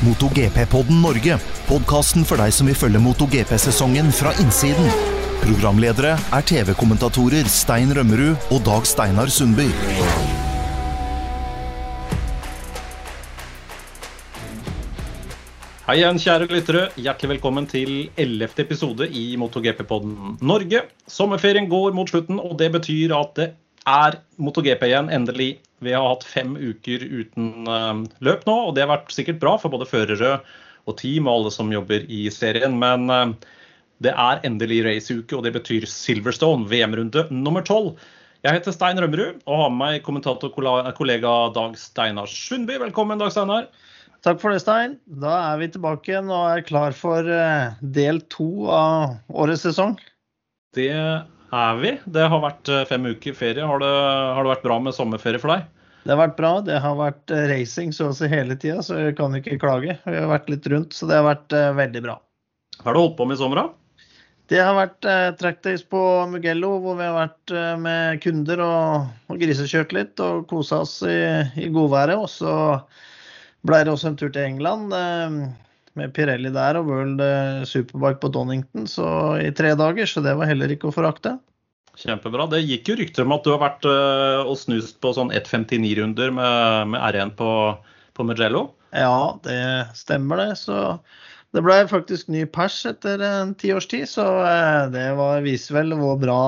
MotoGP-podden 0.00 1.02
Norge. 1.04 1.36
Podkasten 1.68 2.24
for 2.24 2.40
deg 2.40 2.54
som 2.56 2.68
vil 2.70 2.76
følge 2.78 3.00
MotoGP-sesongen 3.04 4.08
fra 4.16 4.32
innsiden. 4.40 4.88
Programledere 5.42 6.14
er 6.16 6.46
TV-kommentatorer 6.48 7.48
Stein 7.52 7.92
Rømmerud 7.96 8.48
og 8.48 8.62
Dag 8.64 8.88
Steinar 8.88 9.28
Sundby. 9.32 9.68
Hei 15.90 15.98
igjen, 15.98 16.20
kjære 16.22 16.48
lyttere. 16.48 16.88
Hjertelig 16.96 17.34
velkommen 17.34 17.68
til 17.68 18.06
11. 18.14 18.54
episode 18.62 19.08
i 19.10 19.34
MotoGP-podden 19.36 20.38
Norge. 20.40 20.86
Sommerferien 21.10 21.68
går 21.68 21.92
mot 21.98 22.08
slutten, 22.08 22.40
og 22.40 22.56
det 22.62 22.72
betyr 22.78 23.12
at 23.18 23.34
det 23.36 23.52
er 23.84 24.20
MotoGP 24.40 24.86
igjen, 24.86 25.12
endelig. 25.12 25.58
Vi 25.80 25.94
har 25.96 26.06
hatt 26.06 26.26
fem 26.28 26.56
uker 26.56 27.04
uten 27.04 27.68
uh, 27.68 28.02
løp 28.24 28.44
nå, 28.48 28.56
og 28.68 28.74
det 28.76 28.84
har 28.84 28.92
vært 28.92 29.14
sikkert 29.14 29.40
bra 29.42 29.56
for 29.60 29.72
både 29.72 29.88
førere 29.88 30.38
og 30.88 30.96
team 31.00 31.28
og 31.28 31.38
alle 31.38 31.52
som 31.54 31.72
jobber 31.72 32.04
i 32.08 32.26
serien. 32.34 32.76
Men 32.80 33.08
uh, 33.08 33.34
det 34.04 34.14
er 34.14 34.40
endelig 34.48 34.82
raceuke, 34.86 35.36
og 35.36 35.44
det 35.44 35.54
betyr 35.56 35.88
Silverstone, 35.88 36.68
VM-runde 36.70 37.26
nummer 37.32 37.64
tolv. 37.66 37.96
Jeg 38.40 38.56
heter 38.56 38.72
Stein 38.72 38.96
Rømmerud 38.96 39.42
og 39.44 39.58
har 39.60 39.72
med 39.72 39.80
meg 39.82 40.04
kommentatorkollega 40.06 41.32
Dag 41.52 41.74
Steinar 41.76 42.30
Sundby. 42.32 42.78
Velkommen, 42.80 43.20
Dag 43.20 43.34
Steinar. 43.34 43.66
Takk 44.24 44.40
for 44.40 44.52
det, 44.52 44.62
Stein. 44.62 44.94
Da 45.20 45.34
er 45.50 45.60
vi 45.60 45.68
tilbake 45.72 46.12
igjen 46.12 46.32
og 46.32 46.46
er 46.48 46.64
klar 46.64 46.96
for 46.96 47.24
eh, 47.24 47.76
del 47.80 48.22
to 48.32 48.68
av 48.72 49.18
årets 49.28 49.66
sesong. 49.68 49.98
Det 50.76 50.88
er 50.92 51.78
vi. 51.80 51.92
Det 52.04 52.26
har 52.32 52.42
vært 52.44 52.72
eh, 52.72 52.86
fem 52.88 53.10
uker 53.12 53.36
ferie. 53.36 53.64
Har 53.64 53.84
det, 53.84 53.92
har 53.92 54.40
det 54.40 54.54
vært 54.54 54.66
bra 54.66 54.80
med 54.88 54.96
sommerferie 54.96 55.40
for 55.42 55.52
deg? 55.52 55.68
Det 56.04 56.14
har 56.14 56.20
vært 56.22 56.38
bra. 56.38 56.52
Det 56.64 56.78
har 56.80 56.96
vært 56.98 57.34
eh, 57.34 57.46
racing 57.50 57.92
så 57.96 58.08
å 58.10 58.16
si 58.16 58.30
hele 58.30 58.56
tida, 58.56 58.80
så 58.84 58.98
jeg 58.98 59.18
kan 59.18 59.36
ikke 59.36 59.60
klage. 59.60 59.98
Vi 60.06 60.16
har 60.16 60.30
vært 60.30 60.48
litt 60.52 60.66
rundt, 60.72 60.96
så 60.96 61.08
det 61.10 61.20
har 61.20 61.28
vært 61.28 61.54
veldig 61.76 62.02
bra. 62.06 62.16
Hva 62.80 62.88
har 62.88 62.96
du 62.96 63.02
holdt 63.02 63.18
på 63.18 63.28
med 63.28 63.36
i 63.36 63.42
sommer, 63.42 63.60
da? 63.60 63.80
Det 64.50 64.58
har 64.58 64.74
vært 64.74 65.06
eh, 65.06 65.28
trackdays 65.38 65.84
på 65.86 66.00
Mugello, 66.32 66.72
hvor 66.82 66.96
vi 66.98 67.06
har 67.06 67.14
vært 67.14 67.52
uh, 67.54 67.76
med 67.78 68.18
kunder 68.24 68.62
og, 68.64 69.10
og 69.30 69.38
grisekjørt 69.38 69.94
litt 69.94 70.22
og 70.24 70.48
kosa 70.50 70.80
oss 70.82 70.96
i, 71.06 71.20
i 71.60 71.68
godværet. 71.70 72.18
Og 72.18 72.26
så 72.32 72.54
ble 73.68 73.84
det 73.84 73.92
også 73.92 74.10
en 74.10 74.18
tur 74.18 74.32
til 74.34 74.42
England 74.42 74.90
med 75.98 76.12
Pirelli 76.16 76.50
der 76.54 76.78
og 76.80 76.88
World 76.88 77.20
Superbike 77.68 78.22
på 78.22 78.30
Donington 78.32 78.86
så 78.88 79.06
i 79.42 79.50
tre 79.54 79.74
dager, 79.78 80.08
så 80.08 80.22
det 80.24 80.32
var 80.38 80.48
heller 80.48 80.72
ikke 80.72 80.88
å 80.88 80.94
forakte. 80.96 81.36
Kjempebra. 82.00 82.48
Det 82.50 82.62
gikk 82.64 82.90
jo 82.90 82.98
rykter 83.00 83.26
om 83.26 83.34
at 83.36 83.46
du 83.46 83.52
har 83.52 83.62
vært 83.62 83.86
uh, 83.88 84.42
og 84.42 84.56
snust 84.58 84.98
på 85.02 85.12
sånn 85.16 85.32
1.59-runder 85.36 86.32
med, 86.34 86.92
med 86.94 87.04
R1 87.10 87.34
på, 87.38 87.50
på 88.16 88.26
Mugello? 88.26 88.70
Ja, 88.96 89.36
det 89.44 89.60
stemmer 89.98 90.40
det. 90.40 90.50
Så 90.58 90.98
det 91.56 91.64
ble 91.66 91.80
faktisk 91.90 92.30
ny 92.30 92.44
pers 92.46 92.78
etter 92.86 93.22
en 93.26 93.56
tiårs 93.58 93.88
tid, 93.90 94.06
så 94.10 94.26
uh, 94.44 94.86
det 94.92 95.08
var, 95.18 95.42
viser 95.46 95.80
vel 95.80 95.96
hvor 95.98 96.20
bra 96.20 96.40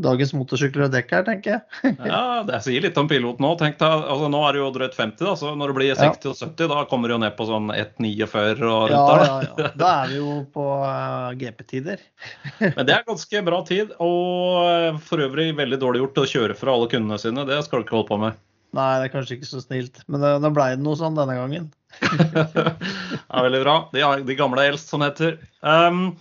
dagens 0.00 0.32
motorsykler 0.34 0.88
og 0.88 0.94
dekk 0.94 1.12
her, 1.14 1.24
tenker 1.26 1.52
jeg. 1.54 1.92
ja, 2.10 2.42
det 2.46 2.60
sier 2.64 2.82
litt 2.82 2.96
om 2.98 3.08
piloten 3.10 3.46
òg. 3.46 3.62
Altså, 3.62 4.28
nå 4.32 4.40
er 4.46 4.56
det 4.56 4.62
jo 4.62 4.70
drøyt 4.74 4.96
50, 4.98 5.20
da, 5.22 5.34
så 5.38 5.52
når 5.58 5.70
det 5.70 5.76
blir 5.78 6.00
60 6.00 6.30
og 6.32 6.40
70, 6.40 6.70
da 6.72 6.80
kommer 6.90 7.10
det 7.10 7.16
jo 7.16 7.20
ned 7.22 7.36
på 7.38 7.46
sånn 7.48 7.70
1,49 7.74 8.64
og 8.68 8.88
rundt 8.90 8.96
ja, 8.96 9.04
der. 9.06 9.24
Ja, 9.24 9.36
ja. 9.62 9.70
Da 9.80 9.92
er 10.02 10.10
vi 10.10 10.18
jo 10.18 10.38
på 10.54 10.66
uh, 10.82 11.30
GP-tider. 11.40 12.02
Men 12.64 12.82
det 12.88 12.96
er 12.96 13.06
ganske 13.06 13.44
bra 13.46 13.60
tid, 13.68 13.94
og 14.02 14.64
eh, 14.64 14.98
for 15.04 15.22
øvrig 15.24 15.52
veldig 15.58 15.78
dårlig 15.82 16.02
gjort 16.02 16.24
å 16.24 16.26
kjøre 16.34 16.58
fra 16.58 16.74
alle 16.74 16.90
kundene 16.90 17.20
sine. 17.22 17.46
Det 17.48 17.62
skal 17.66 17.80
du 17.80 17.86
ikke 17.86 17.98
holde 18.00 18.10
på 18.10 18.20
med. 18.26 18.42
Nei, 18.74 18.90
det 18.98 19.06
er 19.06 19.12
kanskje 19.12 19.36
ikke 19.38 19.46
så 19.46 19.62
snilt, 19.62 20.02
men 20.10 20.22
da 20.24 20.50
ble 20.50 20.72
det 20.74 20.82
noe 20.82 20.98
sånn 20.98 21.14
denne 21.14 21.36
gangen. 21.38 21.68
ja, 23.30 23.42
veldig 23.44 23.64
bra. 23.64 23.76
De, 23.94 24.04
de 24.28 24.38
gamle 24.38 24.68
eldst, 24.70 24.90
som 24.92 25.04
heter. 25.04 25.38
Um, 25.60 26.14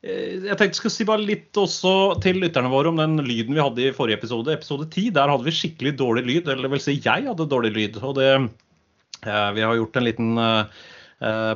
Eh, 0.00 0.46
jeg 0.46 0.56
tenkte 0.56 0.70
jeg 0.70 0.78
skulle 0.78 0.94
si 0.94 1.06
bare 1.08 1.24
litt 1.24 1.58
også 1.60 1.92
til 2.24 2.38
lytterne 2.40 2.70
våre 2.72 2.88
om 2.88 3.00
den 3.00 3.20
lyden 3.26 3.56
vi 3.56 3.60
hadde 3.60 3.84
i 3.84 3.96
forrige 3.96 4.20
episode. 4.20 4.54
Episode 4.54 4.88
10. 4.88 5.10
Der 5.16 5.32
hadde 5.32 5.46
vi 5.46 5.56
skikkelig 5.56 5.96
dårlig 6.00 6.24
lyd. 6.28 6.48
Eller 6.48 6.66
det 6.66 6.72
vil 6.76 6.84
si, 6.84 6.96
jeg 7.04 7.28
hadde 7.28 7.48
dårlig 7.50 7.74
lyd. 7.76 8.00
Og 8.00 8.16
det, 8.18 8.30
eh, 9.26 9.50
vi 9.56 9.66
har 9.66 9.76
gjort 9.76 10.00
en 10.00 10.08
liten 10.08 10.32
eh, 10.40 10.86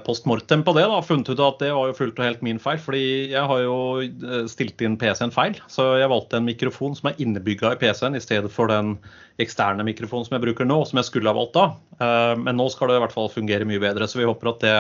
post 0.05 0.27
mortem 0.29 0.61
på 0.61 0.75
det. 0.77 0.83
da, 0.91 0.99
Funnet 1.01 1.31
ut 1.33 1.41
at 1.41 1.63
det 1.63 1.71
var 1.73 1.89
jo 1.89 1.97
fullt 1.97 2.19
og 2.21 2.27
helt 2.27 2.43
min 2.45 2.59
feil. 2.61 2.77
fordi 2.77 3.05
jeg 3.33 3.49
har 3.49 3.63
jo 3.65 3.77
stilt 4.51 4.85
inn 4.85 4.99
PC-en 5.01 5.33
feil. 5.33 5.57
Så 5.73 5.87
jeg 5.97 6.11
valgte 6.13 6.37
en 6.37 6.45
mikrofon 6.45 6.93
som 6.99 7.09
er 7.09 7.17
innebygga 7.25 7.73
i 7.73 7.79
PC-en, 7.81 8.19
i 8.19 8.21
stedet 8.21 8.53
for 8.53 8.69
den 8.69 8.99
eksterne 9.41 9.87
mikrofonen 9.89 10.29
som 10.29 10.37
jeg 10.37 10.45
bruker 10.45 10.69
nå, 10.69 10.83
som 10.85 11.01
jeg 11.01 11.09
skulle 11.09 11.33
ha 11.33 11.39
valgt 11.39 11.57
da. 11.57 11.65
Men 12.37 12.61
nå 12.61 12.69
skal 12.75 12.93
det 12.93 13.01
i 13.01 13.05
hvert 13.07 13.17
fall 13.17 13.33
fungere 13.33 13.65
mye 13.65 13.81
bedre. 13.81 14.05
Så 14.05 14.21
vi 14.21 14.29
håper 14.29 14.53
at 14.53 14.61
det 14.67 14.77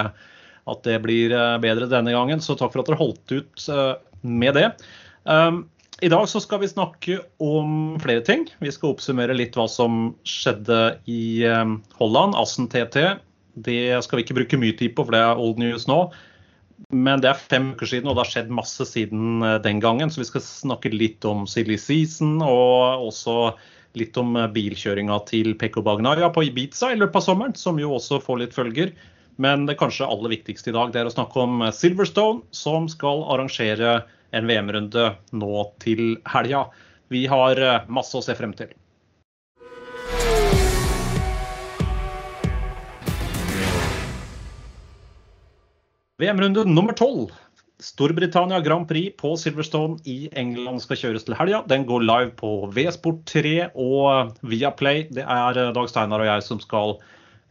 at 0.71 0.85
det 0.87 1.01
blir 1.05 1.35
eh, 1.35 1.57
bedre 1.63 1.89
denne 1.91 2.15
gangen. 2.15 2.43
Så 2.43 2.57
takk 2.59 2.73
for 2.75 2.83
at 2.83 2.91
dere 2.91 3.01
holdt 3.01 3.35
ut 3.35 3.69
eh, 3.73 3.95
med 4.25 4.57
det. 4.59 4.69
I 6.05 6.09
dag 6.13 6.27
så 6.29 6.41
skal 6.43 6.61
vi 6.61 6.69
snakke 6.69 7.19
om 7.41 7.95
flere 8.03 8.25
ting. 8.27 8.43
Vi 8.61 8.73
skal 8.75 8.93
oppsummere 8.93 9.37
litt 9.37 9.55
hva 9.57 9.65
som 9.71 10.11
skjedde 10.27 10.99
i 11.09 11.47
Holland, 11.97 12.35
Assen 12.37 12.67
TT. 12.69 13.15
Det 13.55 14.03
skal 14.05 14.19
vi 14.19 14.25
ikke 14.27 14.39
bruke 14.41 14.61
mye 14.61 14.77
tid 14.79 14.95
på, 14.97 15.05
for 15.07 15.15
det 15.15 15.23
er 15.23 15.41
old 15.41 15.61
news 15.63 15.87
nå. 15.91 15.99
Men 16.91 17.23
det 17.23 17.31
er 17.31 17.39
fem 17.39 17.71
uker 17.75 17.89
siden, 17.89 18.11
og 18.11 18.17
det 18.17 18.25
har 18.25 18.33
skjedd 18.33 18.51
masse 18.55 18.87
siden 18.91 19.45
eh, 19.47 19.61
den 19.63 19.81
gangen. 19.83 20.11
Så 20.11 20.23
vi 20.23 20.29
skal 20.29 20.45
snakke 20.45 20.93
litt 20.93 21.25
om 21.29 21.47
silly 21.51 21.79
season, 21.81 22.41
og 22.43 23.09
også 23.09 23.55
litt 23.99 24.17
om 24.19 24.35
bilkjøringa 24.55 25.21
til 25.29 25.53
Pekko 25.59 25.85
Bagnaria 25.87 26.27
på 26.35 26.43
Ibiza 26.49 26.91
i 26.91 26.99
løpet 26.99 27.21
av 27.21 27.27
sommeren, 27.29 27.55
som 27.59 27.79
jo 27.79 27.93
også 27.95 28.19
får 28.23 28.41
litt 28.43 28.57
følger. 28.57 28.91
Men 29.43 29.67
det 29.67 29.79
kanskje 29.79 30.07
aller 30.07 30.35
viktigste 30.35 30.71
i 30.71 30.75
dag 30.75 30.93
det 30.95 31.03
er 31.03 31.11
å 31.11 31.15
snakke 31.15 31.43
om 31.43 31.63
Silverstone, 31.75 32.43
som 32.55 32.87
skal 32.91 33.23
arrangere 33.35 34.01
en 34.35 34.51
VM-runde 34.51 35.13
nå 35.35 35.67
til 35.83 36.17
helga. 36.31 36.67
Vi 37.15 37.27
har 37.31 37.61
eh, 37.61 37.87
masse 37.87 38.19
å 38.19 38.25
se 38.25 38.35
frem 38.39 38.55
til. 38.59 38.75
VM-runde 46.25 46.65
nummer 46.71 46.97
tolv. 46.97 47.33
Storbritannia 47.85 48.63
Grand 48.65 48.89
Prix 48.89 49.13
på 49.21 49.35
Silverstone 49.37 49.99
i 50.09 50.31
England 50.41 50.81
skal 50.81 50.97
kjøres 50.97 51.27
til 51.27 51.37
helga. 51.37 51.61
Den 51.69 51.85
går 51.87 52.07
live 52.07 52.33
på 52.39 52.55
V-Sport 52.73 53.27
3 53.29 53.57
og 53.75 54.33
Viaplay. 54.47 55.05
Det 55.13 55.27
er 55.27 55.61
eh, 55.61 55.75
Dag 55.77 55.91
Steinar 55.91 56.25
og 56.25 56.31
jeg 56.31 56.47
som 56.47 56.63
skal 56.63 56.97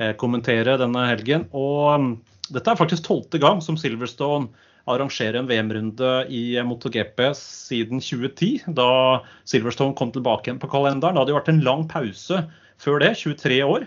Eh, 0.02 0.14
kommentere 0.18 0.78
denne 0.82 1.06
helgen. 1.06 1.48
Og 1.54 2.02
mm, 2.02 2.14
dette 2.54 2.72
er 2.72 2.80
faktisk 2.80 3.06
tolvte 3.06 3.42
gang 3.42 3.62
som 3.62 3.78
Silverstone 3.78 4.50
arrangerer 4.90 5.38
en 5.40 5.48
VM-runde 5.48 6.14
i 6.34 6.58
MotoGP 6.66 7.22
siden 7.38 8.02
2010, 8.04 8.74
da 8.76 9.22
Silverstone 9.48 9.96
kom 9.96 10.12
tilbake 10.12 10.50
igjen 10.50 10.60
på 10.60 10.72
kalenderen. 10.72 11.16
Det 11.16 11.22
hadde 11.22 11.36
jo 11.36 11.38
vært 11.38 11.52
en 11.54 11.64
lang 11.64 11.86
pause 11.92 12.42
før 12.82 13.00
det, 13.06 13.14
23 13.22 13.62
år. 13.64 13.86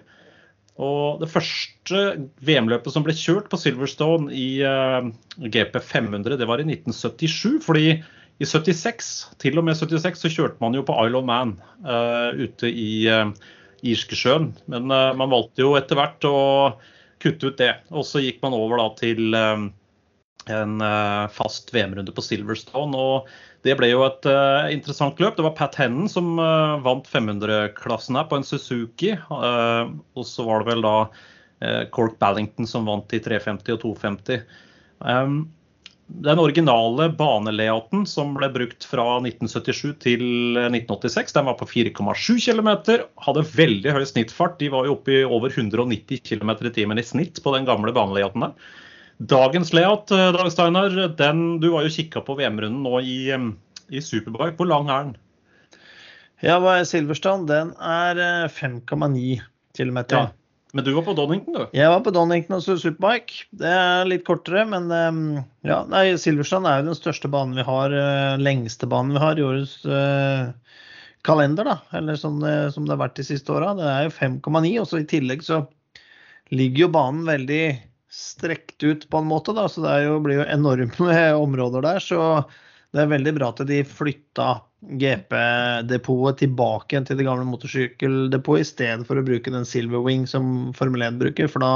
Og 0.83 1.23
det 1.23 1.31
første 1.33 2.03
VM-løpet 2.45 2.93
som 2.93 3.05
ble 3.07 3.15
kjørt 3.17 3.49
på 3.53 3.59
Silverstone 3.61 4.29
i 4.37 4.61
uh, 4.61 5.09
GP 5.41 5.79
500, 5.81 6.37
det 6.37 6.49
var 6.49 6.61
i 6.61 6.69
1977. 6.69 7.63
fordi 7.65 7.87
i 8.37 8.45
76, 8.45 9.07
til 9.41 9.57
og 9.57 9.65
med 9.65 9.79
76 9.79 10.27
så 10.27 10.29
kjørte 10.33 10.61
man 10.61 10.77
jo 10.77 10.85
på 10.85 10.97
Isle 11.07 11.23
of 11.23 11.25
Man 11.25 11.55
uh, 11.87 12.37
ute 12.37 12.69
i 12.69 13.07
uh, 13.09 13.33
Irskesjøen. 13.81 14.51
Men 14.69 14.93
uh, 14.93 15.17
man 15.17 15.33
valgte 15.33 15.65
jo 15.65 15.73
etter 15.79 15.97
hvert 15.97 16.29
å 16.29 16.37
kutte 17.25 17.49
ut 17.49 17.57
det. 17.63 17.73
Og 17.97 18.05
så 18.05 18.21
gikk 18.21 18.43
man 18.45 18.57
over 18.57 18.83
da 18.83 18.91
til 19.01 19.39
en 20.53 20.81
uh, 20.83 21.27
fast 21.33 21.73
VM-runde 21.75 22.15
på 22.15 22.25
Silverstone. 22.25 22.97
og 22.97 23.31
Det 23.67 23.77
ble 23.79 23.91
jo 23.93 24.05
et 24.07 24.29
uh, 24.31 24.69
interessant 24.73 25.21
løp. 25.23 25.39
Det 25.39 25.47
var 25.47 25.57
Pat 25.59 25.79
Hennen 25.81 26.11
som 26.11 26.37
vant 26.85 27.09
500-klassen 27.11 28.19
her 28.19 28.29
på 28.31 28.41
en 28.41 28.47
Suzuki. 28.47 29.15
og 29.31 30.25
så 30.27 30.47
var 30.47 30.63
det 30.63 30.75
vel 30.75 30.87
da 30.87 30.97
Cork 31.91 32.19
Ballington 32.21 32.69
som 32.69 32.85
vant 32.85 33.13
i 33.17 33.21
350 33.25 33.79
og 33.79 33.85
250. 33.85 34.43
Um, 35.01 35.39
den 36.07 36.39
originale 36.39 37.09
banelayouten 37.19 38.05
som 38.07 38.37
ble 38.37 38.47
brukt 38.55 38.85
fra 38.87 39.17
1977 39.19 39.97
til 40.05 40.23
1986, 40.61 41.35
den 41.35 41.49
var 41.49 41.57
på 41.59 41.67
4,7 41.67 42.39
km. 42.45 42.71
Hadde 43.27 43.47
veldig 43.57 43.95
høy 43.97 44.05
snittfart. 44.07 44.61
De 44.61 44.71
var 44.71 44.87
jo 44.87 44.95
oppe 44.95 45.17
i 45.17 45.25
over 45.27 45.51
190 45.51 46.23
km 46.23 46.53
i 46.61 46.75
timen 46.77 47.03
i 47.03 47.07
snitt 47.07 47.43
på 47.43 47.55
den 47.57 47.67
gamle 47.67 47.95
banelayouten 47.97 48.47
der. 48.47 48.71
Dagens 49.19 49.73
layout, 49.73 50.11
eh, 50.11 50.33
Dag 50.33 50.53
Steinar, 50.53 50.91
den, 51.17 51.61
du 51.61 51.71
var 51.73 51.87
jo 51.87 51.93
kikka 51.93 52.21
på 52.21 52.37
VM-runden 52.37 52.83
nå 52.85 53.01
i, 53.01 53.31
eh, 53.33 53.47
i 53.89 54.03
Superbike. 54.05 54.57
Hvor 54.59 54.69
lang 54.69 54.91
er 54.91 55.07
den? 55.07 55.17
Ja, 56.45 56.59
Silverstone 56.85 57.47
den 57.49 57.71
er 57.81 58.49
5,9 58.53 59.39
eh, 59.39 59.47
km. 59.77 60.03
Ja. 60.11 60.27
Men 60.75 60.85
du 60.85 60.93
var 60.93 61.07
på 61.07 61.15
Donington, 61.17 61.55
du? 61.55 61.65
Jeg 61.73 61.89
var 61.89 62.03
på 62.05 62.13
Donington 62.13 62.59
og 62.59 62.63
Superbike. 62.67 63.47
Det 63.57 63.71
er 63.73 64.05
litt 64.05 64.27
kortere, 64.27 64.67
men 64.69 64.91
ehm, 64.93 65.23
ja, 65.65 65.81
nei, 65.89 66.11
Silverstrand 66.21 66.69
er 66.69 66.83
jo 66.83 66.91
den 66.91 66.99
største 66.99 67.31
banen 67.33 67.57
vi 67.57 67.65
har, 67.65 67.95
lengste 68.37 68.85
banen 68.91 69.17
vi 69.17 69.23
har 69.23 69.41
i 69.41 69.47
årets 69.47 69.79
uh, 69.89 70.53
kalender, 71.25 71.65
da. 71.65 71.79
Eller 71.97 72.21
som 72.21 72.43
det, 72.43 72.75
som 72.75 72.85
det 72.85 72.93
har 72.93 73.07
vært 73.07 73.17
de 73.17 73.25
siste 73.25 73.55
åra. 73.55 73.73
Det 73.79 73.89
er 73.89 74.11
jo 74.11 74.17
5,9. 74.19 74.75
Og 74.83 74.91
så 74.91 75.01
i 75.01 75.09
tillegg 75.09 75.47
så 75.47 75.63
ligger 76.53 76.85
jo 76.85 76.93
banen 76.99 77.25
veldig 77.25 77.63
strekt 78.13 78.83
ut 78.83 79.09
på 79.11 79.19
en 79.19 79.29
måte, 79.29 79.55
da, 79.57 79.67
så 79.69 79.83
det 79.85 79.97
jo, 80.05 80.21
blir 80.25 80.41
jo 80.41 80.49
enorme 80.49 81.21
områder 81.47 81.85
der. 81.87 82.03
Så 82.03 82.21
det 82.95 83.03
er 83.03 83.13
veldig 83.13 83.35
bra 83.37 83.51
at 83.53 83.65
de 83.69 83.83
flytta 83.85 84.51
GP-depotet 84.87 86.45
tilbake 86.45 87.01
til 87.09 87.19
det 87.19 87.27
gamle 87.27 87.47
motorsykkeldepotet 87.49 88.63
i 88.63 88.69
stedet 88.69 89.09
for 89.09 89.19
å 89.19 89.27
bruke 89.27 89.53
den 89.53 89.67
Silver 89.69 90.05
Wing 90.05 90.27
som 90.31 90.71
Formel 90.77 91.05
1 91.09 91.19
bruker. 91.21 91.51
For 91.51 91.65
da 91.65 91.73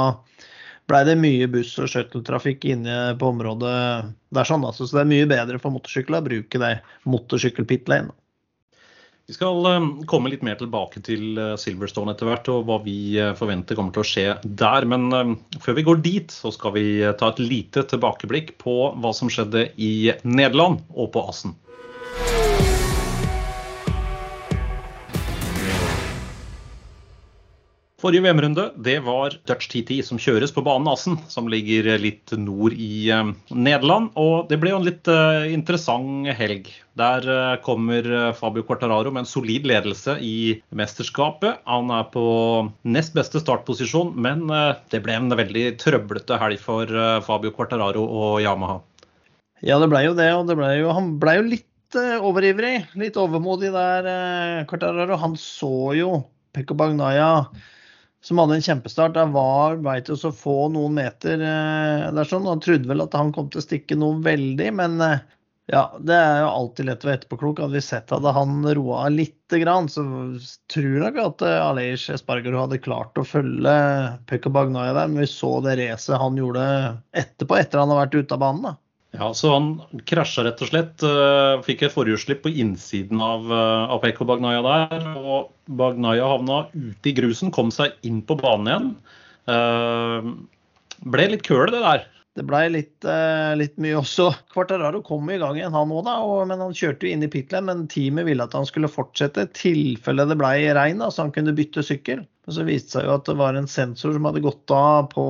blei 0.89 1.03
det 1.07 1.17
mye 1.19 1.49
buss- 1.51 1.77
og 1.81 1.91
shuttletrafikk 1.91 2.65
inne 2.71 2.97
på 3.19 3.31
området 3.33 3.75
der. 4.31 4.47
sånn, 4.47 4.65
altså. 4.67 4.87
Så 4.87 4.97
det 4.97 5.03
er 5.03 5.13
mye 5.13 5.29
bedre 5.29 5.59
for 5.61 5.75
motorsykler 5.75 6.21
å 6.21 6.27
bruke 6.29 6.63
det 6.63 6.73
motorsykkel-pit 7.09 7.91
lane. 7.91 8.15
Vi 9.31 9.35
skal 9.37 9.63
eh, 9.65 9.83
komme 10.11 10.27
litt 10.27 10.41
mer 10.43 10.57
tilbake 10.59 10.99
til 11.07 11.37
eh, 11.39 11.53
Silverstone 11.55 12.11
etter 12.11 12.27
hvert, 12.27 12.49
og 12.51 12.65
hva 12.67 12.81
vi 12.83 13.15
eh, 13.15 13.29
forventer 13.39 13.77
kommer 13.79 13.95
til 13.95 14.03
å 14.03 14.09
skje 14.09 14.25
der. 14.43 14.83
Men 14.91 15.37
før 15.63 15.77
vi 15.77 15.85
går 15.87 16.01
dit, 16.03 16.35
så 16.35 16.51
skal 16.51 16.73
vi 16.75 16.83
ta 17.15 17.29
et 17.31 17.39
lite 17.39 17.85
tilbakeblikk 17.87 18.57
på 18.59 18.75
hva 18.91 19.13
som 19.15 19.31
skjedde 19.31 19.69
i 19.79 20.11
Nederland 20.27 20.83
og 20.91 21.13
på 21.15 21.23
Assen. 21.31 21.55
Forrige 28.01 28.23
VM-runde 28.25 28.63
det 28.81 28.95
var 29.05 29.35
Dutch 29.45 29.67
TT 29.69 29.99
som 30.01 30.17
kjøres 30.17 30.49
på 30.55 30.63
banen 30.65 30.89
Assen, 30.89 31.19
som 31.29 31.45
ligger 31.51 31.85
litt 32.01 32.31
nord 32.33 32.73
i 32.73 33.11
uh, 33.13 33.27
Nederland. 33.53 34.07
Og 34.17 34.47
det 34.49 34.57
ble 34.57 34.71
jo 34.71 34.79
en 34.79 34.87
litt 34.87 35.09
uh, 35.11 35.45
interessant 35.45 36.25
helg. 36.33 36.71
Der 36.97 37.27
uh, 37.29 37.59
kommer 37.61 38.07
Fabio 38.39 38.65
Quartararo 38.65 39.11
med 39.13 39.21
en 39.21 39.29
solid 39.29 39.67
ledelse 39.69 40.15
i 40.17 40.55
mesterskapet. 40.73 41.59
Han 41.69 41.93
er 41.93 42.07
på 42.09 42.23
nest 42.89 43.13
beste 43.13 43.43
startposisjon, 43.43 44.15
men 44.17 44.47
det 44.89 45.03
ble 45.05 45.19
en 45.19 45.35
veldig 45.37 45.67
trøblete 45.83 46.39
helg 46.41 46.57
for 46.63 46.89
Fabio 47.27 47.53
Quartararo 47.53 48.01
og 48.01 48.39
Yamaha. 48.41 48.79
Ja, 49.61 49.77
det 49.77 49.91
ble 49.91 50.01
jo 50.07 50.15
det. 50.17 50.31
Og 50.39 50.49
det 50.49 50.55
ble 50.57 50.71
jo, 50.79 50.89
han 50.97 51.11
ble 51.21 51.35
jo 51.37 51.45
litt 51.51 51.99
overivrig. 52.17 52.79
Litt 52.97 53.21
overmodig 53.21 53.69
der, 53.77 54.65
Quartararo. 54.71 55.19
Han 55.21 55.37
så 55.37 55.91
jo 55.99 56.15
Pekko 56.57 56.79
Bagnaya 56.81 57.29
som 58.21 58.37
hadde 58.41 58.57
en 58.59 58.65
kjempestart. 58.65 59.15
Der 59.17 59.29
var 59.33 59.77
til 60.05 60.15
å 60.15 60.33
få 60.35 60.55
noen 60.73 60.97
meter 60.99 61.41
eh, 61.41 62.07
der 62.13 62.27
sånn. 62.29 62.49
Han 62.49 62.63
trodde 62.63 62.89
vel 62.89 63.03
at 63.03 63.17
han 63.17 63.33
kom 63.35 63.49
til 63.51 63.61
å 63.61 63.65
stikke 63.65 63.97
noe 63.99 64.21
veldig, 64.25 64.67
men 64.77 64.99
eh, 65.05 65.23
ja, 65.71 65.85
det 66.03 66.15
er 66.17 66.41
jo 66.41 66.51
alltid 66.51 66.87
lett 66.89 67.03
å 67.05 67.09
være 67.09 67.21
etterpåklok. 67.21 67.61
Hadde 67.63 67.77
vi 67.77 67.83
sett 67.85 68.11
at 68.11 68.25
han 68.35 68.65
roa 68.75 69.05
lite 69.13 69.61
grann, 69.61 69.89
så 69.91 70.03
tror 70.73 70.89
jeg 70.89 71.03
nok 71.05 71.19
at 71.23 71.45
eh, 71.47 71.57
Aleish 71.63 72.13
Espargaro 72.13 72.65
hadde 72.65 72.81
klart 72.83 73.17
å 73.17 73.25
følge 73.27 73.75
Pekka 74.29 74.53
Bagnaya 74.53 74.93
der. 74.97 75.11
Men 75.11 75.23
vi 75.23 75.29
så 75.31 75.57
det 75.65 75.77
racet 75.81 76.21
han 76.21 76.39
gjorde 76.39 76.65
etterpå, 77.23 77.57
etter 77.57 77.81
han 77.81 77.93
har 77.93 78.03
vært 78.03 78.19
ute 78.19 78.37
av 78.37 78.43
banen. 78.45 78.69
da. 78.69 78.77
Ja, 79.11 79.33
så 79.35 79.51
Han 79.51 79.81
krasja 80.07 80.45
rett 80.47 80.61
og 80.63 80.69
slett. 80.71 81.03
Uh, 81.03 81.59
fikk 81.65 81.83
et 81.83 81.95
forhjulsslipp 81.95 82.45
på 82.45 82.53
innsiden 82.63 83.19
av, 83.23 83.43
Apeko 83.43 83.97
av 83.97 84.05
Pekko 84.05 84.29
Bagnaya 84.29 84.61
der. 84.63 85.09
og 85.19 85.51
Bagnaya 85.67 86.29
havna 86.31 86.63
ute 86.71 87.11
i 87.11 87.15
grusen, 87.17 87.51
kom 87.51 87.73
seg 87.75 87.97
inn 88.07 88.21
på 88.23 88.39
banen 88.39 88.71
igjen. 88.71 88.89
Uh, 89.51 90.31
ble 91.11 91.27
litt 91.33 91.43
køl, 91.47 91.67
det 91.73 91.83
der. 91.83 92.07
Det 92.39 92.45
ble 92.47 92.61
litt, 92.71 93.05
litt 93.59 93.73
mye 93.83 93.97
også. 93.99 94.29
Quartararo 94.53 95.01
kom 95.03 95.27
i 95.27 95.39
gang 95.41 95.57
igjen, 95.57 95.73
han 95.75 95.91
òg, 95.91 96.05
da. 96.07 96.13
Men 96.47 96.61
han 96.63 96.75
kjørte 96.77 97.03
jo 97.03 97.11
inn 97.11 97.25
i 97.25 97.27
pit 97.27 97.51
men 97.59 97.89
teamet 97.91 98.23
ville 98.23 98.45
at 98.45 98.55
han 98.55 98.63
skulle 98.69 98.87
fortsette 98.87 99.43
i 99.43 99.49
tilfelle 99.57 100.23
det 100.29 100.37
ble 100.39 100.53
regn, 100.77 101.03
så 101.11 101.25
han 101.25 101.33
kunne 101.35 101.51
bytte 101.57 101.83
sykkel. 101.83 102.23
Men 102.23 102.55
så 102.55 102.63
viste 102.63 102.87
det 102.87 102.93
seg 102.95 103.09
jo 103.09 103.17
at 103.17 103.27
det 103.27 103.35
var 103.41 103.59
en 103.59 103.67
sensor 103.67 104.15
som 104.15 104.29
hadde 104.29 104.45
gått 104.45 104.71
av 104.71 105.09
på, 105.11 105.25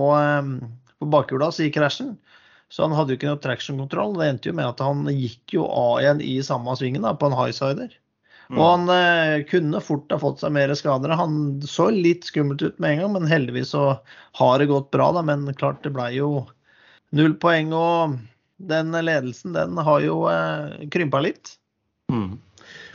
på 1.02 1.10
bakhjula 1.16 1.50
i 1.66 1.72
krasjen. 1.74 2.14
Så 2.72 2.86
han 2.86 2.96
hadde 2.96 3.14
jo 3.14 3.20
ikke 3.20 3.28
noe 3.28 3.42
traction-kontroll. 3.44 4.16
Det 4.16 4.30
endte 4.30 4.52
jo 4.52 4.56
med 4.56 4.70
at 4.70 4.84
han 4.84 5.04
gikk 5.12 5.58
jo 5.58 5.66
av 5.68 6.00
igjen 6.00 6.24
i 6.24 6.38
samme 6.46 6.76
svingen 6.80 7.04
da, 7.04 7.12
på 7.20 7.28
en 7.28 7.36
highsider. 7.36 7.92
Mm. 8.52 8.58
Og 8.58 8.64
han 8.66 8.92
eh, 8.96 9.44
kunne 9.48 9.80
fort 9.84 10.12
ha 10.12 10.20
fått 10.20 10.40
seg 10.44 10.54
mer 10.56 10.72
skader. 10.76 11.12
Han 11.20 11.60
så 11.68 11.90
litt 11.92 12.28
skummelt 12.28 12.64
ut 12.64 12.80
med 12.80 12.96
en 12.96 13.04
gang, 13.04 13.14
men 13.18 13.32
heldigvis 13.32 13.74
så 13.76 13.86
har 14.40 14.60
det 14.60 14.72
gått 14.72 14.92
bra. 14.96 15.12
Da. 15.16 15.24
Men 15.28 15.50
klart 15.60 15.84
det 15.84 15.92
ble 15.96 16.10
jo 16.16 16.30
null 17.16 17.36
poeng. 17.44 17.76
Og 17.76 18.16
den 18.72 18.96
ledelsen 18.96 19.56
den 19.58 19.76
har 19.80 20.06
jo 20.06 20.24
eh, 20.32 20.88
krympa 20.96 21.24
litt. 21.28 21.58
Mm. 22.12 22.40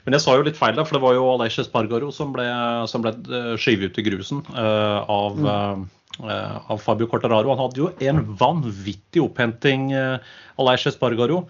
Men 0.07 0.15
jeg 0.15 0.23
sa 0.23 0.37
jo 0.39 0.45
litt 0.47 0.59
feil, 0.59 0.77
da, 0.79 0.85
for 0.87 0.97
det 0.97 1.03
var 1.03 1.17
jo 1.17 1.29
Aleix 1.33 1.59
Spargaro 1.67 2.13
som 2.15 2.33
ble, 2.33 2.47
som 2.89 3.03
ble 3.03 3.13
eh, 3.13 3.53
skyvet 3.61 3.91
ut 3.91 4.01
i 4.01 4.05
grusen 4.07 4.43
uh, 4.55 5.03
av 5.11 5.41
mm. 5.41 5.87
Eh, 6.23 6.71
av 6.71 6.79
Fabio 6.79 7.07
Cortararo. 7.07 7.49
Han 7.49 7.59
hadde 7.59 7.81
jo 7.81 7.91
en 8.01 8.23
vanvittig 8.37 9.21
opphenting, 9.23 9.91
uh, 9.93 10.17
Aleish 10.61 10.89
Espargaro, 10.89 11.43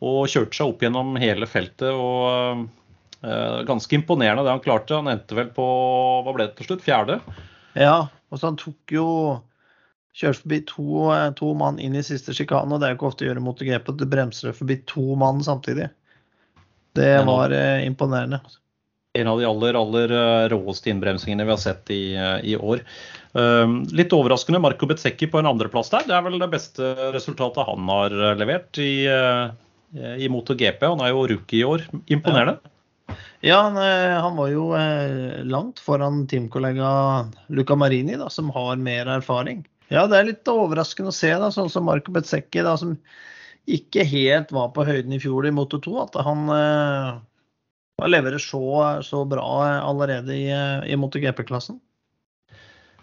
og 0.00 0.18
kjørte 0.28 0.56
seg 0.56 0.72
opp 0.72 0.84
gjennom 0.84 1.14
hele 1.20 1.48
feltet. 1.48 1.88
og 1.88 2.66
uh, 3.24 3.60
Ganske 3.68 3.96
imponerende 3.96 4.44
det 4.44 4.52
han 4.52 4.64
klarte. 4.64 4.98
Han 4.98 5.08
endte 5.12 5.38
vel 5.38 5.52
på 5.56 5.64
hva 6.24 6.34
ble 6.36 6.50
det 6.50 6.58
til 6.58 6.70
slutt? 6.70 6.84
Fjerde? 6.84 7.20
Ja, 7.78 8.10
og 8.28 8.40
så 8.40 8.50
han 8.50 8.60
tok 8.60 8.96
jo 8.96 9.06
Kjørte 10.20 10.40
forbi 10.40 10.56
to, 10.66 10.84
to 11.38 11.52
mann 11.54 11.76
inn 11.78 11.94
i 11.94 12.00
siste 12.02 12.34
sjikane, 12.34 12.74
og 12.74 12.80
det 12.82 12.88
er 12.88 12.90
jo 12.90 12.96
ikke 12.96 13.06
ofte 13.06 13.22
å 13.22 13.28
gjøre 13.28 13.42
mot 13.46 13.60
GP 13.62 13.92
at 13.92 14.00
du 14.00 14.02
bremser 14.10 14.56
forbi 14.58 14.80
to 14.90 15.14
mann 15.16 15.38
samtidig. 15.46 15.86
Det 16.98 17.12
var 17.28 17.54
imponerende. 17.86 18.40
En 19.14 19.30
av 19.30 19.38
de 19.38 19.46
aller, 19.46 19.78
aller 19.78 20.14
råeste 20.50 20.90
innbremsingene 20.90 21.46
vi 21.46 21.54
har 21.54 21.62
sett 21.62 21.94
i, 21.94 22.02
i 22.42 22.56
år. 22.58 22.82
Ehm, 23.38 23.84
litt 23.94 24.12
overraskende 24.16 24.58
Marco 24.62 24.88
Bezzecchi 24.90 25.28
på 25.30 25.38
en 25.38 25.48
andreplass 25.50 25.92
der. 25.92 26.06
Det 26.08 26.16
er 26.16 26.26
vel 26.26 26.38
det 26.42 26.50
beste 26.50 26.90
resultatet 27.14 27.66
han 27.68 27.90
har 27.92 28.14
eh, 28.16 28.36
levert 28.40 28.80
i, 28.82 29.06
eh, 29.06 30.16
i 30.18 30.30
MotoGP. 30.32 30.82
Han 30.82 31.02
er 31.04 31.12
jo 31.12 31.26
rookie 31.30 31.62
i 31.62 31.66
år. 31.66 31.86
Imponerende. 32.10 32.58
Ja, 33.42 33.62
han, 33.62 33.78
eh, 33.80 34.16
han 34.20 34.36
var 34.36 34.50
jo 34.52 34.66
langt 35.48 35.80
foran 35.82 36.24
teamkollega 36.30 36.90
Luca 37.54 37.76
Marini, 37.78 38.18
da, 38.18 38.28
som 38.30 38.50
har 38.54 38.80
mer 38.82 39.10
erfaring. 39.18 39.64
Ja, 39.90 40.04
det 40.06 40.18
er 40.18 40.28
litt 40.28 40.50
overraskende 40.50 41.10
å 41.10 41.14
se, 41.14 41.30
da, 41.34 41.50
sånn 41.54 41.70
som 41.70 41.86
Marco 41.88 42.12
Bezzecchi, 42.14 42.62
da, 42.62 42.76
som 42.78 42.98
ikke 43.70 44.04
helt 44.06 44.52
var 44.54 44.70
på 44.74 44.84
høyden 44.86 45.14
i 45.14 45.20
fjor 45.22 45.46
i 45.46 45.54
Moto 45.54 45.78
2. 45.82 45.94
At 46.02 46.18
han 46.26 46.50
eh, 46.54 48.06
leverer 48.10 48.42
så, 48.42 48.62
så 49.06 49.22
bra 49.28 49.46
allerede 49.86 50.34
i, 50.34 50.50
i 50.90 50.98
MotoGP-klassen. 50.98 51.78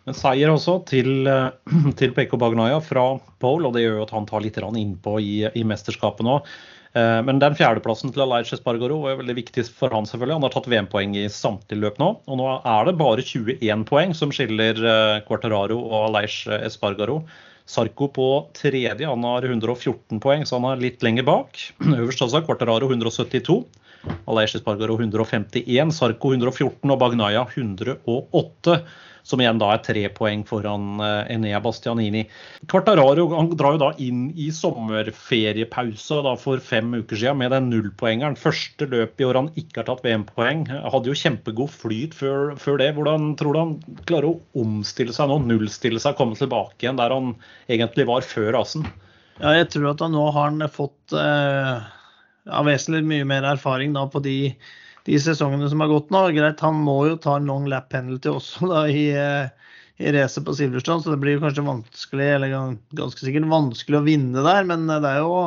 En 0.08 0.16
seier 0.16 0.52
også 0.54 0.80
til, 0.88 1.28
eh, 1.28 1.52
til 2.00 2.16
Pekko 2.16 2.40
Bagnaya 2.40 2.80
fra 2.84 3.10
pole, 3.44 3.68
og 3.68 3.76
det 3.76 3.84
gjør 3.84 4.00
jo 4.00 4.08
at 4.08 4.16
han 4.16 4.28
tar 4.30 4.44
litt 4.46 4.58
innpå 4.58 5.20
i, 5.20 5.34
i 5.52 5.64
mesterskapet 5.68 6.24
nå. 6.24 6.40
Eh, 6.96 7.20
men 7.28 7.42
den 7.44 7.58
fjerdeplassen 7.60 8.14
til 8.16 8.24
Aleish 8.24 8.56
Espargaro 8.56 9.02
var 9.04 9.20
veldig 9.20 9.36
viktig 9.42 9.66
for 9.68 9.92
han 9.92 10.08
selvfølgelig. 10.08 10.38
Han 10.38 10.48
har 10.48 10.56
tatt 10.56 10.70
VM-poeng 10.72 11.18
i 11.20 11.28
samtlige 11.28 11.84
løp 11.84 12.00
nå. 12.00 12.14
Og 12.26 12.40
nå 12.40 12.48
er 12.56 12.88
det 12.88 12.96
bare 13.02 13.26
21 13.26 13.84
poeng 13.90 14.16
som 14.16 14.32
skiller 14.32 14.80
eh, 14.80 15.20
Quartararo 15.28 15.82
og 15.82 16.08
Aleish 16.08 16.48
Espargaro. 16.62 17.22
Sarko 17.68 18.08
på 18.16 18.26
tredje, 18.56 19.04
han 19.04 19.26
har 19.28 19.44
114 19.44 20.22
poeng, 20.24 20.46
så 20.48 20.56
han 20.56 20.70
er 20.70 20.86
litt 20.86 21.04
lenger 21.04 21.28
bak. 21.28 21.60
Øverst 22.00 22.24
altså 22.24 22.40
Quartararo 22.48 22.88
172. 22.88 23.60
Aleish 24.32 24.56
Espargaro 24.56 24.96
151, 24.96 25.92
Sarko 25.92 26.32
114 26.32 26.96
og 26.96 27.02
Bagnaya 27.02 27.44
108 27.52 28.78
som 29.28 29.42
igjen 29.44 29.60
da 29.60 29.74
er 29.74 29.82
tre 29.84 30.06
poeng 30.16 30.44
foran 30.48 31.02
eh, 31.04 31.34
Enea 31.36 31.60
Bastianini. 31.64 32.24
Quartararo 32.72 33.28
han 33.34 33.52
drar 33.60 33.76
jo 33.76 33.82
da 33.82 33.90
inn 34.04 34.30
i 34.40 34.48
sommerferiepause 34.56 36.22
da 36.26 36.36
for 36.40 36.64
fem 36.64 36.94
uker 36.96 37.20
siden 37.20 37.42
med 37.42 37.52
den 37.56 37.68
nullpoengeren. 37.74 38.40
Første 38.40 38.88
løp 38.90 39.20
i 39.20 39.28
år 39.28 39.42
han 39.42 39.52
ikke 39.60 39.82
har 39.82 39.90
tatt 39.90 40.06
VM-poeng. 40.06 40.68
Hadde 40.72 41.12
jo 41.12 41.18
kjempegod 41.18 41.74
flyt 41.74 42.16
før, 42.18 42.56
før, 42.62 42.80
det. 42.82 42.94
Hvordan 42.96 43.34
tror 43.40 43.54
du 43.54 43.62
han 43.64 43.76
klarer 44.08 44.32
å 44.32 44.64
omstille 44.64 45.16
seg 45.16 45.32
nå, 45.32 45.42
nullstille 45.50 46.02
seg, 46.02 46.16
komme 46.20 46.40
tilbake 46.40 46.86
igjen 46.86 47.02
der 47.02 47.14
han 47.14 47.36
egentlig 47.68 48.08
var 48.08 48.26
før 48.26 48.54
rasen? 48.56 48.88
Ja, 49.38 49.54
jeg 49.54 49.70
tror 49.74 49.92
at 49.92 50.02
han 50.02 50.16
nå 50.16 50.24
har 50.32 50.50
han 50.50 50.72
fått 50.74 51.14
eh, 51.14 51.88
ja, 52.48 52.62
vesentlig 52.66 53.04
mye 53.06 53.28
mer 53.28 53.46
erfaring 53.52 53.94
da 53.94 54.08
på 54.10 54.24
de 54.26 54.38
de 55.08 55.16
sesongene 55.24 55.70
som 55.72 55.82
har 55.84 55.92
gått 55.92 56.12
nå. 56.12 56.26
Greit, 56.36 56.62
han 56.64 56.80
må 56.84 56.98
jo 57.08 57.18
ta 57.24 57.38
en 57.38 57.48
long 57.48 57.68
lap 57.72 57.90
penalty 57.94 58.32
også 58.34 58.68
da, 58.68 58.84
i, 58.92 59.08
eh, 59.16 59.74
i 60.04 60.12
racet 60.14 60.46
på 60.46 60.56
Silverstone, 60.58 61.04
så 61.04 61.14
det 61.14 61.22
blir 61.24 61.40
kanskje 61.42 61.64
vanskelig, 61.64 62.30
eller 62.36 62.56
ganske 63.00 63.24
sikkert 63.24 63.48
vanskelig 63.52 64.02
å 64.02 64.08
vinne 64.08 64.44
der. 64.46 64.68
Men 64.68 64.88
det 64.92 65.00
er 65.08 65.24
jo 65.24 65.38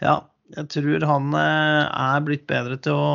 Ja, 0.00 0.20
jeg 0.56 0.70
tror 0.72 1.04
han 1.10 1.34
eh, 1.36 1.82
er 1.90 2.22
blitt 2.26 2.46
bedre 2.50 2.78
til 2.80 2.96
å 2.96 3.10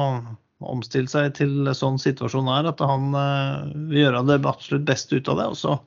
omstille 0.65 1.11
seg 1.11 1.33
til 1.37 1.71
sånn 1.75 1.97
situasjon 2.01 2.51
er, 2.51 2.69
at 2.69 2.83
han 2.83 3.15
eh, 3.15 3.73
vil 3.89 4.05
gjøre 4.05 4.25
det 4.27 4.39
absolutt 4.43 4.87
beste 4.87 5.19
ut 5.19 5.31
av 5.31 5.39
det. 5.39 5.49
Og 5.55 5.59
så 5.59 5.77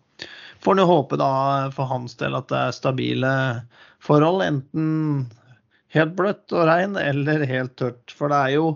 får 0.65 0.75
han 0.75 0.83
jo 0.83 0.91
håpe 0.95 1.21
da 1.21 1.33
for 1.77 1.93
hans 1.93 2.17
del 2.21 2.37
at 2.41 2.49
det 2.51 2.59
er 2.65 2.77
stabile 2.77 3.33
forhold, 4.05 4.43
enten 4.49 5.29
helt 5.95 6.17
bløtt 6.19 6.53
og 6.57 6.69
regn 6.69 6.99
eller 7.01 7.47
helt 7.49 7.77
tørt. 7.81 8.17
For 8.17 8.33
det 8.33 8.43
er 8.43 8.57
jo 8.59 8.69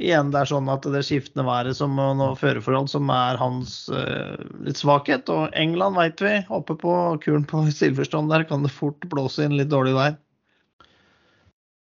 igjen 0.00 0.32
det 0.32 0.40
er 0.42 0.50
sånn 0.50 0.68
at 0.72 0.86
det 0.88 1.02
skiftende 1.06 1.46
været 1.46 1.76
som 1.78 1.98
og 2.00 2.38
føreforhold 2.40 2.90
som 2.92 3.10
er 3.14 3.38
hans 3.40 3.84
uh, 3.92 4.36
litt 4.64 4.80
svakhet. 4.80 5.30
Og 5.32 5.54
England 5.58 5.98
veit 6.00 6.22
vi, 6.24 6.34
oppe 6.48 6.76
på 6.80 6.96
kuren 7.24 7.46
på 7.48 7.64
Silverstone 7.80 8.32
der 8.32 8.46
kan 8.48 8.66
det 8.66 8.74
fort 8.74 9.04
blåse 9.12 9.46
inn 9.46 9.58
litt 9.58 9.72
dårlig 9.72 9.96
vær. 9.98 10.18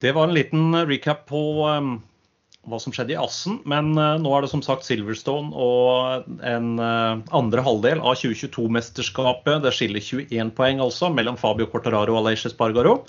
Det 0.02 0.16
var 0.18 0.28
en 0.28 0.34
liten 0.34 0.74
recap 0.90 1.28
på 1.30 1.42
um, 1.70 2.00
hva 2.66 2.78
som 2.82 2.94
skjedde 2.94 3.14
i 3.14 3.20
Assen. 3.22 3.60
Men 3.70 3.94
uh, 3.98 4.18
nå 4.22 4.34
er 4.34 4.46
det 4.46 4.52
som 4.54 4.64
sagt 4.66 4.88
Silverstone 4.88 5.54
og 5.54 6.30
en 6.42 6.78
uh, 6.82 7.22
andre 7.38 7.66
halvdel 7.66 8.02
av 8.02 8.18
2022-mesterskapet. 8.22 9.62
Det 9.62 9.76
skiller 9.78 10.02
21 10.02 10.56
poeng 10.58 10.82
altså 10.82 11.14
mellom 11.14 11.38
Fabio 11.38 11.70
Cortararo 11.70 12.18
og 12.18 12.26
Aleix 12.26 12.50
Spargaro. 12.50 13.04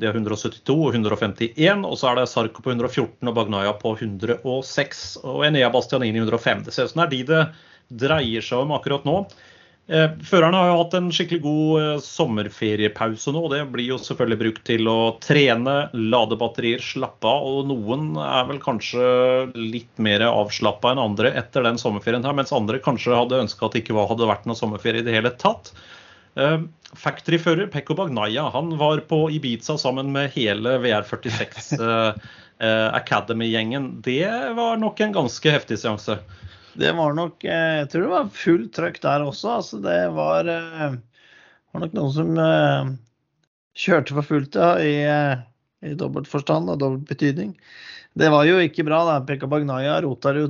Det 0.00 0.08
er 0.08 0.16
172 0.18 0.74
og 0.74 0.96
151, 0.96 1.84
og 1.86 1.96
så 2.00 2.10
er 2.10 2.18
det 2.18 2.28
Sarko 2.32 2.64
på 2.64 2.72
114 2.72 3.30
og 3.30 3.36
Bagnaya 3.36 3.74
på 3.78 3.94
106. 3.94 5.04
Og 5.22 5.44
Enea 5.46 5.70
Bastianini 5.70 6.18
105. 6.18 6.64
Det 6.66 6.74
ser 6.74 6.88
ut 6.88 6.94
som 6.94 7.04
det 7.04 7.06
er 7.06 7.14
de 7.14 7.24
det 7.30 7.42
dreier 8.04 8.42
seg 8.42 8.64
om 8.64 8.74
akkurat 8.74 9.06
nå. 9.06 9.20
Eh, 9.84 10.06
førerne 10.24 10.56
har 10.56 10.70
jo 10.70 10.76
hatt 10.78 10.94
en 10.96 11.10
skikkelig 11.12 11.42
god 11.44 11.82
eh, 11.82 11.98
sommerferiepause 12.00 13.34
nå. 13.36 13.42
og 13.44 13.52
Det 13.52 13.60
blir 13.72 13.90
jo 13.90 13.98
selvfølgelig 14.00 14.40
brukt 14.40 14.62
til 14.64 14.88
å 14.88 14.98
trene, 15.20 15.74
lade 15.92 16.38
batterier, 16.40 16.80
slappe 16.80 17.28
av. 17.28 17.44
Og 17.50 17.68
noen 17.68 18.14
er 18.18 18.48
vel 18.48 18.62
kanskje 18.64 19.04
litt 19.58 19.92
mer 20.00 20.24
avslappa 20.30 20.94
enn 20.94 21.02
andre 21.02 21.34
etter 21.36 21.68
den 21.68 21.80
sommerferien 21.80 22.24
her, 22.24 22.36
mens 22.36 22.54
andre 22.56 22.80
kanskje 22.82 23.12
hadde 23.14 23.42
ønska 23.44 23.68
at 23.68 23.76
det 23.76 23.84
ikke 23.84 24.08
hadde 24.08 24.30
vært 24.30 24.48
noen 24.48 24.58
sommerferie 24.58 25.04
i 25.04 25.06
det 25.06 25.18
hele 25.18 25.34
tatt. 25.36 25.74
Uh, 26.34 26.66
Factory-fører 26.94 27.66
Pekko 27.70 27.94
Bagnaya 27.94 28.48
han 28.50 28.78
var 28.78 28.98
på 28.98 29.30
Ibiza 29.30 29.78
sammen 29.78 30.12
med 30.12 30.32
hele 30.34 30.78
VR46 30.82 31.80
uh, 31.80 31.86
uh, 32.62 32.94
Academy-gjengen. 32.94 34.02
Det 34.02 34.54
var 34.56 34.76
nok 34.76 35.00
en 35.00 35.14
ganske 35.14 35.50
heftig 35.50 35.78
seanse. 35.78 36.18
Det 36.74 36.90
var 36.92 37.14
nok 37.14 37.44
eh, 37.46 37.80
Jeg 37.84 37.90
tror 37.90 38.02
det 38.02 38.10
var 38.10 38.30
fullt 38.34 38.72
trøkk 38.74 38.96
der 39.02 39.22
også. 39.22 39.50
Altså, 39.60 39.78
det 39.78 39.98
var, 40.10 40.48
var 40.50 41.84
nok 41.84 41.92
noen 41.94 42.14
som 42.16 42.32
kjørte 43.78 44.16
for 44.16 44.26
fullt 44.26 44.58
ja, 44.58 44.72
i, 44.82 44.96
i 45.86 45.92
dobbelt 45.98 46.26
forstand 46.26 46.72
og 46.72 46.80
dobbelt 46.82 47.06
betydning. 47.06 47.52
Det 48.18 48.26
var 48.34 48.42
jo 48.48 48.58
ikke 48.58 48.82
bra. 48.88 49.04
da. 49.06 49.20
Pekka 49.22 49.46
Bagnaya 49.50 50.00
rota 50.02 50.34
jo 50.34 50.48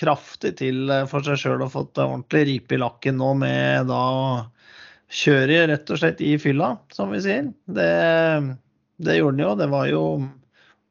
kraftig 0.00 0.54
til 0.62 0.88
for 1.12 1.28
seg 1.28 1.42
sjøl 1.44 1.66
og 1.66 1.74
fått 1.76 2.00
ordentlig 2.00 2.46
ripe 2.54 2.78
i 2.78 2.80
lakken 2.80 3.20
nå 3.20 3.34
med 3.44 3.92
da 3.92 4.00
kjører 5.10 5.68
rett 5.72 5.90
og 5.90 6.00
slett 6.00 6.22
i 6.22 6.36
fylla, 6.40 6.74
som 6.94 7.10
vi 7.14 7.22
sier. 7.24 7.50
Det, 7.66 7.90
det 9.02 9.18
gjorde 9.18 9.36
han 9.36 9.44
jo. 9.44 9.56
Det 9.58 9.68
var 9.72 9.90
jo 9.90 10.04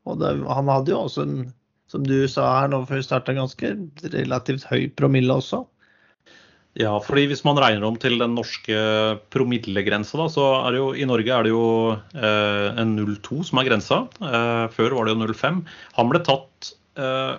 Og 0.09 0.19
det, 0.19 0.35
han 0.47 0.71
hadde 0.71 0.93
jo 0.93 1.01
også 1.05 1.25
en, 1.27 1.41
som 1.91 2.05
du 2.05 2.23
sa 2.31 2.47
her 2.61 2.71
nå 2.71 2.83
før 2.89 3.01
vi 3.01 3.05
starta, 3.07 3.35
ganske 3.37 3.75
relativt 4.15 4.65
høy 4.69 4.89
promille 4.97 5.35
også. 5.41 5.63
Ja, 6.77 6.93
fordi 7.01 7.25
hvis 7.31 7.41
man 7.43 7.57
regner 7.59 7.83
om 7.87 7.97
til 7.99 8.19
den 8.21 8.35
norske 8.37 8.77
promillegrensa, 9.33 10.27
så 10.31 10.45
er 10.61 10.75
det 10.75 10.79
jo 10.79 10.89
i 10.93 11.07
Norge 11.09 11.33
er 11.33 11.45
det 11.47 11.51
jo 11.51 11.65
eh, 12.13 12.67
en 12.79 12.93
0,2 12.95 13.41
som 13.49 13.59
er 13.59 13.67
grensa. 13.67 14.03
Eh, 14.21 14.65
før 14.75 14.95
var 14.95 15.07
det 15.07 15.15
jo 15.15 15.21
0,5. 15.25 15.63
Han 15.97 16.11
ble 16.11 16.21
tatt 16.27 16.69
eh, 17.01 17.33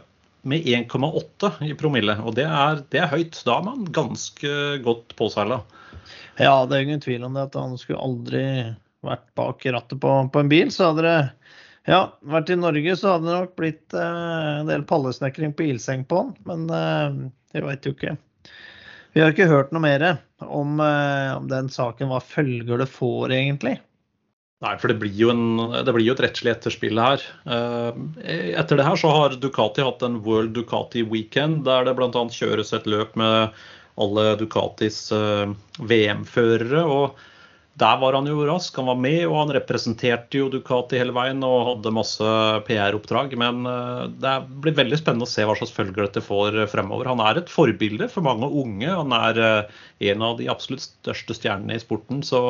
med 0.51 0.67
1,8 0.67 1.53
i 1.69 1.77
promille, 1.79 2.19
og 2.25 2.35
det 2.37 2.49
er, 2.49 2.83
det 2.91 3.05
er, 3.05 3.13
høyt. 3.13 3.39
Da 3.47 3.61
er 3.61 3.69
man 3.71 3.87
ganske 3.95 4.57
godt 4.85 5.15
påseila. 5.19 5.63
Ja, 6.39 6.55
det 6.67 6.77
er 6.77 6.87
ingen 6.87 7.03
tvil 7.03 7.27
om 7.27 7.35
det. 7.37 7.49
At 7.51 7.59
han 7.59 7.77
skulle 7.81 8.03
aldri 8.05 8.45
vært 9.07 9.27
bak 9.39 9.65
rattet 9.67 10.01
på, 10.01 10.15
på 10.33 10.43
en 10.43 10.53
bil. 10.53 10.71
Så 10.75 10.91
hadde 10.91 11.07
det 11.07 11.19
ja, 11.89 12.01
vært 12.21 12.53
i 12.53 12.59
Norge, 12.61 12.97
så 12.97 13.17
hadde 13.17 13.29
det 13.31 13.37
nok 13.39 13.55
blitt 13.59 13.97
eh, 13.97 14.49
en 14.61 14.69
del 14.69 14.85
pallesnekring 14.89 15.55
på 15.57 15.71
ildseng 15.71 16.05
på 16.09 16.25
han. 16.25 16.35
Men 16.49 16.67
eh, 16.77 17.21
jeg 17.57 17.67
veit 17.67 17.89
jo 17.89 17.95
ikke. 17.97 18.17
Vi 19.17 19.23
har 19.25 19.33
ikke 19.35 19.51
hørt 19.51 19.73
noe 19.75 19.83
mer 19.83 20.05
om, 20.47 20.77
eh, 20.85 21.31
om 21.35 21.49
den 21.51 21.71
saken, 21.73 22.13
hva 22.13 22.21
følger 22.23 22.83
det 22.83 22.91
får, 22.93 23.33
egentlig. 23.35 23.79
Nei, 24.61 24.75
for 24.77 24.93
det 24.93 24.99
blir 25.01 25.17
jo, 25.17 25.31
en, 25.33 25.73
det 25.87 25.93
blir 25.97 26.05
jo 26.05 26.13
et 26.13 26.21
rettslig 26.21 26.53
etterspill 26.53 27.01
her. 27.01 27.23
Eh, 27.49 28.01
etter 28.61 28.77
det 28.77 28.85
her 28.85 28.99
så 29.01 29.11
har 29.15 29.39
Ducati 29.41 29.83
hatt 29.83 30.05
en 30.05 30.21
World 30.27 30.53
Ducati 30.55 31.03
Weekend, 31.09 31.65
der 31.65 31.89
det 31.89 31.97
bl.a. 31.97 32.11
kjøres 32.13 32.75
et 32.77 32.89
løp 32.91 33.17
med 33.19 33.57
alle 34.01 34.35
Ducatis 34.41 35.09
eh, 35.17 35.51
VM-førere. 35.79 36.85
og 36.85 37.27
der 37.81 37.97
var 37.97 38.13
han 38.13 38.27
jo 38.29 38.43
rask, 38.45 38.77
han 38.77 38.91
var 38.91 38.99
med 39.01 39.23
og 39.25 39.37
han 39.39 39.53
representerte 39.55 40.37
jo 40.37 40.51
Ducati 40.53 40.99
hele 41.01 41.15
veien 41.17 41.39
og 41.47 41.69
hadde 41.69 41.93
masse 41.97 42.33
PR-oppdrag. 42.67 43.37
Men 43.41 43.63
eh, 43.69 44.03
det 44.21 44.35
blir 44.65 44.77
veldig 44.77 44.99
spennende 45.01 45.29
å 45.29 45.31
se 45.31 45.47
hva 45.49 45.57
slags 45.57 45.73
følger 45.77 46.05
dette 46.05 46.25
får 46.25 46.59
fremover. 46.73 47.09
Han 47.09 47.23
er 47.25 47.41
et 47.41 47.53
forbilde 47.53 48.11
for 48.13 48.27
mange 48.27 48.51
unge. 48.51 48.91
Han 48.91 49.15
er 49.17 49.41
eh, 49.47 49.79
en 50.13 50.27
av 50.27 50.37
de 50.41 50.51
absolutt 50.53 50.85
største 50.89 51.39
stjernene 51.39 51.79
i 51.79 51.83
sporten. 51.83 52.25
Så 52.27 52.43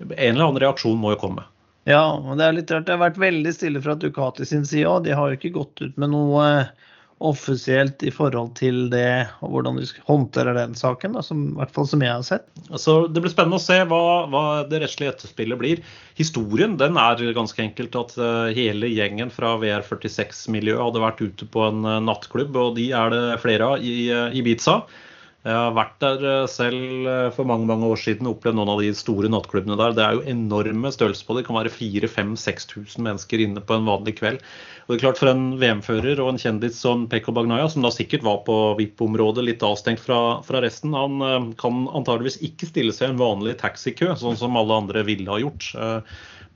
en 0.00 0.08
eller 0.32 0.48
annen 0.48 0.64
reaksjon 0.64 0.98
må 0.98 1.14
jo 1.14 1.22
komme. 1.28 1.46
Ja, 1.86 2.02
og 2.18 2.34
det 2.40 2.48
er 2.48 2.56
litt 2.56 2.70
rart. 2.74 2.88
Det 2.88 2.96
har 2.96 3.04
vært 3.04 3.22
veldig 3.22 3.52
stille 3.54 3.80
fra 3.84 3.94
Ducati 3.94 4.48
sin 4.48 4.66
side 4.66 4.90
òg. 4.90 5.04
De 5.06 5.14
har 5.14 5.30
jo 5.30 5.38
ikke 5.38 5.54
gått 5.54 5.84
ut 5.84 6.00
med 6.02 6.10
noe 6.10 6.48
offisielt 7.24 8.02
i 8.04 8.10
forhold 8.12 8.50
til 8.58 8.90
det, 8.92 9.28
og 9.40 9.54
hvordan 9.54 9.78
de 9.80 9.86
håndterer 10.04 10.56
den 10.58 10.74
saken, 10.76 11.14
da, 11.16 11.22
som, 11.24 11.46
i 11.48 11.56
hvert 11.56 11.72
fall 11.72 11.88
som 11.88 12.02
jeg 12.04 12.12
har 12.12 12.26
sett. 12.26 12.44
Altså, 12.68 12.96
det 13.08 13.22
blir 13.24 13.32
spennende 13.32 13.56
å 13.56 13.64
se 13.64 13.78
hva, 13.88 14.00
hva 14.32 14.42
det 14.68 14.82
rettslige 14.82 15.14
etterspillet 15.14 15.60
blir. 15.60 15.80
Historien 16.20 16.76
den 16.80 17.00
er 17.00 17.24
ganske 17.36 17.62
enkelt 17.64 17.96
at 17.96 18.12
uh, 18.20 18.52
hele 18.56 18.92
gjengen 18.92 19.32
fra 19.32 19.54
VR46-miljøet 19.62 20.82
hadde 20.82 21.04
vært 21.06 21.24
ute 21.24 21.48
på 21.48 21.64
en 21.70 21.88
uh, 21.88 21.96
nattklubb, 22.04 22.52
og 22.60 22.76
de 22.76 22.90
er 22.92 23.14
det 23.14 23.24
flere 23.44 23.72
av 23.72 23.80
i 23.80 23.96
uh, 24.12 24.28
Ibiza. 24.36 24.82
Jeg 25.46 25.54
har 25.54 25.74
vært 25.76 26.00
der 26.02 26.22
eh, 26.26 26.48
selv 26.50 27.06
eh, 27.06 27.28
for 27.34 27.46
mange 27.46 27.68
mange 27.68 27.86
år 27.86 28.00
siden 28.02 28.26
og 28.26 28.34
opplevd 28.34 28.56
noen 28.58 28.70
av 28.72 28.80
de 28.82 28.88
store 28.98 29.28
nattklubbene 29.30 29.76
der. 29.78 29.92
Det 29.94 30.02
er 30.02 30.16
jo 30.16 30.24
enorme 30.32 30.90
størrelser 30.90 31.28
på 31.28 31.36
det. 31.36 31.44
Det 31.44 31.46
kan 31.46 31.58
være 31.60 31.72
4000-5000-6000 31.76 33.04
mennesker 33.06 33.44
inne 33.44 33.62
på 33.62 33.76
en 33.76 33.86
vanlig 33.86 34.16
kveld. 34.18 34.40
Og 34.86 34.90
det 34.90 34.96
er 34.96 35.04
klart 35.04 35.20
For 35.22 35.30
en 35.30 35.44
VM-fører 35.60 36.22
og 36.24 36.32
en 36.32 36.42
kjendis 36.42 36.80
som 36.82 37.04
Pekko 37.12 37.36
Bagnaya, 37.36 37.68
som 37.70 37.86
da 37.86 37.92
sikkert 37.94 38.26
var 38.26 38.42
på 38.48 38.58
VIP-området, 38.80 39.46
litt 39.46 39.62
avstengt 39.66 40.02
fra, 40.02 40.18
fra, 40.48 40.64
resten, 40.66 40.98
han 40.98 41.22
eh, 41.22 41.38
kan 41.62 41.86
antageligvis 41.94 42.40
ikke 42.50 42.72
stille 42.72 42.98
seg 42.98 43.12
i 43.12 43.14
en 43.14 43.22
vanlig 43.22 43.54
taxikø, 43.62 44.16
sånn 44.18 44.42
som 44.42 44.58
alle 44.58 44.82
andre 44.82 45.06
ville 45.06 45.30
ha 45.30 45.38
gjort. 45.44 45.70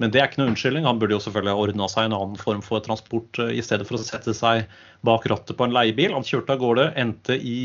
Men 0.03 0.11
det 0.11 0.19
er 0.19 0.31
ikke 0.33 0.43
noe 0.43 0.51
unnskyldning. 0.57 0.91
Han 0.91 0.99
burde 0.99 1.15
jo 1.15 1.23
selvfølgelig 1.23 1.55
ha 1.55 1.65
ordna 1.69 1.91
seg 1.93 2.09
en 2.09 2.19
annen 2.19 2.43
form 2.43 2.67
for 2.67 2.83
transport 2.83 3.39
i 3.53 3.63
stedet 3.63 3.87
for 3.87 4.01
å 4.01 4.03
sette 4.03 4.35
seg 4.35 4.67
bak 5.07 5.31
rattet 5.31 5.55
på 5.55 5.69
en 5.69 5.75
leiebil. 5.77 6.17
Han 6.17 6.27
kjørte 6.27 6.57
av 6.57 6.63
gårde, 6.65 6.93
endte 6.99 7.37
i 7.37 7.59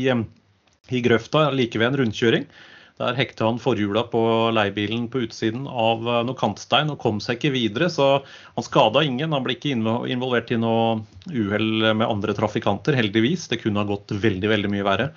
i 0.94 1.02
grøfta 1.02 1.48
like 1.54 1.78
ved 1.78 1.90
en 1.90 2.00
rundkjøring. 2.02 2.48
Der 2.96 3.16
hekta 3.18 3.44
han 3.44 3.58
forhjula 3.60 4.06
på 4.08 4.20
leiebilen 4.56 5.04
på 5.12 5.26
utsiden 5.26 5.66
av 5.68 6.06
eh, 6.08 6.22
noe 6.24 6.38
kantstein 6.38 6.88
og 6.94 7.00
kom 7.02 7.18
seg 7.20 7.36
ikke 7.36 7.52
videre. 7.52 7.90
Så 7.92 8.06
han 8.24 8.64
skada 8.64 9.02
ingen. 9.04 9.34
Han 9.36 9.44
ble 9.44 9.58
ikke 9.58 9.74
involvert 9.76 10.52
i 10.54 10.60
noe 10.60 11.02
uhell 11.28 11.92
med 11.92 12.06
andre 12.06 12.36
trafikanter, 12.38 12.96
heldigvis. 12.96 13.50
Det 13.52 13.60
kunne 13.60 13.82
ha 13.82 13.88
gått 13.90 14.16
veldig, 14.16 14.48
veldig 14.54 14.72
mye 14.72 14.86
verre. 14.86 15.10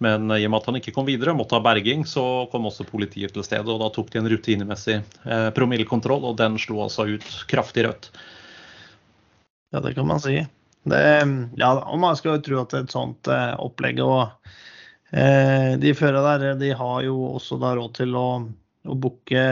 Men 0.00 0.28
i 0.32 0.42
og 0.44 0.52
med 0.52 0.60
at 0.60 0.70
han 0.70 0.80
ikke 0.80 0.92
kom 0.96 1.06
videre, 1.08 1.36
måtte 1.36 1.56
ha 1.56 1.64
berging, 1.64 2.04
så 2.08 2.24
kom 2.52 2.68
også 2.68 2.88
politiet 2.88 3.32
til 3.36 3.44
stedet. 3.44 3.68
Og 3.68 3.80
da 3.84 3.92
tok 3.92 4.10
de 4.12 4.20
en 4.22 4.32
rutinemessig 4.32 4.98
eh, 5.02 5.48
promillekontroll, 5.56 6.24
og 6.30 6.40
den 6.40 6.56
slo 6.60 6.86
altså 6.86 7.08
ut 7.12 7.30
kraftig 7.52 7.84
rødt. 7.84 8.10
Ja, 9.74 9.84
det 9.84 9.92
kan 9.96 10.08
man 10.08 10.24
si. 10.24 10.40
Det, 10.86 11.06
ja, 11.60 11.72
og 11.82 11.98
man 12.00 12.16
skal 12.16 12.38
jo 12.38 12.44
tro 12.48 12.62
at 12.62 12.76
et 12.80 12.96
sånt 12.96 13.28
eh, 13.28 13.52
opplegg 13.60 14.00
og 14.04 14.30
Eh, 14.30 14.62
de 15.16 15.92
føra 15.96 16.20
der 16.38 16.58
de 16.60 16.74
har 16.76 17.02
jo 17.06 17.16
også 17.38 17.56
da 17.62 17.70
råd 17.78 17.94
til 17.96 18.16
å, 18.18 18.26
å 18.84 18.96
booke 19.00 19.44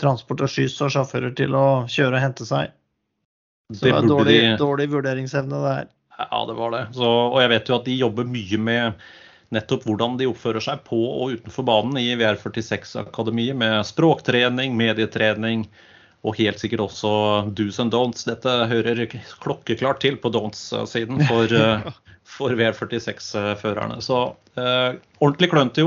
transport 0.00 0.44
og 0.46 0.50
skyss 0.50 0.78
og 0.84 0.92
sjåfører 0.94 1.34
til 1.36 1.56
å 1.58 1.64
kjøre 1.90 2.16
og 2.16 2.24
hente 2.24 2.46
seg. 2.48 2.72
Så 3.70 3.86
det 3.86 3.94
er 3.94 4.08
dårlig, 4.08 4.38
de... 4.40 4.54
dårlig 4.58 4.88
vurderingsevne 4.90 5.62
det 5.62 5.74
her. 5.76 5.90
Ja, 6.20 6.40
det 6.48 6.56
var 6.58 6.72
det. 6.74 6.84
Så, 6.96 7.08
og 7.08 7.38
jeg 7.40 7.52
vet 7.52 7.70
jo 7.70 7.76
at 7.78 7.86
de 7.86 7.98
jobber 8.00 8.28
mye 8.28 8.60
med 8.60 9.04
nettopp 9.54 9.86
hvordan 9.88 10.16
de 10.20 10.28
oppfører 10.30 10.62
seg 10.62 10.82
på 10.86 10.98
og 10.98 11.36
utenfor 11.38 11.66
banen 11.66 11.98
i 12.00 12.10
VR46-akademiet, 12.18 13.56
med 13.58 13.80
språktrening, 13.88 14.76
medietrening 14.78 15.64
og 16.20 16.36
helt 16.36 16.60
sikkert 16.60 16.82
også 16.84 17.10
do's 17.56 17.78
and 17.80 17.94
don'ts. 17.94 18.26
Dette 18.28 18.52
hører 18.68 19.06
klokkeklart 19.40 20.02
til 20.04 20.18
på 20.20 20.32
don'ts-siden 20.32 21.22
for, 21.30 21.54
eh, 21.56 21.88
for 22.28 22.56
V46-førerne. 22.58 24.00
Så 24.04 24.20
eh, 24.60 25.00
ordentlig 25.22 25.50
klønete 25.54 25.86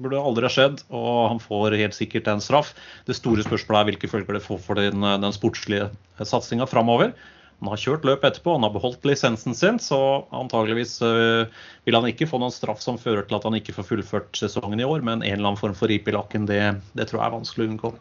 burde 0.00 0.24
aldri 0.24 0.48
ha 0.48 0.54
skjedd, 0.54 0.86
og 0.88 1.28
han 1.34 1.44
får 1.44 1.76
helt 1.82 1.96
sikkert 1.96 2.32
en 2.32 2.42
straff. 2.44 2.72
Det 3.04 3.18
store 3.18 3.44
spørsmålet 3.44 3.82
er 3.82 3.92
hvilke 3.92 4.12
følger 4.14 4.40
det 4.40 4.46
får 4.46 4.64
for 4.64 4.80
den, 4.80 5.04
den 5.04 5.36
sportslige 5.36 5.92
satsinga 6.22 6.68
framover. 6.70 7.12
Han 7.60 7.70
har 7.70 7.80
kjørt 7.80 8.04
løp 8.08 8.24
etterpå, 8.26 8.56
han 8.56 8.64
har 8.66 8.72
beholdt 8.74 9.04
lisensen 9.06 9.54
sin, 9.56 9.76
så 9.80 9.98
antageligvis 10.34 10.98
vil 11.00 11.96
han 11.96 12.08
ikke 12.10 12.26
få 12.28 12.40
noen 12.42 12.52
straff 12.52 12.82
som 12.82 12.98
fører 13.00 13.24
til 13.24 13.38
at 13.38 13.46
han 13.46 13.56
ikke 13.56 13.72
får 13.76 13.86
fullført 13.92 14.36
sesongen 14.36 14.82
i 14.82 14.88
år, 14.88 15.06
men 15.06 15.22
en 15.22 15.38
eller 15.38 15.52
annen 15.52 15.60
form 15.60 15.76
for 15.78 15.88
rip 15.88 16.10
i 16.10 16.16
lakken, 16.16 16.48
det, 16.50 16.60
det 16.98 17.06
tror 17.08 17.22
jeg 17.22 17.28
er 17.30 17.36
vanskelig 17.38 17.64
å 17.64 17.70
unngå. 17.70 17.92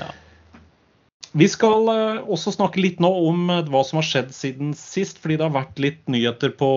Ja. 0.00 0.08
Vi 1.34 1.46
skal 1.50 1.88
eh, 1.90 2.18
også 2.30 2.52
snakke 2.54 2.78
litt 2.78 3.00
nå 3.02 3.08
om 3.26 3.48
eh, 3.50 3.64
hva 3.66 3.80
som 3.86 3.98
har 3.98 4.06
skjedd 4.06 4.30
siden 4.34 4.74
sist. 4.78 5.18
Fordi 5.18 5.38
det 5.40 5.46
har 5.48 5.54
vært 5.56 5.80
litt 5.82 6.02
nyheter 6.10 6.52
på 6.54 6.68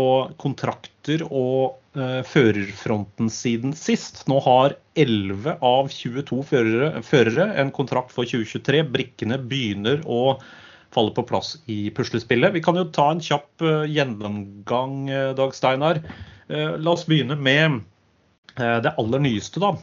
kontrakter 0.41 1.21
og 1.27 1.77
uh, 1.97 2.21
førerfronten 2.25 3.29
siden 3.31 3.75
sist. 3.77 4.23
Nå 4.29 4.39
har 4.45 4.73
11 4.97 5.59
av 5.61 5.91
22 5.93 6.39
førere, 6.49 7.03
førere, 7.05 7.51
en 7.61 7.69
kontrakt 7.75 8.15
for 8.15 8.25
2023. 8.25 8.81
Brikkene 8.93 9.37
begynner 9.37 10.01
å 10.09 10.39
falle 10.95 11.13
på 11.13 11.25
plass 11.29 11.53
i 11.69 11.91
puslespillet. 11.93 12.55
Vi 12.55 12.63
kan 12.65 12.79
jo 12.79 12.87
ta 12.95 13.11
en 13.13 13.21
kjapp 13.21 13.61
gjennomgang, 13.91 15.03
Dag 15.37 15.53
Steinar. 15.53 15.99
la 16.47 16.93
oss 16.93 17.03
begynne 17.05 17.35
med 17.35 17.81
det 18.55 18.93
aller 18.97 19.21
nyeste, 19.21 19.59
da. 19.61 19.73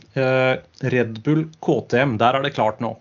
Red 0.96 1.20
Bull 1.22 1.44
KTM. 1.62 2.16
Der 2.18 2.40
er 2.40 2.46
det 2.46 2.54
klart 2.56 2.80
nå. 2.82 2.94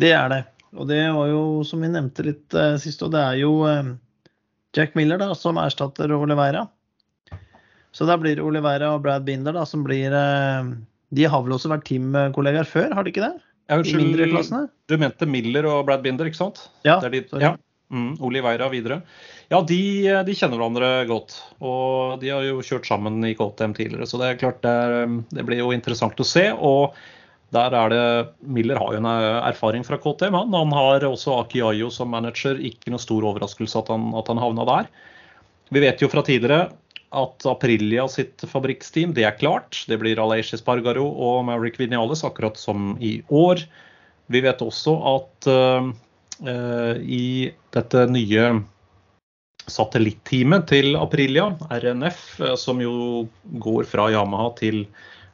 Det 0.00 0.14
er 0.16 0.32
det. 0.32 0.40
Og 0.74 0.88
det 0.90 1.02
var 1.14 1.28
jo, 1.30 1.42
som 1.66 1.84
vi 1.84 1.90
nevnte 1.92 2.26
litt 2.26 2.56
uh, 2.56 2.74
sist, 2.80 3.02
og 3.06 3.12
det 3.14 3.22
er 3.22 3.38
jo 3.42 3.52
uh, 3.62 3.94
Jack 4.74 4.96
Miller 4.98 5.20
da, 5.20 5.30
som 5.38 5.60
erstatter 5.62 6.12
Oliveira. 6.16 6.66
Så 7.94 8.08
da 8.08 8.16
blir 8.18 8.34
det 8.34 8.42
Oliveira 8.42 8.90
og 8.96 9.04
Brad 9.04 9.26
Binder 9.26 9.54
da, 9.54 9.62
som 9.70 9.84
blir 9.86 10.10
uh, 10.10 10.72
De 11.14 11.28
har 11.30 11.44
vel 11.44 11.54
også 11.54 11.70
vært 11.70 11.86
teamkollegaer 11.86 12.66
før, 12.66 12.90
har 12.96 13.06
de 13.06 13.14
ikke 13.14 13.28
det? 13.28 13.36
Ja, 13.70 13.78
unnskyld, 13.80 14.66
du 14.90 14.98
mente 15.00 15.28
Miller 15.30 15.68
og 15.70 15.86
Brad 15.88 16.02
Binder, 16.04 16.28
ikke 16.28 16.42
sant? 16.42 16.66
Ja. 16.84 16.98
Det 17.00 17.08
er 17.08 17.14
De, 17.14 17.44
ja. 17.44 17.54
Mm, 17.94 18.16
Oliveira 18.24 18.66
videre. 18.72 19.00
Ja, 19.52 19.60
de, 19.62 19.80
de, 20.26 20.34
kjenner 20.34 20.58
hverandre 20.58 20.88
godt. 21.08 21.36
Og 21.62 22.18
de 22.20 22.32
har 22.32 22.44
jo 22.44 22.62
kjørt 22.64 22.88
sammen 22.88 23.22
i 23.24 23.34
KTM 23.38 23.76
tidligere, 23.76 24.08
så 24.10 24.20
det 24.20 24.30
er 24.30 24.40
klart 24.40 24.60
det, 24.64 24.74
det 25.36 25.44
blir 25.46 25.62
jo 25.62 25.70
interessant 25.76 26.18
å 26.20 26.26
se. 26.26 26.48
og 26.52 26.96
der 27.54 27.74
er 27.78 27.92
det, 27.92 28.04
Miller 28.42 28.78
har 28.80 28.94
jo 28.94 29.00
en 29.00 29.10
eh, 29.10 29.40
erfaring 29.50 29.84
fra 29.86 29.98
KTM. 30.00 30.34
Han, 30.34 30.54
han 30.54 30.72
har 30.74 31.06
også 31.08 31.38
Aki 31.42 31.62
Ayo 31.70 31.90
som 31.94 32.10
manager. 32.14 32.58
Ikke 32.58 32.92
noe 32.92 33.02
stor 33.02 33.26
overraskelse 33.30 33.78
at 33.80 33.92
han, 33.92 34.10
at 34.18 34.30
han 34.30 34.42
havna 34.42 34.66
der. 34.68 34.90
Vi 35.74 35.82
vet 35.84 36.02
jo 36.02 36.10
fra 36.12 36.24
tidligere 36.26 36.72
at 37.14 37.46
Aprilia 37.46 38.06
sitt 38.10 38.42
fabrikksteam 38.50 39.14
det 39.14 39.26
er 39.28 39.38
klart. 39.38 39.84
Det 39.88 39.98
blir 40.02 40.20
Aleix 40.20 40.50
Bargaro 40.66 41.06
og 41.06 41.44
Maverick 41.48 41.78
Vinales, 41.78 42.24
akkurat 42.26 42.58
som 42.58 42.96
i 42.98 43.20
år. 43.30 43.62
Vi 44.32 44.42
vet 44.42 44.62
også 44.64 44.96
at 45.14 45.48
uh, 45.50 45.90
uh, 46.48 46.94
i 46.98 47.52
dette 47.76 48.06
nye 48.10 48.48
satellitteamet 49.70 50.66
til 50.68 50.96
Aprilia, 50.98 51.46
RNF, 51.72 52.24
som 52.60 52.82
jo 52.82 53.24
går 53.62 53.86
fra 53.88 54.10
Yamaha 54.12 54.50
til 54.58 54.82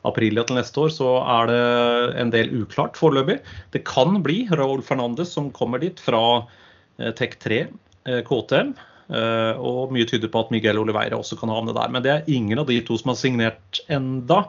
april 0.08 0.40
til 0.40 0.56
neste 0.56 0.84
år, 0.84 0.92
så 0.94 1.10
er 1.20 1.50
det 1.50 1.64
en 2.22 2.32
del 2.32 2.54
uklart 2.62 2.98
foreløpig. 3.00 3.40
Det 3.74 3.84
kan 3.88 4.20
bli 4.24 4.44
Raúl 4.48 4.84
Fernandes 4.86 5.34
som 5.36 5.50
kommer 5.56 5.82
dit 5.82 6.00
fra 6.00 6.22
eh, 7.00 7.12
Tech3 7.12 7.60
eh, 7.60 8.22
KTM. 8.26 8.72
Eh, 9.10 9.60
og 9.60 9.92
mye 9.94 10.08
tyder 10.08 10.30
på 10.32 10.44
at 10.44 10.50
Miguel 10.54 10.80
Oliveira 10.80 11.18
også 11.18 11.38
kan 11.40 11.52
havne 11.52 11.76
der. 11.76 11.92
Men 11.92 12.06
det 12.06 12.14
er 12.14 12.32
ingen 12.32 12.62
av 12.62 12.70
de 12.70 12.80
to 12.86 12.96
som 13.00 13.12
har 13.12 13.20
signert 13.20 13.84
enda. 13.92 14.46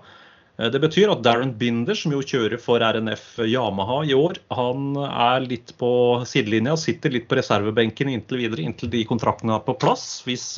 Det 0.62 0.77
betyr 0.84 1.10
at 1.10 1.24
Darren 1.25 1.55
Binder, 1.58 1.96
som 1.98 2.12
jo 2.13 2.20
kjører 2.22 2.60
for 2.62 2.84
RNF 2.84 3.39
Yamaha 3.50 4.01
i 4.05 4.12
år, 4.13 4.36
han 4.53 4.91
er 5.00 5.48
litt 5.48 5.72
på 5.79 5.89
sidelinja, 6.27 6.75
sitter 6.77 7.15
litt 7.15 7.25
på 7.31 7.39
reservebenken 7.39 8.12
inntil 8.12 8.43
videre, 8.43 8.67
inntil 8.67 8.91
de 8.91 9.01
kontraktene 9.10 9.55
er 9.55 9.63
på 9.65 9.74
plass. 9.81 10.20
Hvis 10.27 10.51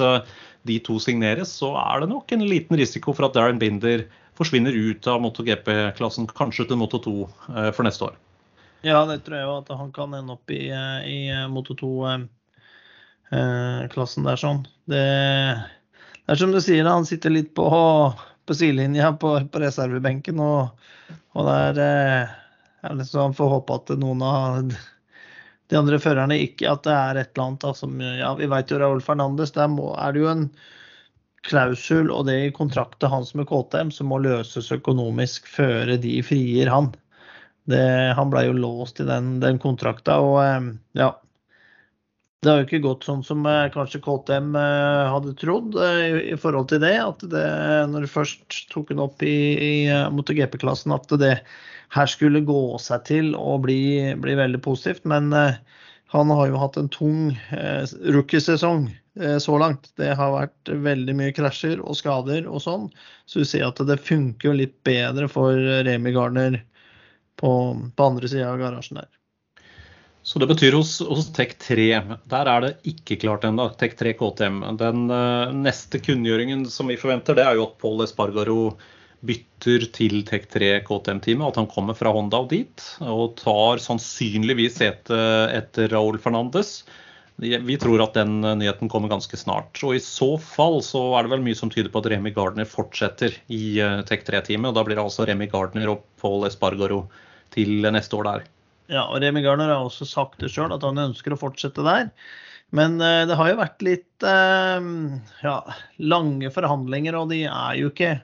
de 0.68 0.80
to 0.84 0.98
signeres, 1.00 1.54
så 1.62 1.72
er 1.80 2.04
det 2.04 2.10
nok 2.12 2.36
en 2.36 2.44
liten 2.50 2.82
risiko 2.82 3.16
for 3.16 3.30
at 3.30 3.38
Darren 3.38 3.62
Binder 3.62 4.04
forsvinner 4.36 4.72
ut 4.72 5.08
av 5.08 5.22
MotoGP-klassen, 5.22 6.28
kanskje 6.28 6.66
til 6.70 6.78
Moto 6.82 7.00
2 7.04 7.14
eh, 7.24 7.72
for 7.76 7.84
neste 7.88 8.04
år. 8.10 8.16
Ja, 8.84 9.06
det 9.08 9.18
tror 9.24 9.38
jeg 9.38 9.46
jo 9.48 9.60
at 9.62 9.70
han 9.80 9.92
kan 9.96 10.14
ende 10.18 10.34
opp 10.36 10.48
i, 10.52 10.70
eh, 10.74 11.00
i 11.08 11.30
eh, 11.32 11.52
Moto 11.52 11.74
2-klassen 11.80 14.24
der 14.28 14.38
sånn. 14.40 14.62
Det, 14.90 15.06
det, 16.20 16.28
er 16.28 16.36
som 16.40 16.52
du 16.54 16.60
sier, 16.62 16.90
han 16.90 17.06
sitter 17.08 17.30
litt 17.34 17.52
på, 17.56 17.66
på 18.46 18.54
sidelinja 18.58 19.14
på, 19.20 19.30
på 19.48 19.60
reservebenken, 19.64 20.40
og, 20.44 20.62
og 21.38 21.42
der 21.48 21.74
er 21.84 22.28
liksom, 23.00 23.22
Han 23.30 23.38
får 23.38 23.54
håpe 23.58 23.72
at 23.80 23.88
noen 23.96 24.22
av 24.28 24.44
de 25.72 25.76
andre 25.80 25.98
førerne 26.04 26.36
ikke 26.44 26.68
At 26.68 26.84
det 26.84 26.94
er 26.94 27.16
et 27.22 27.32
eller 27.32 27.46
annet 27.46 27.64
da, 27.64 27.72
som 27.78 27.92
Ja, 28.04 28.36
vi 28.36 28.48
vet 28.52 28.70
jo 28.70 28.80
Raúl 28.82 29.02
Fernandes, 29.02 29.56
der 29.56 29.68
må, 29.72 29.96
er 29.96 30.12
det 30.12 30.20
jo 30.26 30.30
en 30.34 30.44
klausul 31.48 32.12
og 32.12 32.28
det 32.30 32.38
i 32.46 32.54
kontrakten 32.56 33.12
hans 33.12 33.34
med 33.38 33.48
KTM 33.50 33.92
som 33.94 34.10
må 34.12 34.20
løses 34.24 34.72
økonomisk 34.74 35.48
før 35.52 35.96
de 36.02 36.18
frier 36.26 36.72
han. 36.72 36.94
Det, 37.70 37.84
han 38.18 38.32
ble 38.32 38.48
jo 38.48 38.56
låst 38.58 39.00
i 39.00 39.08
den, 39.08 39.38
den 39.44 39.60
kontrakta, 39.64 40.20
og 40.24 40.40
eh, 40.44 40.72
ja. 41.00 41.14
Det 42.44 42.52
har 42.52 42.58
jo 42.60 42.66
ikke 42.68 42.82
gått 42.84 43.06
sånn 43.08 43.22
som 43.24 43.46
eh, 43.48 43.70
kanskje 43.72 44.02
KTM 44.04 44.50
eh, 44.60 45.12
hadde 45.14 45.36
trodd 45.40 45.78
i, 45.80 46.36
forhold 46.40 46.68
til 46.74 46.82
det. 46.84 46.98
At 47.00 47.24
det, 47.32 47.46
når 47.92 48.04
du 48.04 48.12
først 48.12 48.66
tok 48.74 48.92
den 48.92 49.04
opp 49.04 49.24
i, 49.24 49.38
i 49.56 49.76
MotoGP-klassen, 50.12 50.92
at 50.96 51.08
det 51.22 51.38
her 51.94 52.10
skulle 52.12 52.44
gå 52.44 52.66
seg 52.84 53.06
til 53.08 53.32
å 53.40 53.56
bli, 53.64 54.12
bli 54.20 54.36
veldig 54.36 54.60
positivt. 54.66 55.08
Men 55.08 55.32
han 56.14 56.36
har 56.36 56.50
jo 56.50 56.60
hatt 56.60 56.82
en 56.82 56.92
tung 56.92 57.32
rookiesesong 58.12 58.90
Eh, 58.92 59.03
så 59.14 59.58
langt. 59.62 59.92
Det 60.00 60.16
har 60.18 60.32
vært 60.34 60.70
veldig 60.86 61.14
mye 61.20 61.34
krasjer 61.38 61.82
og 61.84 61.98
skader 62.00 62.48
og 62.50 62.64
sånn. 62.64 62.88
Så 63.30 63.44
du 63.44 63.50
ser 63.50 63.68
at 63.68 63.82
det 63.86 64.00
funker 64.02 64.56
litt 64.58 64.80
bedre 64.88 65.28
for 65.30 65.54
Remi 65.86 66.16
Garner 66.16 66.58
på, 67.38 67.52
på 67.96 68.08
andre 68.08 68.32
sida 68.32 68.50
av 68.50 68.62
garasjen 68.62 69.02
der. 69.02 69.12
Så 70.24 70.40
det 70.40 70.48
betyr 70.48 70.78
hos, 70.78 71.02
hos 71.04 71.28
Tech3, 71.36 71.86
der 72.32 72.48
er 72.48 72.64
det 72.64 72.72
ikke 72.88 73.18
klart 73.20 73.44
ennå, 73.44 73.68
Tech3 73.76 74.14
KTM. 74.16 74.62
Den 74.80 75.10
uh, 75.12 75.52
neste 75.52 76.00
kunngjøringen 76.00 76.64
som 76.72 76.88
vi 76.88 76.96
forventer, 77.00 77.36
det 77.36 77.44
er 77.44 77.60
jo 77.60 77.66
at 77.68 77.76
Paul 77.82 78.00
Espargaro 78.06 78.60
bytter 79.28 79.84
til 79.96 80.22
Tech3 80.28 80.78
KTM-teamet. 80.88 81.50
At 81.50 81.60
han 81.60 81.68
kommer 81.72 81.98
fra 82.00 82.14
Honda 82.16 82.40
og 82.46 82.54
dit, 82.56 82.86
og 83.04 83.36
tar 83.42 83.84
sannsynligvis 83.84 84.80
sete 84.80 85.20
etter 85.52 85.92
Raúl 85.92 86.16
Fernandes. 86.24 86.78
Vi 87.42 87.78
tror 87.82 88.02
at 88.04 88.14
den 88.14 88.44
eh, 88.44 88.56
nyheten 88.56 88.90
kommer 88.90 89.10
ganske 89.10 89.38
snart. 89.38 89.80
Og 89.84 89.96
I 89.98 90.02
så 90.04 90.36
fall 90.38 90.82
så 90.86 91.02
er 91.18 91.26
det 91.26 91.34
vel 91.34 91.46
mye 91.46 91.58
som 91.58 91.72
tyder 91.74 91.90
på 91.94 92.04
at 92.04 92.10
Remi 92.14 92.34
Gardner 92.36 92.68
fortsetter 92.70 93.36
i 93.52 93.80
eh, 93.82 94.02
Tech 94.08 94.26
3-teamet. 94.28 94.70
og 94.70 94.78
Da 94.78 94.86
blir 94.86 95.00
det 95.00 95.06
altså 95.06 95.26
Remi 95.28 95.50
Gardner 95.52 95.96
og 95.96 96.04
Paul 96.22 96.46
Espargaro 96.48 97.06
til 97.56 97.86
neste 97.94 98.18
år 98.20 98.30
der. 98.30 98.46
Ja, 98.92 99.08
og 99.08 99.22
Remi 99.24 99.42
Gardner 99.42 99.72
har 99.72 99.82
også 99.82 100.06
sagt 100.06 100.44
det 100.44 100.52
sjøl, 100.54 100.74
at 100.76 100.86
han 100.86 101.02
ønsker 101.02 101.34
å 101.34 101.40
fortsette 101.40 101.86
der. 101.86 102.12
Men 102.74 102.98
det 102.98 103.36
har 103.38 103.52
jo 103.52 103.60
vært 103.60 103.84
litt 103.86 104.26
ja, 104.26 105.58
lange 106.02 106.50
forhandlinger, 106.50 107.14
og 107.20 107.30
de 107.30 107.44
er 107.46 107.76
jo 107.78 107.92
ikke 107.92 108.16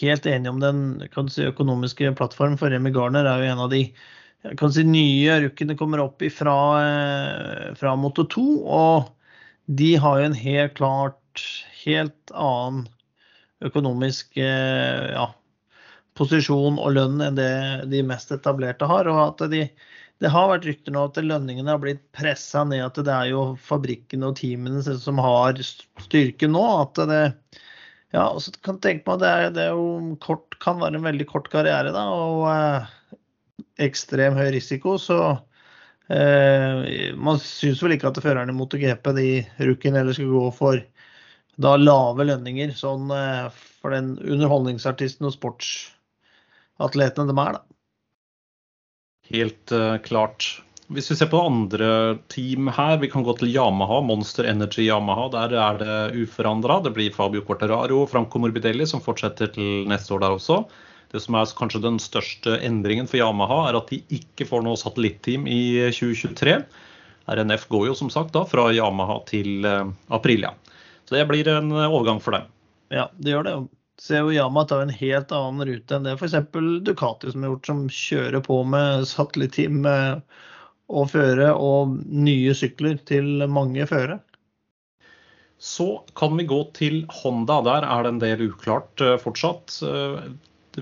helt 0.00 0.26
enige 0.26 0.50
om 0.50 0.58
den 0.58 0.80
si, 1.30 1.44
økonomiske 1.46 2.10
plattformen. 2.18 2.58
For 2.58 2.74
Remi 2.74 2.90
Gardner 2.94 3.28
er 3.30 3.44
jo 3.44 3.52
en 3.52 3.62
av 3.66 3.70
de 3.70 3.84
kan 4.56 4.72
si 4.72 4.84
nye 4.88 5.40
rukkene 5.44 5.76
kommer 5.76 6.02
opp 6.04 6.22
fra, 6.32 6.56
eh, 6.84 7.74
fra 7.76 7.96
Moto 7.96 8.24
2. 8.24 8.46
Og 8.64 9.10
de 9.80 9.94
har 10.00 10.20
jo 10.20 10.30
en 10.30 10.38
helt 10.38 10.74
klart 10.78 11.44
helt 11.84 12.32
annen 12.32 12.86
økonomisk 13.64 14.36
eh, 14.40 15.12
ja, 15.12 15.28
posisjon 16.16 16.80
og 16.80 16.94
lønn 16.96 17.20
enn 17.24 17.38
det 17.38 17.52
de 17.92 18.02
mest 18.06 18.32
etablerte 18.32 18.88
har. 18.88 19.08
og 19.12 19.20
at 19.26 19.50
de, 19.52 19.66
det 20.20 20.32
har 20.32 20.50
vært 20.50 20.68
rykter 20.68 20.96
nå 20.96 21.06
at 21.08 21.20
lønningene 21.20 21.72
har 21.74 21.82
blitt 21.82 22.02
pressa 22.16 22.64
ned. 22.64 22.84
At 22.86 23.00
det 23.04 23.12
er 23.12 23.32
jo 23.32 23.44
fabrikkene 23.60 24.32
og 24.32 24.40
teamene 24.40 24.82
som 24.84 25.20
har 25.20 25.60
styrke 25.60 26.48
nå. 26.48 26.64
at 26.80 27.04
det 27.12 27.24
ja, 28.10 28.24
og 28.26 28.40
så 28.42 28.50
kan 28.66 28.80
tenke 28.82 29.06
meg 29.06 29.20
at 29.20 29.22
det, 29.22 29.50
det 29.54 29.66
er 29.68 29.76
jo 29.78 30.16
kort, 30.22 30.56
kan 30.62 30.80
være 30.80 30.98
en 30.98 31.06
veldig 31.06 31.28
kort 31.30 31.46
karriere. 31.52 31.92
da, 31.94 32.08
og 32.10 32.48
eh, 32.50 32.88
ekstrem 33.80 34.36
høy 34.38 34.50
risiko, 34.54 34.96
så 35.00 35.20
eh, 36.12 37.10
Man 37.16 37.40
syns 37.42 37.82
vel 37.84 37.96
ikke 37.96 38.10
at 38.10 38.22
førerne 38.22 38.54
i 38.54 38.56
MotoGP, 38.56 39.12
de 39.16 39.28
rukken 39.70 39.98
heller 39.98 40.16
skal 40.16 40.32
gå 40.32 40.46
for 40.56 40.82
da 41.60 41.74
lave 41.76 42.24
lønninger 42.24 42.72
sånn 42.76 43.10
eh, 43.12 43.50
for 43.80 43.94
den 43.94 44.14
underholdningsartisten 44.18 45.28
og 45.28 45.36
sportsatletene 45.36 47.28
de 47.30 47.36
er, 47.44 47.58
da. 47.58 47.64
Helt 49.30 49.72
uh, 49.76 49.94
klart. 50.02 50.48
Hvis 50.90 51.06
vi 51.12 51.16
ser 51.20 51.28
på 51.30 51.38
andre 51.46 52.18
team 52.32 52.66
her, 52.74 52.96
vi 52.98 53.10
kan 53.12 53.22
gå 53.22 53.36
til 53.38 53.52
Yamaha, 53.52 54.00
Monster 54.02 54.48
Energy 54.50 54.88
Yamaha. 54.88 55.28
Der 55.30 55.54
er 55.54 55.78
det 55.78 55.98
uforandra. 56.18 56.80
Det 56.82 56.90
blir 56.96 57.14
Fabio 57.14 57.44
Corteraro 57.46 58.00
og 58.02 58.10
Franco 58.10 58.42
Morbidelli 58.42 58.88
som 58.90 59.02
fortsetter 59.04 59.52
til 59.54 59.86
neste 59.90 60.16
år 60.16 60.24
der 60.24 60.34
også. 60.34 60.64
Det 61.10 61.20
som 61.22 61.34
er 61.34 61.50
kanskje 61.58 61.82
den 61.82 61.98
største 62.02 62.54
endringen 62.62 63.08
for 63.10 63.18
Yamaha, 63.18 63.64
er 63.68 63.78
at 63.80 63.90
de 63.90 63.98
ikke 64.14 64.46
får 64.46 64.62
noe 64.62 64.78
satellitteam 64.78 65.48
i 65.50 65.90
2023. 65.90 66.60
RNF 67.30 67.66
går 67.70 67.88
jo 67.88 67.96
som 67.98 68.10
sagt 68.12 68.32
da 68.36 68.44
fra 68.46 68.68
Yamaha 68.74 69.18
til 69.30 69.66
eh, 69.66 69.90
Aprilia. 70.14 70.54
Så 71.08 71.16
det 71.16 71.26
blir 71.26 71.48
en 71.50 71.72
overgang 71.74 72.22
for 72.22 72.36
dem. 72.36 72.46
Ja, 72.94 73.08
det 73.18 73.34
gjør 73.34 73.46
det. 73.46 73.56
Ser 74.00 74.22
jo 74.22 74.34
Yamaha 74.34 74.70
tar 74.70 74.84
en 74.86 74.94
helt 74.94 75.34
annen 75.34 75.66
rute 75.66 75.96
enn 75.96 76.06
det 76.06 76.14
f.eks. 76.16 76.38
Ducati 76.86 77.32
som 77.34 77.42
har 77.44 77.52
gjort, 77.52 77.66
som 77.68 77.82
kjører 77.90 78.44
på 78.46 78.60
med 78.70 79.06
satellitteam 79.10 79.82
og 80.90 81.10
føre 81.12 81.50
og 81.54 81.98
nye 82.06 82.54
sykler 82.56 82.96
til 83.06 83.44
mange 83.50 83.86
føre. 83.90 84.20
Så 85.60 85.88
kan 86.16 86.38
vi 86.38 86.46
gå 86.48 86.62
til 86.78 87.02
Honda. 87.20 87.58
Der 87.66 87.84
er 87.84 88.06
det 88.06 88.14
en 88.14 88.22
del 88.22 88.46
uklart 88.48 89.02
fortsatt. 89.20 89.76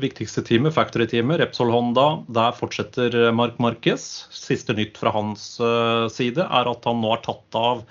Viktigste 0.02 0.42
teamet, 0.46 0.74
Factory-teamet, 0.76 1.40
Repsol 1.42 1.72
Honda, 1.74 2.24
der 2.32 2.54
fortsetter 2.56 3.14
Mark 3.34 3.58
Marquez. 3.62 4.26
Siste 4.34 4.76
nytt 4.76 4.98
fra 5.00 5.12
hans 5.14 5.54
uh, 5.60 6.06
side 6.12 6.44
er 6.44 6.70
at 6.70 6.86
han 6.88 7.02
nå 7.02 7.12
har 7.14 7.24
tatt 7.26 7.58
av 7.58 7.82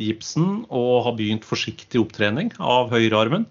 gipsen 0.00 0.64
og 0.68 1.04
har 1.06 1.16
begynt 1.18 1.46
forsiktig 1.46 2.00
opptrening 2.00 2.52
av 2.58 2.92
høyrearmen. 2.94 3.46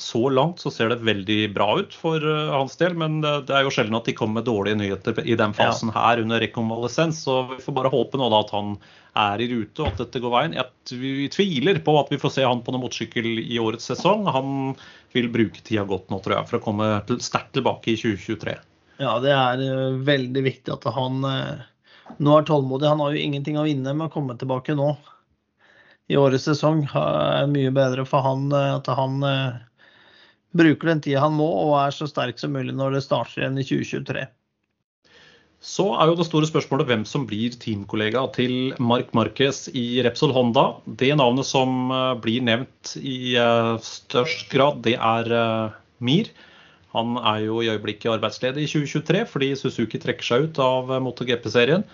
Så 0.00 0.28
langt 0.32 0.62
så 0.62 0.70
ser 0.72 0.92
det 0.92 1.02
veldig 1.04 1.38
bra 1.54 1.68
ut 1.80 1.94
for 1.96 2.22
uh, 2.22 2.54
hans 2.54 2.78
del, 2.80 2.94
men 2.98 3.20
det, 3.20 3.50
er 3.50 3.66
jo 3.66 3.72
sjelden 3.74 3.98
at 3.98 4.08
de 4.08 4.14
kommer 4.16 4.40
med 4.40 4.48
dårlige 4.48 4.78
nyheter 4.80 5.20
i 5.26 5.36
den 5.38 5.54
fasen 5.56 5.92
ja. 5.92 5.98
her 5.98 6.22
under 6.22 6.40
rekonvalesens. 6.42 7.24
Så 7.26 7.42
vi 7.52 7.60
får 7.64 7.76
bare 7.76 7.92
håpe 7.92 8.20
nå 8.20 8.30
da 8.32 8.42
at 8.44 8.52
han 8.56 8.76
er 9.18 9.42
i 9.44 9.48
rute 9.50 9.82
og 9.82 9.90
at 9.90 10.00
dette 10.00 10.22
går 10.22 10.32
veien. 10.32 10.56
Jeg 10.56 10.98
vi 10.98 11.28
tviler 11.32 11.80
på 11.84 11.94
at 12.00 12.12
vi 12.12 12.18
får 12.20 12.36
se 12.36 12.44
han 12.46 12.62
på 12.64 12.72
noen 12.72 12.84
motorsykkel 12.86 13.28
i 13.42 13.58
årets 13.60 13.90
sesong. 13.92 14.24
Han 14.32 14.74
vil 15.12 15.28
bruke 15.32 15.60
tida 15.60 15.84
godt 15.88 16.10
nå, 16.10 16.20
tror 16.24 16.38
jeg, 16.38 16.48
for 16.50 16.58
å 16.58 16.64
komme 16.64 16.88
til, 17.08 17.20
sterkt 17.24 17.52
tilbake 17.56 17.92
i 17.92 17.98
2023. 18.00 18.56
Ja, 19.02 19.16
det 19.22 19.34
er 19.34 19.62
uh, 19.62 20.00
veldig 20.06 20.44
viktig 20.46 20.74
at 20.74 20.88
han 20.96 21.24
uh, 21.26 21.62
nå 22.18 22.36
er 22.38 22.48
tålmodig. 22.48 22.88
Han 22.88 23.02
har 23.04 23.14
jo 23.14 23.24
ingenting 23.24 23.58
å 23.60 23.66
vinne 23.68 23.94
med 23.96 24.08
å 24.08 24.14
komme 24.14 24.36
tilbake 24.40 24.76
nå 24.78 24.94
i 26.12 26.18
årets 26.18 26.48
sesong. 26.50 26.84
Er 26.98 27.50
mye 27.50 27.72
bedre 27.74 28.04
for 28.08 28.24
han 28.24 28.50
at 28.52 28.88
han 28.90 29.22
bruker 30.56 30.92
den 30.92 31.02
tida 31.04 31.24
han 31.24 31.34
må 31.36 31.48
og 31.64 31.74
er 31.80 31.94
så 31.96 32.08
sterk 32.10 32.40
som 32.40 32.54
mulig 32.56 32.74
når 32.76 32.98
det 32.98 33.04
starter 33.06 33.42
igjen 33.42 33.60
i 33.60 33.66
2023. 33.66 34.28
Så 35.62 35.84
er 35.94 36.10
jo 36.10 36.16
det 36.18 36.26
store 36.26 36.48
spørsmålet 36.50 36.88
hvem 36.88 37.02
som 37.06 37.22
blir 37.30 37.54
teamkollega 37.54 38.24
til 38.34 38.72
Mark 38.82 39.12
Marquez 39.14 39.68
i 39.70 40.02
Repsol 40.02 40.34
Honda. 40.34 40.72
Det 40.98 41.12
navnet 41.14 41.46
som 41.46 41.92
eh, 41.94 42.14
blir 42.18 42.42
nevnt 42.42 42.96
i 42.98 43.36
eh, 43.38 43.76
størst 43.86 44.48
grad, 44.50 44.80
det 44.82 44.96
er 44.98 45.30
eh, 45.30 45.76
Mir. 46.02 46.32
Han 46.96 47.14
er 47.14 47.44
jo 47.46 47.60
i 47.62 47.70
øyeblikket 47.70 48.10
arbeidsledig 48.10 48.66
i 48.66 48.72
2023 48.72 49.22
fordi 49.30 49.52
Suzuki 49.56 50.02
trekker 50.02 50.26
seg 50.26 50.48
ut 50.48 50.58
av 50.60 50.90
MotoGP-serien. 51.06 51.86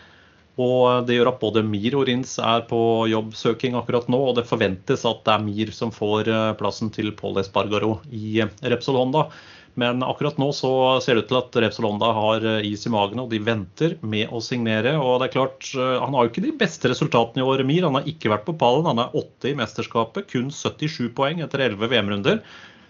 Og 0.59 1.07
det 1.07 1.14
gjør 1.14 1.31
at 1.31 1.38
både 1.38 1.62
Mir 1.62 1.94
og 1.94 2.09
Rins 2.09 2.35
er 2.42 2.64
på 2.66 2.81
jobbsøking 3.07 3.77
akkurat 3.79 4.09
nå, 4.11 4.18
og 4.31 4.40
det 4.40 4.49
forventes 4.49 5.05
at 5.07 5.23
det 5.27 5.37
er 5.37 5.44
Mir 5.47 5.71
som 5.75 5.92
får 5.94 6.31
eh, 6.33 6.57
plassen 6.59 6.90
til 6.94 7.12
Paul 7.18 7.38
Espargaro 7.38 8.01
i 8.11 8.40
eh, 8.42 8.51
Repsol 8.73 8.99
Honda. 8.99 9.29
Men 9.79 10.03
akkurat 10.03 10.40
nå 10.42 10.49
så 10.51 10.73
ser 11.05 11.14
det 11.14 11.23
ut 11.23 11.31
til 11.31 11.38
at 11.38 11.59
Repsol 11.62 11.87
Honda 11.87 12.11
har 12.16 12.49
eh, 12.57 12.66
is 12.73 12.88
i 12.88 12.92
magen, 12.94 13.23
og 13.23 13.31
de 13.31 13.38
venter 13.47 13.94
med 14.03 14.35
å 14.35 14.42
signere. 14.42 14.97
Og 14.99 15.21
det 15.23 15.29
er 15.29 15.37
klart, 15.37 15.71
han 15.79 16.18
har 16.18 16.27
jo 16.27 16.33
ikke 16.35 16.47
de 16.49 16.57
beste 16.64 16.90
resultatene 16.90 17.44
i 17.44 17.47
år, 17.47 17.62
Mir. 17.68 17.87
Han 17.87 18.01
har 18.01 18.11
ikke 18.11 18.35
vært 18.35 18.49
på 18.51 18.59
pallen. 18.59 18.90
Han 18.90 19.05
er 19.05 19.14
åtte 19.14 19.53
i 19.53 19.57
mesterskapet, 19.62 20.27
kun 20.35 20.51
77 20.51 21.12
poeng 21.14 21.47
etter 21.47 21.68
11 21.71 21.94
VM-runder. 21.94 22.42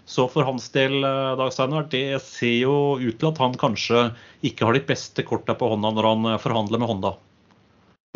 Så 0.09 0.25
for 0.33 0.41
hans 0.41 0.71
del, 0.73 1.03
Dag 1.37 1.53
Steinar, 1.53 1.85
det 1.93 2.17
ser 2.25 2.63
jo 2.63 2.75
ut 2.97 3.13
til 3.13 3.29
at 3.29 3.45
han 3.45 3.53
kanskje 3.61 4.07
ikke 4.41 4.65
har 4.65 4.73
de 4.73 4.87
beste 4.89 5.21
korta 5.21 5.53
på 5.53 5.69
hånda 5.69 5.93
når 5.93 6.13
han 6.15 6.31
forhandler 6.41 6.81
med 6.81 6.89
Honda. 6.89 7.17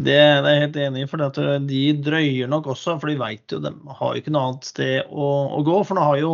Det, 0.02 0.16
er 0.18 0.48
jeg 0.50 0.62
helt 0.66 0.78
enig 0.82 1.04
i, 1.04 1.08
for 1.08 1.22
de 1.70 1.84
drøyer 2.04 2.50
nok 2.52 2.72
også. 2.74 2.98
For 3.00 3.12
de 3.12 3.20
vet 3.22 3.54
jo 3.54 3.62
de 3.64 3.72
har 3.72 4.14
jo 4.16 4.22
ikke 4.22 4.34
noe 4.34 4.50
annet 4.50 4.68
sted 4.68 5.12
å, 5.12 5.30
å 5.54 5.62
gå. 5.66 5.80
For 5.86 5.98
nå 5.98 6.06
har 6.08 6.20
jo 6.20 6.34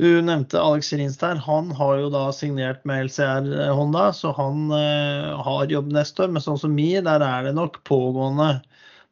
du 0.00 0.22
nevnte 0.24 0.56
Alex 0.56 0.92
Rins 0.96 1.18
der. 1.20 1.36
Han 1.44 1.70
har 1.76 1.98
jo 2.00 2.08
da 2.12 2.24
signert 2.32 2.80
med 2.88 3.10
LCR 3.10 3.50
Honda, 3.76 4.06
så 4.16 4.32
han 4.38 4.70
eh, 4.72 5.32
har 5.44 5.68
jobb 5.68 5.92
neste 5.92 6.24
år. 6.24 6.32
Men 6.32 6.44
sånn 6.44 6.60
som 6.62 6.72
Mi, 6.72 6.94
der 7.04 7.24
er 7.26 7.44
det 7.44 7.52
nok 7.58 7.82
pågående 7.88 8.54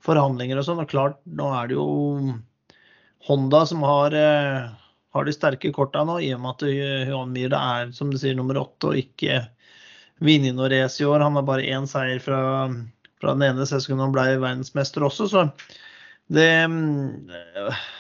forhandlinger 0.06 0.60
og 0.60 0.66
sånn. 0.66 0.80
Og 0.80 0.88
klart, 0.90 1.18
nå 1.28 1.50
er 1.58 1.68
det 1.68 1.76
jo 1.76 1.88
Honda 3.28 3.66
som 3.68 3.84
har, 3.84 4.16
eh, 4.16 4.70
har 5.12 5.28
de 5.28 5.36
sterke 5.36 5.72
korta 5.76 6.06
nå, 6.08 6.16
i 6.24 6.32
og 6.32 6.40
med 6.40 6.56
at 6.56 7.10
Johan 7.12 7.36
Myhre 7.36 7.60
er 7.76 7.92
som 7.92 8.08
du 8.08 8.16
sier, 8.16 8.38
nummer 8.38 8.62
åtte 8.62 8.94
og 8.94 9.02
ikke 9.02 9.42
vunnet 10.24 10.56
noe 10.56 10.72
race 10.72 11.04
i 11.04 11.08
år. 11.08 11.20
Han 11.26 11.36
har 11.36 11.44
bare 11.44 11.68
én 11.68 11.84
seier 11.90 12.24
fra 12.24 12.40
fra 13.20 13.36
den 13.36 13.46
ene 13.50 13.68
sesongen 13.68 14.02
han 14.06 14.14
ble 14.14 14.26
verdensmester 14.40 15.04
også. 15.06 15.28
Så 15.30 15.46
det 16.30 16.48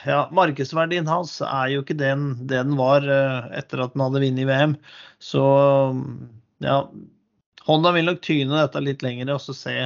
Ja, 0.06 0.20
markedsverdien 0.34 1.08
hans 1.10 1.38
er 1.44 1.72
jo 1.74 1.84
ikke 1.84 1.98
den, 1.98 2.32
det 2.46 2.62
den 2.62 2.76
var 2.78 3.06
eh, 3.06 3.48
etter 3.58 3.84
at 3.84 3.96
han 3.96 4.06
hadde 4.06 4.22
vunnet 4.24 4.48
VM. 4.48 4.76
Så 5.20 5.44
ja, 6.64 6.76
Honda 7.66 7.92
vil 7.96 8.08
nok 8.08 8.22
tyne 8.24 8.62
dette 8.62 8.82
litt 8.84 9.02
lenger 9.04 9.34
og 9.34 9.42
så 9.44 9.56
se 9.56 9.76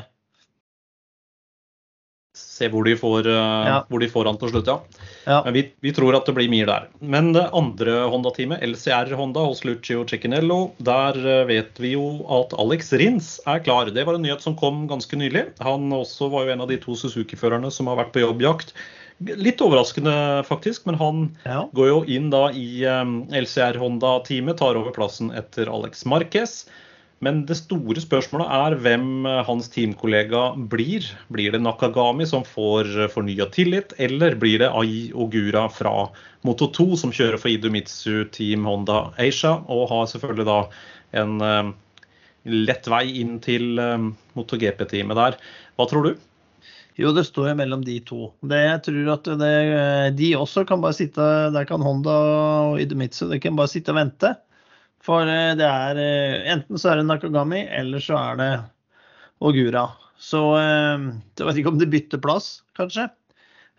Se 2.34 2.66
hvor 2.70 2.82
de 2.86 2.96
får, 2.98 3.28
eh, 3.30 3.66
ja. 3.68 3.76
hvor 3.86 4.02
de 4.02 4.08
får 4.10 4.26
han 4.26 4.38
til 4.40 4.50
slutt, 4.50 4.66
ja. 4.70 5.02
ja. 5.22 5.36
Men 5.46 5.54
vi, 5.54 5.62
vi, 5.86 5.92
tror 5.94 6.16
at 6.18 6.26
det 6.26 6.34
blir 6.34 6.50
mye 6.50 6.66
der. 6.66 6.88
Men 6.98 7.30
det 7.36 7.44
andre 7.54 7.94
Honda-teamet, 8.10 8.64
LCR 8.66 9.14
Honda 9.18 9.44
hos 9.46 9.62
Lucio 9.66 10.02
Ciccinello, 10.10 10.58
der 10.82 11.18
eh, 11.22 11.44
vet 11.50 11.78
vi 11.82 11.94
jo 11.94 12.24
at 12.40 12.56
Alex 12.58 12.90
Rins 12.98 13.36
er 13.46 13.62
klar. 13.62 13.92
Det 13.94 14.06
var 14.06 14.18
en 14.18 14.26
nyhet 14.26 14.42
som 14.42 14.58
kom 14.58 14.84
ganske 14.90 15.18
nylig. 15.18 15.46
Han 15.62 15.94
også 15.94 16.30
var 16.34 16.48
jo 16.48 16.56
en 16.56 16.66
av 16.66 16.70
de 16.72 16.80
to 16.82 16.98
Suzuki-førerne 16.98 17.70
som 17.74 17.90
har 17.90 18.02
vært 18.02 18.14
på 18.16 18.24
jobbjakt. 18.24 18.74
Litt 19.38 19.62
overraskende, 19.62 20.42
faktisk, 20.48 20.88
men 20.90 20.98
han 20.98 21.26
ja. 21.46 21.68
går 21.78 21.92
jo 21.92 22.00
inn 22.10 22.32
da 22.34 22.48
i 22.50 22.82
eh, 22.82 23.04
LCR 23.44 23.78
Honda-teamet, 23.78 24.58
tar 24.58 24.80
over 24.80 24.94
plassen 24.96 25.30
etter 25.38 25.70
Alex 25.70 26.02
Marquez. 26.10 26.64
Men 27.24 27.44
det 27.48 27.56
store 27.56 28.02
spørsmålet 28.02 28.50
er 28.52 28.76
hvem 28.84 29.28
eh, 29.28 29.40
hans 29.46 29.70
teamkollega 29.72 30.42
blir. 30.72 31.06
Blir 31.32 31.54
det 31.54 31.62
Nakagami 31.64 32.26
som 32.28 32.44
får 32.46 32.90
eh, 32.96 33.10
fornya 33.12 33.46
tillit, 33.54 33.94
eller 34.02 34.36
blir 34.40 34.60
det 34.60 34.72
Ai 34.74 35.08
Ogura 35.14 35.66
fra 35.72 35.94
Moto2 36.44 36.98
som 37.00 37.14
kjører 37.14 37.40
for 37.40 37.52
Idumitsu 37.52 38.26
Team 38.34 38.68
Honda 38.68 39.06
Asia, 39.16 39.56
og 39.72 39.88
har 39.92 40.10
selvfølgelig 40.10 40.48
da 40.50 40.58
en 41.14 41.38
uh, 41.40 41.70
lett 42.44 42.88
vei 42.90 43.04
inn 43.22 43.38
til 43.40 43.78
MotoGP-teamet 44.34 45.16
der. 45.16 45.36
Hva 45.78 45.86
tror 45.88 46.08
du? 46.08 46.24
Jo, 47.00 47.14
det 47.14 47.24
står 47.26 47.52
jo 47.52 47.54
mellom 47.58 47.84
de 47.86 47.96
to. 48.06 48.28
Det, 48.44 48.58
jeg 48.60 48.82
tror 48.86 49.12
at 49.14 49.30
det, 49.40 49.54
de 50.18 50.34
også 50.38 50.66
kan 50.68 50.82
bare 50.82 50.94
sitte 50.94 51.24
Der 51.54 51.66
kan 51.66 51.82
Honda 51.82 52.18
og 52.74 52.82
Idemitsu 52.82 53.26
de 53.32 53.40
kan 53.42 53.56
bare 53.58 53.72
sitte 53.72 53.94
og 53.94 54.02
vente. 54.02 54.34
For 55.04 55.28
eh, 55.28 55.52
det 55.58 55.66
er 55.68 56.00
eh, 56.00 56.46
enten 56.54 56.80
så 56.80 56.92
er 56.92 57.00
det 57.00 57.08
Nakagami, 57.08 57.64
eller 57.68 58.02
så 58.02 58.16
er 58.20 58.40
det 58.40 58.50
Ogura. 59.44 59.88
Så 60.16 60.40
eh, 60.56 61.10
jeg 61.36 61.48
vet 61.48 61.60
ikke 61.60 61.74
om 61.74 61.80
de 61.80 61.90
bytter 61.92 62.22
plass, 62.24 62.56
kanskje. 62.78 63.10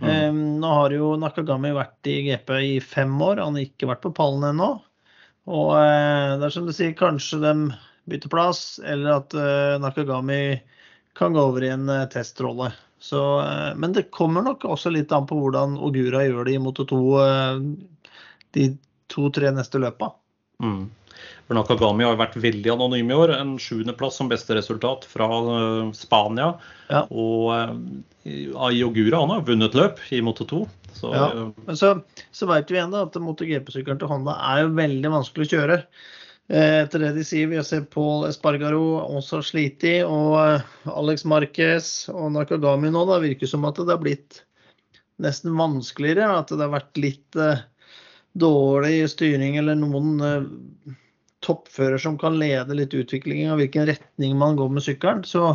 Mm. 0.04 0.60
Nå 0.60 0.70
har 0.76 0.92
jo 0.92 1.14
Nakagami 1.16 1.70
vært 1.72 2.08
i 2.12 2.18
GP 2.26 2.50
i 2.60 2.74
fem 2.84 3.14
år, 3.24 3.40
han 3.40 3.56
har 3.56 3.64
ikke 3.64 3.88
vært 3.88 4.02
på 4.04 4.12
pallen 4.18 4.44
ennå. 4.50 4.74
Og 5.48 5.70
det 5.72 6.50
er 6.50 6.52
som 6.52 6.66
du 6.68 6.74
sier, 6.76 6.92
kanskje 7.00 7.40
de 7.40 7.54
bytter 8.12 8.34
plass, 8.34 8.64
eller 8.84 9.22
at 9.22 9.36
Nakagami 9.80 10.58
kan 11.16 11.32
gå 11.32 11.46
over 11.48 11.64
i 11.64 11.72
en 11.72 11.88
testrolle. 12.12 12.74
Så, 13.00 13.22
men 13.80 13.96
det 13.96 14.10
kommer 14.12 14.44
nok 14.44 14.68
også 14.68 14.92
litt 14.92 15.16
an 15.16 15.30
på 15.30 15.40
hvordan 15.40 15.80
Ogura 15.80 16.26
gjør 16.26 16.50
det 16.50 16.58
i 16.58 16.64
Moto 16.66 16.84
2 16.92 17.00
de 18.60 18.68
to-tre 19.16 19.56
neste 19.56 19.80
løpa. 19.80 20.12
Mm. 20.60 20.90
For 21.46 21.54
Nakagami 21.54 22.06
har 22.08 22.18
vært 22.18 22.40
veldig 22.42 22.72
anonym 22.74 23.12
i 23.12 23.18
år. 23.18 23.36
En 23.38 23.54
sjuendeplass 23.62 24.18
som 24.18 24.30
beste 24.32 24.56
resultat 24.58 25.06
fra 25.06 25.28
uh, 25.30 25.92
Spania. 25.94 26.56
Ja. 26.90 27.04
Og 27.14 27.52
uh, 27.54 27.76
Ayogura 28.66 29.22
han 29.22 29.34
har 29.36 29.46
vunnet 29.46 29.78
løp 29.78 30.02
i 30.16 30.24
Moto 30.26 30.48
2. 30.50 30.64
Så, 30.96 31.12
ja. 31.14 31.28
Men 31.68 31.78
så, 31.78 31.92
så 32.34 32.50
vet 32.50 32.72
vi 32.72 32.80
igjen 32.80 32.96
da 32.96 33.04
at 33.06 33.20
MotoGP-sykkelen 33.22 34.02
til 34.02 34.10
Honda 34.10 34.40
er 34.56 34.64
jo 34.64 34.74
veldig 34.80 35.14
vanskelig 35.20 35.46
å 35.46 35.54
kjøre. 35.54 35.80
Etter 36.46 37.02
det 37.02 37.12
de 37.16 37.24
sier, 37.26 37.50
vi 37.50 37.58
har 37.58 37.66
sett 37.66 37.88
Paul 37.94 38.28
Espargaro 38.28 39.00
også 39.18 39.40
slite 39.46 39.96
og 40.06 40.36
Alex 40.94 41.26
Marquez 41.26 41.94
og 42.14 42.30
Nakagami 42.34 42.92
nå. 42.94 43.02
Da 43.10 43.18
virker 43.22 43.50
som 43.50 43.66
at 43.70 43.82
det 43.82 43.90
har 43.92 44.02
blitt 44.02 44.44
nesten 45.22 45.58
vanskeligere. 45.58 46.30
At 46.40 46.54
det 46.54 46.62
har 46.62 46.74
vært 46.74 47.02
litt 47.02 47.42
dårlig 48.38 49.10
styring 49.14 49.58
eller 49.62 49.78
noen 49.82 50.14
toppfører 51.46 52.02
som 52.02 52.20
kan 52.22 52.38
lede 52.42 52.78
litt 52.78 52.94
utviklingen 52.98 53.54
av 53.54 53.62
hvilken 53.62 53.88
retning 53.90 54.36
man 54.40 54.58
går 54.60 54.72
med 54.74 54.86
sykkelen. 54.86 55.24
Så 55.28 55.54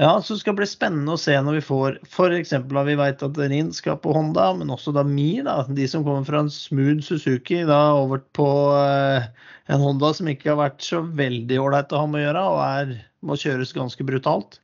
ja, 0.00 0.16
så 0.22 0.34
skal 0.34 0.56
det 0.56 0.64
bli 0.64 0.66
spennende 0.66 1.14
å 1.14 1.20
se 1.20 1.36
når 1.38 1.60
vi 1.60 1.66
får 1.68 1.98
f.eks. 2.08 2.54
at 2.56 2.72
vi 2.88 2.96
vet 2.98 3.20
at 3.22 3.36
Rin 3.38 3.70
skal 3.76 4.00
på 4.02 4.14
Honda, 4.16 4.48
men 4.58 4.72
også 4.74 4.94
da 4.96 5.04
Mi, 5.06 5.38
da, 5.46 5.60
de 5.70 5.86
som 5.90 6.02
kommer 6.06 6.26
fra 6.26 6.40
en 6.42 6.50
smooth 6.50 7.04
Suzuki, 7.06 7.60
da 7.68 7.94
over 8.00 8.24
på 8.34 8.48
eh, 8.74 9.28
en 9.70 9.84
Honda 9.84 10.10
som 10.18 10.30
ikke 10.30 10.50
har 10.50 10.58
vært 10.64 10.82
så 10.82 11.04
veldig 11.04 11.60
ålreit 11.62 11.94
å 11.94 12.02
ha 12.02 12.10
med 12.10 12.24
å 12.24 12.26
gjøre, 12.26 12.44
og 12.50 12.60
er, 12.64 12.92
må 13.22 13.38
kjøres 13.38 13.74
ganske 13.76 14.06
brutalt. 14.06 14.58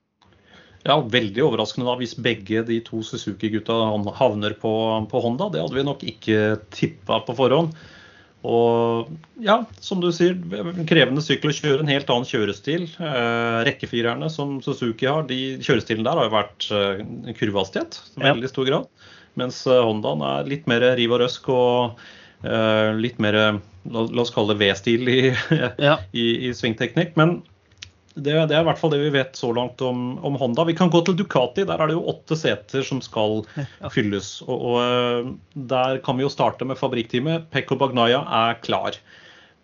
Ja, 0.83 0.97
Veldig 0.99 1.45
overraskende 1.45 1.87
da 1.91 1.95
hvis 2.01 2.17
begge 2.17 2.65
de 2.67 2.81
to 2.83 3.03
Suzuki-gutta 3.05 3.77
havner 4.17 4.55
på, 4.59 4.73
på, 5.13 5.23
Honda. 5.23 5.51
Det 5.53 5.61
hadde 5.63 5.77
vi 5.77 5.87
nok 5.87 6.05
ikke 6.09 6.39
tippa 6.73 7.21
på 7.27 7.37
forhånd. 7.37 7.77
Og 8.47 9.11
ja, 9.45 9.59
som 9.85 10.01
du 10.01 10.09
sier, 10.17 10.37
krevende 10.89 11.21
sykkel 11.25 11.53
å 11.53 11.57
kjøre, 11.57 11.83
en 11.85 11.93
helt 11.93 12.09
annen 12.13 12.29
kjørestil. 12.29 12.87
Eh, 12.97 13.59
rekkefirerne 13.69 14.31
som 14.33 14.59
Suzuki 14.65 15.09
har, 15.11 15.27
de 15.29 15.59
kjørestilen 15.61 16.07
der 16.07 16.17
har 16.17 16.29
jo 16.29 16.35
vært 16.39 16.69
eh, 16.73 17.35
kurvehastighet 17.37 18.01
i 18.17 18.25
veldig 18.25 18.53
stor 18.53 18.71
grad. 18.71 18.89
Mens 19.41 19.61
eh, 19.69 19.83
Hondaen 19.85 20.25
er 20.25 20.49
litt 20.49 20.71
mer 20.71 20.87
riv 20.97 21.13
og 21.17 21.21
røsk 21.25 21.53
og 21.53 22.01
eh, 22.49 22.89
litt 22.97 23.21
mer 23.21 23.37
la, 23.37 24.07
la 24.09 24.25
oss 24.25 24.33
kalle 24.33 24.57
det 24.57 24.65
V-stil 24.65 25.13
i, 25.13 25.21
Ja. 25.77 26.01
i, 26.23 26.27
i 26.49 26.55
svingteknikk. 26.57 27.13
Men 27.21 27.43
det, 28.15 28.33
det 28.51 28.57
er 28.57 28.65
i 28.65 28.67
hvert 28.67 28.81
fall 28.81 28.91
det 28.91 29.01
vi 29.05 29.13
vet 29.15 29.39
så 29.39 29.53
langt 29.55 29.83
om, 29.87 30.19
om 30.27 30.37
Honda. 30.41 30.65
Vi 30.67 30.75
kan 30.79 30.91
gå 30.91 31.03
til 31.07 31.15
Ducati. 31.19 31.63
Der 31.69 31.79
er 31.79 31.91
det 31.91 31.95
jo 31.95 32.09
åtte 32.11 32.39
seter 32.39 32.83
som 32.87 33.03
skal 33.05 33.45
fylles. 33.95 34.41
Og, 34.49 34.57
og 34.57 34.79
eh, 34.83 35.31
Der 35.71 36.01
kan 36.05 36.19
vi 36.19 36.27
jo 36.27 36.33
starte 36.33 36.67
med 36.67 36.81
fabrikkteamet. 36.81 37.47
Pekko 37.55 37.79
Bagnaya 37.79 38.25
er 38.43 38.59
klar. 38.65 38.99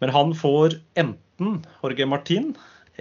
Men 0.03 0.15
han 0.15 0.35
får 0.37 0.79
enten 1.01 1.61
Jorge 1.83 2.07
Martin 2.07 2.53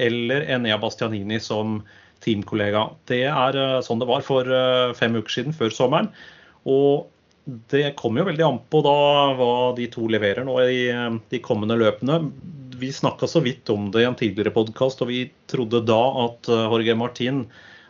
eller 0.02 0.48
Enea 0.52 0.80
Bastianini 0.82 1.38
som 1.40 1.82
teamkollega. 2.26 2.88
Det 3.10 3.26
er 3.30 3.60
eh, 3.60 3.82
sånn 3.86 4.02
det 4.02 4.10
var 4.10 4.26
for 4.26 4.50
eh, 4.50 4.96
fem 4.98 5.18
uker 5.20 5.38
siden, 5.38 5.56
før 5.56 5.74
sommeren. 5.74 6.10
Og 6.66 7.06
det 7.46 7.94
kommer 8.00 8.22
jo 8.22 8.30
veldig 8.32 8.46
an 8.46 8.60
på 8.74 8.82
da 8.86 8.98
hva 9.38 9.54
de 9.78 9.86
to 9.94 10.08
leverer 10.10 10.46
nå 10.48 10.58
i 10.66 10.88
eh, 10.90 11.18
de 11.30 11.42
kommende 11.46 11.78
løpene. 11.78 12.20
Vi 12.76 12.90
snakka 12.92 13.30
så 13.30 13.42
vidt 13.46 13.70
om 13.72 13.92
det 13.94 14.02
i 14.04 14.10
en 14.10 14.18
tidligere 14.18 14.54
podkast, 14.56 15.04
og 15.04 15.12
vi 15.12 15.28
trodde 15.52 15.84
da 15.86 16.02
at 16.26 16.50
eh, 16.50 16.66
Jorge 16.74 16.98
Martin 16.98 17.44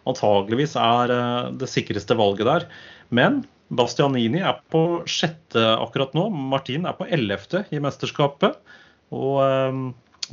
antageligvis 0.06 0.76
er 0.80 1.14
eh, 1.16 1.52
det 1.62 1.72
sikreste 1.72 2.18
valget 2.20 2.50
der. 2.50 2.68
Men 3.16 3.44
Bastianini 3.76 4.44
er 4.44 4.60
på 4.74 5.06
sjette 5.10 5.64
akkurat 5.80 6.14
nå. 6.18 6.28
Martin 6.30 6.86
er 6.86 6.98
på 7.00 7.08
ellevte 7.08 7.64
i 7.74 7.80
mesterskapet. 7.82 8.60
Og 9.16 9.40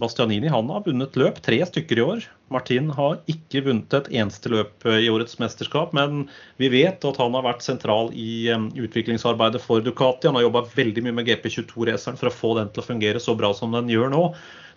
Bastianini 0.01 0.49
han 0.49 0.71
har 0.73 0.85
vunnet 0.87 1.17
løp, 1.21 1.41
tre 1.45 1.59
stykker 1.69 1.99
i 2.01 2.05
år. 2.05 2.23
Martin 2.53 2.89
har 2.97 3.19
ikke 3.29 3.61
vunnet 3.67 3.93
et 3.97 4.09
eneste 4.23 4.49
løp 4.53 4.87
eh, 4.89 5.03
i 5.05 5.11
årets 5.13 5.37
mesterskap, 5.41 5.93
men 5.97 6.27
vi 6.61 6.71
vet 6.73 7.05
at 7.05 7.19
han 7.21 7.37
har 7.37 7.45
vært 7.45 7.65
sentral 7.67 8.09
i 8.17 8.49
eh, 8.53 8.69
utviklingsarbeidet 8.87 9.61
for 9.65 9.85
Ducati. 9.85 10.31
Han 10.31 10.39
har 10.39 10.47
jobba 10.47 10.65
veldig 10.73 11.05
mye 11.05 11.17
med 11.19 11.29
GP22-raceren 11.29 12.17
for 12.21 12.31
å 12.31 12.35
få 12.35 12.55
den 12.61 12.73
til 12.73 12.85
å 12.85 12.87
fungere 12.87 13.21
så 13.21 13.37
bra 13.37 13.53
som 13.57 13.77
den 13.77 13.91
gjør 13.93 14.15
nå. 14.15 14.23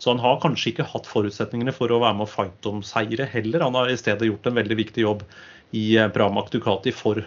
Så 0.04 0.12
han 0.12 0.20
har 0.20 0.42
kanskje 0.44 0.74
ikke 0.74 0.90
hatt 0.92 1.08
forutsetningene 1.08 1.76
for 1.76 1.94
å 1.96 2.02
være 2.04 2.20
med 2.20 2.28
å 2.28 2.34
fighte 2.34 2.74
om 2.74 2.84
seire 2.84 3.30
heller. 3.32 3.64
Han 3.64 3.80
har 3.80 3.94
i 3.94 4.00
stedet 4.00 4.28
gjort 4.28 4.52
en 4.52 4.60
veldig 4.60 4.80
viktig 4.82 5.06
jobb 5.06 5.24
i 5.80 5.86
eh, 5.96 6.12
Pramac 6.12 6.52
Ducati 6.52 6.92
for 6.96 7.24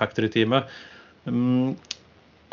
Factory-teamet. 0.00 0.66
Mm, 1.30 1.78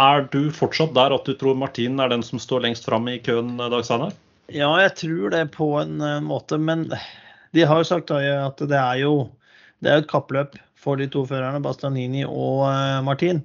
er 0.06 0.30
du 0.30 0.52
fortsatt 0.54 0.94
der 0.94 1.18
at 1.18 1.26
du 1.26 1.34
tror 1.34 1.58
Martin 1.58 1.98
er 2.04 2.14
den 2.14 2.22
som 2.26 2.38
står 2.38 2.68
lengst 2.68 2.86
fram 2.86 3.10
i 3.10 3.18
køen, 3.26 3.56
Dag 3.58 3.82
Steinar? 3.88 4.14
Ja, 4.48 4.70
jeg 4.80 4.94
tror 4.96 5.32
det 5.34 5.50
på 5.58 5.74
en 5.82 6.00
eh, 6.00 6.22
måte, 6.24 6.56
men 6.58 6.86
de 7.52 7.64
har 7.68 7.82
jo 7.82 7.88
sagt 7.90 8.14
at 8.16 8.62
det 8.64 8.80
er 8.80 9.02
jo 9.02 9.28
det 9.84 9.92
er 9.92 10.00
et 10.02 10.10
kappløp 10.10 10.56
for 10.80 10.98
de 10.98 11.10
to 11.12 11.26
førerne, 11.28 11.60
Bastianini 11.62 12.24
og 12.24 12.64
eh, 12.70 13.02
Martin. 13.04 13.42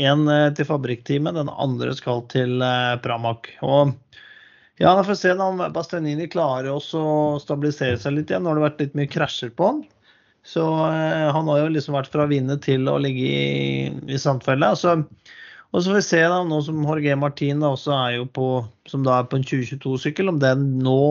En 0.00 0.24
eh, 0.32 0.48
til 0.56 0.64
fabrikkteamet, 0.64 1.36
den 1.36 1.52
andre 1.52 1.92
skal 1.98 2.24
til 2.32 2.64
Pramac. 3.04 3.50
Og 3.60 3.92
ja, 4.80 4.94
da 4.94 5.04
får 5.04 5.18
se 5.20 5.34
om 5.36 5.60
Bastianini 5.74 6.30
klarer 6.32 6.72
også 6.72 7.04
å 7.04 7.18
stabilisere 7.42 8.00
seg 8.00 8.16
litt 8.16 8.32
igjen. 8.32 8.46
Nå 8.46 8.54
har 8.54 8.62
det 8.62 8.68
vært 8.70 8.80
litt 8.86 8.96
mye 8.96 9.12
krasjer 9.12 9.52
på 9.52 9.68
han. 9.68 9.82
Så 10.40 10.64
han 10.64 11.48
har 11.52 11.58
jo 11.60 11.72
liksom 11.74 11.92
vært 11.92 12.08
fra 12.08 12.24
å 12.24 12.30
vinne 12.30 12.56
til 12.64 12.88
å 12.88 12.96
ligge 12.96 13.26
i, 13.28 13.90
i 14.08 14.16
sandfella. 14.16 14.72
Så 14.72 14.94
og 15.70 15.82
så 15.82 15.92
får 15.92 15.98
vi 16.00 16.06
se 16.06 16.22
da, 16.22 16.40
nå 16.46 16.56
som 16.66 16.80
Jorge 16.82 17.14
Martin 17.18 17.60
da 17.62 17.70
også 17.74 17.92
er 17.94 18.16
jo 18.16 18.24
på, 18.26 18.48
som 18.90 19.04
da 19.06 19.20
er 19.20 19.28
på 19.30 19.38
en 19.38 19.46
2022-sykkel, 19.46 20.32
om 20.32 20.40
den 20.42 20.64
nå, 20.82 21.02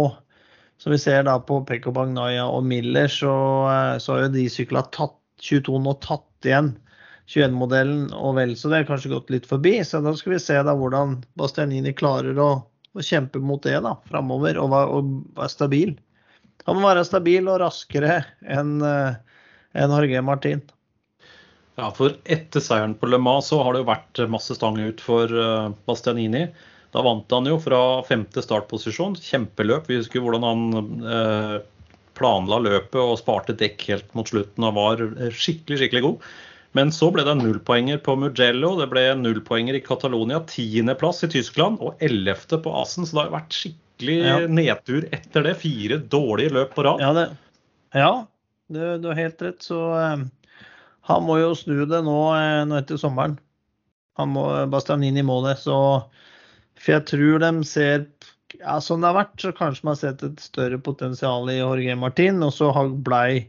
som 0.79 0.91
vi 0.91 0.99
ser 0.99 1.23
da 1.27 1.37
på 1.43 1.61
Pekko 1.67 1.93
Bagnaya 1.95 2.43
og 2.51 2.65
Miller, 2.67 3.07
så, 3.11 3.31
eh, 3.71 3.95
så 4.03 4.15
har 4.15 4.25
jo 4.25 4.33
de 4.35 4.45
sykla 4.51 4.83
tatt 4.95 5.15
22 5.39 5.79
nå 5.85 5.93
tatt 6.03 6.47
igjen 6.47 6.73
21-modellen 7.29 8.09
og 8.17 8.35
vel, 8.39 8.55
så 8.59 8.71
det 8.71 8.81
har 8.81 8.89
kanskje 8.89 9.13
gått 9.13 9.31
litt 9.31 9.47
forbi. 9.47 9.77
Så 9.85 10.01
da 10.03 10.11
skal 10.17 10.35
vi 10.35 10.41
se 10.43 10.57
da 10.65 10.75
hvordan 10.75 11.19
Bastianini 11.39 11.93
klarer 11.95 12.39
å, 12.41 12.49
å 12.65 13.05
kjempe 13.05 13.39
mot 13.39 13.63
det 13.63 13.77
da, 13.85 13.93
framover 14.11 14.59
og, 14.59 14.75
og 14.75 15.13
være 15.37 15.53
stabil. 15.53 15.93
Han 16.67 16.81
må 16.81 16.89
være 16.89 17.05
stabil 17.07 17.47
og 17.47 17.61
raskere 17.61 18.19
enn 18.43 18.81
en 18.83 19.93
Jorge 19.95 20.21
Martin. 20.25 20.65
Ja, 21.79 21.89
for 21.95 22.15
etter 22.27 22.63
seieren 22.63 22.97
på 22.99 23.07
Le 23.09 23.19
Mans 23.21 23.47
så 23.51 23.61
har 23.63 23.73
det 23.75 23.83
jo 23.83 23.89
vært 23.89 24.19
masse 24.31 24.55
stang 24.57 24.79
ut 24.81 25.01
for 25.03 25.31
eh, 25.31 25.69
Bastianini. 25.87 26.47
Da 26.91 27.03
vant 27.05 27.29
han 27.31 27.45
jo 27.47 27.59
fra 27.61 27.79
femte 28.07 28.41
startposisjon. 28.43 29.15
Kjempeløp. 29.21 29.87
Vi 29.89 29.99
husker 30.01 30.23
hvordan 30.25 30.45
han 30.47 31.03
eh, 31.05 31.57
planla 32.19 32.59
løpet 32.65 32.99
og 32.99 33.19
sparte 33.21 33.55
dekk 33.57 33.85
helt 33.91 34.15
mot 34.17 34.27
slutten 34.27 34.65
og 34.67 34.75
var 34.77 35.03
eh, 35.07 35.29
skikkelig, 35.31 35.79
skikkelig 35.83 36.05
god. 36.07 36.29
Men 36.77 36.91
så 36.93 37.07
ble 37.13 37.23
det 37.25 37.33
nullpoenger 37.39 38.01
på 38.05 38.13
Mugello, 38.21 38.75
det 38.77 38.89
ble 38.91 39.07
nullpoenger 39.17 39.77
i 39.79 39.81
Catalonia, 39.81 40.37
tiendeplass 40.51 41.23
i 41.25 41.29
Tyskland 41.33 41.79
og 41.81 42.01
ellevte 42.05 42.59
på 42.61 42.73
Asen. 42.77 43.07
Så 43.09 43.15
det 43.17 43.23
har 43.23 43.37
vært 43.39 43.55
skikkelig 43.57 44.17
Ja. 44.27 44.35
nedtur 44.45 45.07
etter 45.15 45.47
det. 45.47 45.55
Fire 45.63 45.97
dårlige 45.97 46.53
løp 46.59 46.75
på 46.75 46.85
rad. 46.85 47.01
Ja, 47.01 47.13
det, 47.17 47.25
ja 47.97 48.11
du, 48.69 48.81
du 49.01 49.07
har 49.09 49.17
helt 49.17 49.41
rett. 49.41 49.65
Så 49.65 49.79
han 51.09 51.25
må 51.25 51.39
jo 51.41 51.53
snu 51.57 51.83
det 51.89 52.01
nå, 52.05 52.17
eh, 52.37 52.63
nå 52.69 52.79
etter 52.79 52.99
sommeren. 53.01 53.37
Han 54.19 54.33
må, 54.35 54.45
Bastianini 54.71 55.23
må 55.25 55.39
det. 55.45 55.55
Så, 55.61 55.75
for 56.79 56.95
jeg 56.97 57.07
tror 57.09 57.43
de 57.43 57.53
ser 57.67 58.09
ja, 58.59 58.79
Som 58.81 59.01
det 59.01 59.11
har 59.11 59.15
vært, 59.19 59.37
så 59.39 59.53
kanskje 59.55 59.85
man 59.85 59.95
har 59.95 60.01
sett 60.01 60.23
et 60.25 60.41
større 60.41 60.79
potensial 60.81 61.49
i 61.51 61.59
Jorge 61.59 61.95
Martin. 61.99 62.41
Og 62.43 62.51
så 62.55 62.71
blei 63.05 63.45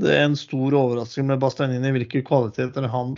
det 0.00 0.14
en 0.16 0.38
stor 0.38 0.74
overraskelse 0.78 1.26
med 1.28 1.42
Bastianini 1.42 1.90
hvilke 1.92 2.22
kvaliteter 2.24 2.86
han 2.88 3.16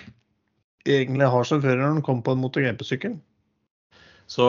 egentlig 0.89 1.29
har 1.31 1.47
som 1.49 1.63
fører 1.63 1.81
når 1.81 1.97
han 1.99 2.05
kommer 2.05 2.25
på 2.27 2.35
en 2.35 2.43
MotoGP-sykkel. 2.43 3.15
Så 4.27 4.47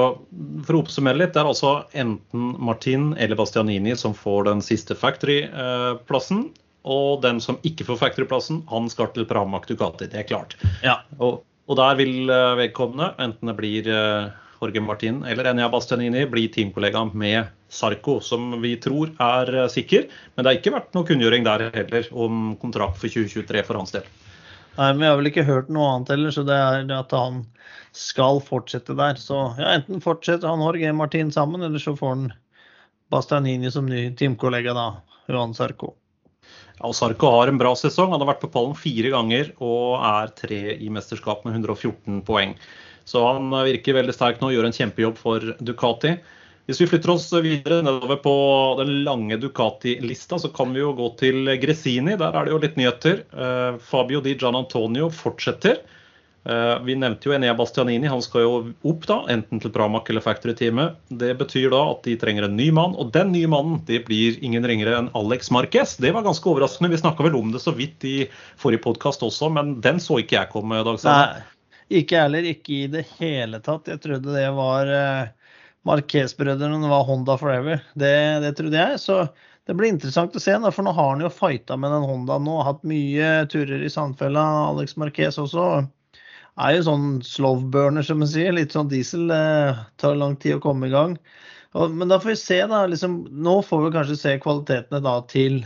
for 0.65 0.78
å 0.78 0.82
oppsummere 0.82 1.19
litt, 1.19 1.34
det 1.36 1.41
er 1.41 1.49
altså 1.49 1.73
enten 1.99 2.54
Martin 2.63 3.10
eller 3.19 3.38
Bastianini 3.39 3.95
som 3.99 4.15
får 4.15 4.47
den 4.47 4.63
siste 4.63 4.95
Factory-plassen. 4.97 6.47
Og 6.86 7.21
den 7.26 7.41
som 7.41 7.58
ikke 7.65 7.88
får 7.88 8.00
Factory-plassen, 8.04 8.62
han 8.69 8.88
skal 8.93 9.10
til 9.15 9.26
Pramac 9.30 9.65
Ducati. 9.69 10.08
Det 10.12 10.21
er 10.21 10.28
klart. 10.30 10.56
Ja. 10.86 11.00
Og, 11.17 11.41
og 11.65 11.80
der 11.80 11.98
vil 11.98 12.30
eh, 12.30 12.58
vedkommende, 12.62 13.13
enten 13.21 13.50
det 13.50 13.56
blir 13.58 13.89
eh, 13.89 14.28
Jorge 14.62 14.84
Martin 14.86 15.24
eller 15.26 15.50
Enea 15.50 15.69
Bastianini, 15.74 16.28
bli 16.30 16.45
teamkollega 16.54 17.08
med 17.13 17.50
Sarko, 17.69 18.19
som 18.21 18.54
vi 18.62 18.76
tror 18.82 19.15
er 19.21 19.52
eh, 19.63 19.71
sikker. 19.71 20.06
Men 20.36 20.45
det 20.45 20.52
har 20.52 20.62
ikke 20.62 20.76
vært 20.78 20.93
noe 20.95 21.10
kunngjøring 21.10 21.48
der 21.48 21.67
heller 21.74 22.08
om 22.13 22.54
kontrakt 22.62 23.02
for 23.02 23.10
2023 23.10 23.65
for 23.65 23.82
hans 23.82 23.98
del. 23.98 24.06
Nei, 24.76 24.91
men 24.91 25.02
Vi 25.02 25.10
har 25.10 25.19
vel 25.19 25.32
ikke 25.32 25.48
hørt 25.48 25.74
noe 25.74 25.89
annet 25.89 26.13
heller, 26.13 26.34
så 26.36 26.45
det 26.45 26.56
er 26.56 26.89
at 26.93 27.13
han 27.15 27.43
skal 27.95 28.41
fortsette 28.43 28.93
der. 28.98 29.17
Så 29.19 29.41
ja, 29.58 29.74
enten 29.74 30.04
fortsetter 30.04 30.52
han 30.52 30.63
Jorge 30.63 30.93
Martin 30.93 31.32
sammen, 31.32 31.63
eller 31.63 31.82
så 31.82 31.95
får 31.98 32.15
han 32.15 32.26
Bastianini 33.13 33.71
som 33.71 33.88
ny 33.89 34.10
teamkollega, 34.17 34.76
da. 34.76 34.89
Johan 35.32 35.56
Sarko. 35.58 35.95
Ja, 36.81 36.91
Sarko 36.93 37.29
har 37.31 37.47
en 37.47 37.59
bra 37.59 37.71
sesong. 37.79 38.11
Han 38.11 38.21
har 38.23 38.33
vært 38.33 38.43
på 38.43 38.51
pallen 38.51 38.75
fire 38.77 39.11
ganger 39.13 39.53
og 39.63 40.01
er 40.03 40.33
tre 40.35 40.61
i 40.75 40.89
mesterskap 40.91 41.45
med 41.47 41.55
114 41.55 42.23
poeng. 42.27 42.55
Så 43.05 43.21
han 43.23 43.53
virker 43.67 43.95
veldig 43.99 44.15
sterk 44.15 44.41
nå 44.41 44.49
og 44.49 44.57
gjør 44.57 44.67
en 44.67 44.75
kjempejobb 44.75 45.19
for 45.21 45.53
Ducati. 45.61 46.15
Hvis 46.65 46.79
vi 46.81 46.88
flytter 46.89 47.11
oss 47.13 47.27
videre 47.45 47.83
nedover 47.85 48.17
på 48.23 48.35
den 48.79 49.03
lange 49.05 49.38
Ducati-lista, 49.38 50.39
så 50.41 50.49
kan 50.49 50.73
vi 50.73 50.81
jo 50.81 50.95
gå 50.97 51.11
til 51.19 51.51
Gresini. 51.61 52.15
Der 52.17 52.33
er 52.33 52.47
det 52.47 52.55
jo 52.55 52.61
litt 52.63 52.79
nyheter. 52.79 53.21
Eh, 53.29 53.77
Fabio 53.85 54.23
Di 54.25 54.33
Gian 54.41 54.57
Antonio 54.57 55.11
fortsetter. 55.13 55.83
Eh, 56.45 56.79
Vi 56.86 56.95
nevnte 56.95 57.29
jo 57.29 57.34
Enea 57.34 57.55
Bastianini. 57.58 58.08
Han 58.08 58.21
skal 58.21 58.43
jo 58.45 58.51
opp, 58.86 59.08
da, 59.10 59.17
enten 59.34 59.62
til 59.62 59.71
Pramac 59.73 60.10
eller 60.10 60.21
Factory-teamet. 60.21 60.99
Det 61.10 61.31
betyr 61.39 61.71
da 61.73 61.81
at 61.95 62.03
de 62.05 62.13
trenger 62.21 62.45
en 62.45 62.58
ny 62.58 62.69
mann, 62.75 62.93
og 63.01 63.10
den 63.15 63.31
nye 63.34 63.49
mannen 63.49 63.79
det 63.88 64.03
blir 64.05 64.38
ingen 64.45 64.67
ringere 64.67 64.99
enn 64.99 65.10
Alex 65.17 65.49
Marquez. 65.55 65.95
Det 65.97 66.13
var 66.13 66.25
ganske 66.27 66.49
overraskende. 66.51 66.91
Vi 66.93 67.01
snakka 67.01 67.25
vel 67.25 67.39
om 67.39 67.49
det 67.55 67.63
så 67.63 67.73
vidt 67.73 68.05
i 68.05 68.17
forrige 68.62 68.84
podkast 68.86 69.25
også, 69.25 69.49
men 69.58 69.79
den 69.81 70.01
så 70.03 70.19
ikke 70.21 70.38
jeg 70.38 70.53
komme, 70.53 70.84
Dag 70.86 71.01
Nei, 71.08 71.41
ikke 72.01 72.17
jeg 72.17 72.27
heller. 72.27 72.51
Ikke 72.51 72.77
i 72.77 72.86
det 72.93 73.08
hele 73.17 73.63
tatt. 73.65 73.89
Jeg 73.89 74.03
trodde 74.05 74.38
det 74.38 74.45
var 74.53 74.93
eh, 74.93 75.34
Marquez-brødrene, 75.89 76.86
var 76.93 77.10
Honda 77.10 77.39
Forever. 77.41 77.81
Det, 77.97 78.15
det 78.45 78.53
trodde 78.62 78.77
jeg. 78.77 79.01
Så 79.01 79.23
det 79.65 79.73
blir 79.73 79.89
interessant 79.89 80.38
å 80.38 80.41
se, 80.41 80.53
da, 80.62 80.69
for 80.69 80.86
nå 80.86 80.93
har 80.93 81.15
han 81.15 81.25
jo 81.25 81.34
fighta 81.34 81.73
med 81.77 81.89
den 81.89 82.05
Hondaen 82.05 82.45
nå. 82.45 82.62
Hatt 82.67 82.86
mye 82.86 83.47
turer 83.49 83.81
i 83.81 83.89
Sandfella. 83.89 84.45
Alex 84.69 84.93
Marquez 85.01 85.41
også. 85.41 85.88
Er 86.55 86.77
jo 86.77 86.85
sånn 86.87 87.07
slowburner, 87.25 88.05
som 88.05 88.21
man 88.23 88.31
sier. 88.31 88.53
Litt 88.55 88.75
sånn 88.75 88.91
diesel. 88.91 89.27
Eh, 89.33 89.81
tar 89.99 90.15
lang 90.19 90.37
tid 90.39 90.57
å 90.57 90.63
komme 90.63 90.87
i 90.87 90.93
gang. 90.93 91.17
Og, 91.75 91.91
men 91.91 92.11
da 92.11 92.21
får 92.23 92.31
vi 92.31 92.37
se, 92.39 92.59
da. 92.71 92.85
Liksom, 92.87 93.25
nå 93.43 93.57
får 93.67 93.83
vi 93.85 93.95
kanskje 93.97 94.19
se 94.21 94.37
kvalitetene 94.43 95.03
da 95.03 95.19
til 95.31 95.65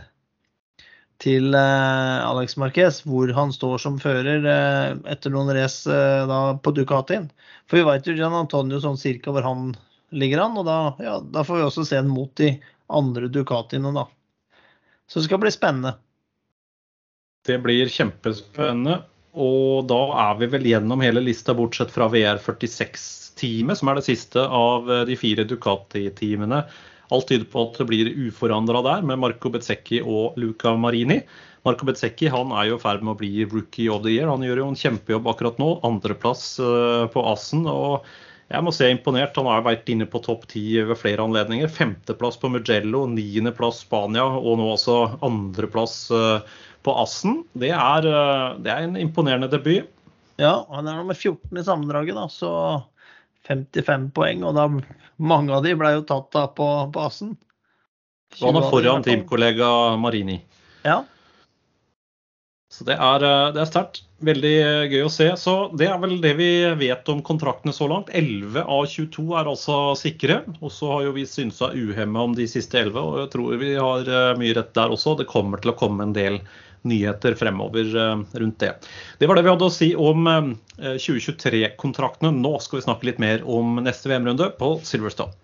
til 1.19 1.52
Alex 1.56 2.56
Marquez, 2.56 3.02
hvor 3.04 3.28
han 3.36 3.52
står 3.52 3.82
som 3.84 3.97
fører 3.99 4.45
etter 5.12 5.34
noen 5.34 5.52
race 5.52 5.99
på 6.63 6.71
Ducatien. 6.71 7.28
For 7.67 7.80
vi 7.80 7.88
vet 7.89 8.08
jo 8.08 8.15
Gian 8.15 8.38
Antonio 8.38 8.80
sånn 8.80 8.95
cirka 8.99 9.34
hvor 9.36 9.43
han 9.43 9.73
ligger 10.15 10.45
an, 10.45 10.56
og 10.58 10.65
da, 10.65 10.78
ja, 11.04 11.17
da 11.19 11.43
får 11.43 11.60
vi 11.60 11.65
også 11.67 11.86
se 11.89 11.99
den 11.99 12.12
mot 12.13 12.32
de 12.39 12.54
andre 12.88 13.28
Ducatiene, 13.28 13.91
da. 13.93 14.08
Så 15.12 15.19
det 15.19 15.28
skal 15.28 15.41
bli 15.43 15.52
spennende. 15.54 15.97
Det 17.45 17.60
blir 17.63 17.91
kjempespennende. 17.91 19.02
Og 19.38 19.86
da 19.89 20.00
er 20.30 20.38
vi 20.39 20.50
vel 20.56 20.70
gjennom 20.72 21.04
hele 21.06 21.22
lista, 21.22 21.54
bortsett 21.54 21.92
fra 21.94 22.08
VR46-teamet, 22.10 23.78
som 23.78 23.92
er 23.92 24.00
det 24.00 24.08
siste 24.08 24.42
av 24.42 24.89
de 25.06 25.18
fire 25.20 25.46
Ducati-teamene. 25.50 26.63
Alt 27.13 27.30
tyder 27.30 27.46
på 27.50 27.65
at 27.65 27.78
det 27.82 27.88
blir 27.89 28.10
uforandra 28.28 28.82
der, 28.86 29.06
med 29.06 29.22
Marco 29.22 29.50
Bezzecchi 29.54 30.02
og 30.02 30.38
Luca 30.38 30.76
Marini. 30.78 31.22
Marco 31.65 31.88
Bezzecchi 31.88 32.30
han 32.32 32.54
er 32.56 32.70
jo 32.70 32.78
i 32.78 32.82
ferd 32.82 33.04
med 33.04 33.15
å 33.15 33.20
bli 33.20 33.46
rookie 33.50 33.89
of 33.92 34.04
the 34.06 34.13
year. 34.13 34.30
Han 34.30 34.46
gjør 34.46 34.63
jo 34.63 34.72
en 34.72 34.80
kjempejobb 34.80 35.30
akkurat 35.32 35.60
nå. 35.62 35.72
Andreplass 35.88 36.44
eh, 36.63 37.06
på 37.13 37.26
Assen. 37.34 37.65
og 37.68 38.06
jeg 38.50 38.65
må 38.65 38.74
si 38.74 38.86
jeg 38.86 38.94
er 38.94 38.98
imponert. 38.98 39.38
Han 39.38 39.50
har 39.50 39.65
vært 39.65 39.89
inne 39.94 40.08
på 40.10 40.22
topp 40.26 40.48
ti 40.54 40.63
ved 40.78 40.98
flere 40.98 41.26
anledninger. 41.26 41.70
Femteplass 41.70 42.39
på 42.42 42.50
Mugello, 42.54 43.04
niendeplass 43.12 43.84
Spania 43.86 44.26
og 44.26 44.58
nå 44.62 44.72
altså 44.74 45.02
andreplass 45.26 46.00
eh, 46.15 46.58
på 46.86 46.96
Assen. 47.02 47.44
Det 47.54 47.72
er, 47.76 48.08
eh, 48.08 48.58
det 48.63 48.72
er, 48.72 48.88
en 48.88 48.98
imponerende 49.00 49.50
debut. 49.52 49.89
Ja, 50.39 50.65
han 50.72 50.88
er 50.88 51.02
nummer 51.02 51.18
14 51.18 51.60
i 51.60 51.65
sammendraget, 51.68 52.15
da, 52.15 52.28
så 52.32 52.52
55 53.50 54.10
poeng. 54.15 54.46
Og 54.48 54.56
da, 54.56 54.68
mange 55.20 55.56
av 55.56 55.65
de 55.65 55.76
ble 55.76 55.94
jo 55.98 56.08
tatt 56.08 56.32
da 56.36 56.48
på, 56.48 56.68
på 56.94 57.06
Assen. 57.06 57.36
Han 58.39 58.60
er 58.60 58.70
foran 58.70 59.04
teamkollega 59.04 59.70
Marini. 60.00 60.38
Ja. 60.86 61.02
Så 62.70 62.86
det 62.86 63.00
er, 63.02 63.24
eh, 63.26 63.50
det 63.56 63.63
er 63.63 63.68
sterkt. 63.68 64.04
Veldig 64.24 64.54
eh, 64.62 64.86
gøy 64.92 65.04
å 65.08 65.12
se. 65.12 65.28
Så 65.42 65.56
det 65.80 65.89
er 65.89 66.00
vel 66.00 66.20
det 66.24 66.36
vi 66.38 66.50
vet 66.80 67.10
om 67.12 67.24
kontraktene 67.26 67.74
så 67.76 67.89
langt. 67.89 68.12
11 68.15 68.62
av 68.62 68.86
22 68.88 69.26
er 69.42 69.50
altså 69.50 69.80
sikre. 70.00 70.42
Og 70.62 70.72
så 70.72 70.94
har 70.94 71.08
jo 71.08 71.15
vi 71.18 71.26
synsa 71.28 71.74
uhemme 71.74 72.30
om 72.30 72.38
de 72.38 72.48
siste 72.48 72.80
11, 72.80 73.00
og 73.02 73.20
jeg 73.24 73.32
tror 73.36 73.60
vi 73.60 73.74
har 73.76 74.13
mye 74.39 74.56
rett 74.56 74.72
der 74.78 74.96
også. 74.96 75.18
Det 75.20 75.28
kommer 75.32 75.60
til 75.60 75.74
å 75.74 75.80
komme 75.82 76.06
en 76.06 76.15
del 76.15 76.39
nyheter 76.82 77.36
fremover 77.36 77.96
eh, 77.96 78.22
rundt 78.39 78.60
det. 78.60 78.74
Det 79.18 79.28
var 79.28 79.36
det 79.36 79.44
vi 79.46 79.52
hadde 79.52 79.68
å 79.68 79.74
si 79.74 79.92
om 79.96 80.28
2023-kontraktene. 80.80 82.32
Eh, 82.32 82.42
Nå 82.44 82.56
skal 82.63 82.80
vi 82.80 82.88
snakke 82.88 83.10
litt 83.10 83.22
mer 83.22 83.44
om 83.48 83.80
neste 83.84 84.12
VM-runde 84.12 84.52
på 84.60 84.78
Silverstone. 84.88 85.36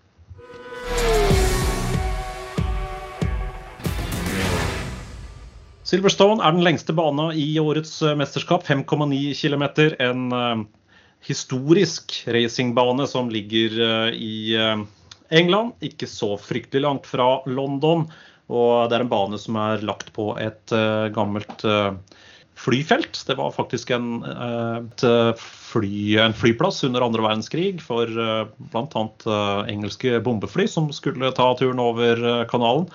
Silverstone 5.86 6.42
er 6.42 6.56
den 6.56 6.64
lengste 6.66 6.96
bana 6.96 7.28
i 7.36 7.52
årets 7.62 8.00
eh, 8.02 8.16
mesterskap, 8.18 8.66
5,9 8.66 9.36
km. 9.38 9.66
En 10.02 10.66
historisk 11.26 12.20
racingbane 12.30 13.06
som 13.10 13.30
ligger 13.32 14.12
i 14.14 14.54
England, 15.34 15.72
ikke 15.82 16.06
så 16.06 16.36
fryktelig 16.38 16.84
langt 16.84 17.08
fra 17.10 17.40
London. 17.50 18.04
Og 18.52 18.86
det 18.88 18.98
er 18.98 19.04
en 19.04 19.10
bane 19.10 19.38
som 19.42 19.58
er 19.58 19.82
lagt 19.86 20.12
på 20.14 20.30
et 20.38 20.74
uh, 20.74 21.08
gammelt 21.14 21.64
uh, 21.66 21.98
flyfelt. 22.56 23.18
Det 23.26 23.36
var 23.38 23.54
faktisk 23.54 23.90
en, 23.96 24.22
uh, 24.22 25.34
fly, 25.40 26.16
en 26.22 26.36
flyplass 26.36 26.84
under 26.86 27.04
andre 27.06 27.26
verdenskrig 27.26 27.80
for 27.82 28.06
uh, 28.06 28.46
bl.a. 28.70 29.04
Engelske 29.72 30.20
bombefly 30.22 30.68
som 30.70 30.92
skulle 30.94 31.34
ta 31.34 31.50
turen 31.58 31.82
over 31.82 32.46
kanalen. 32.50 32.88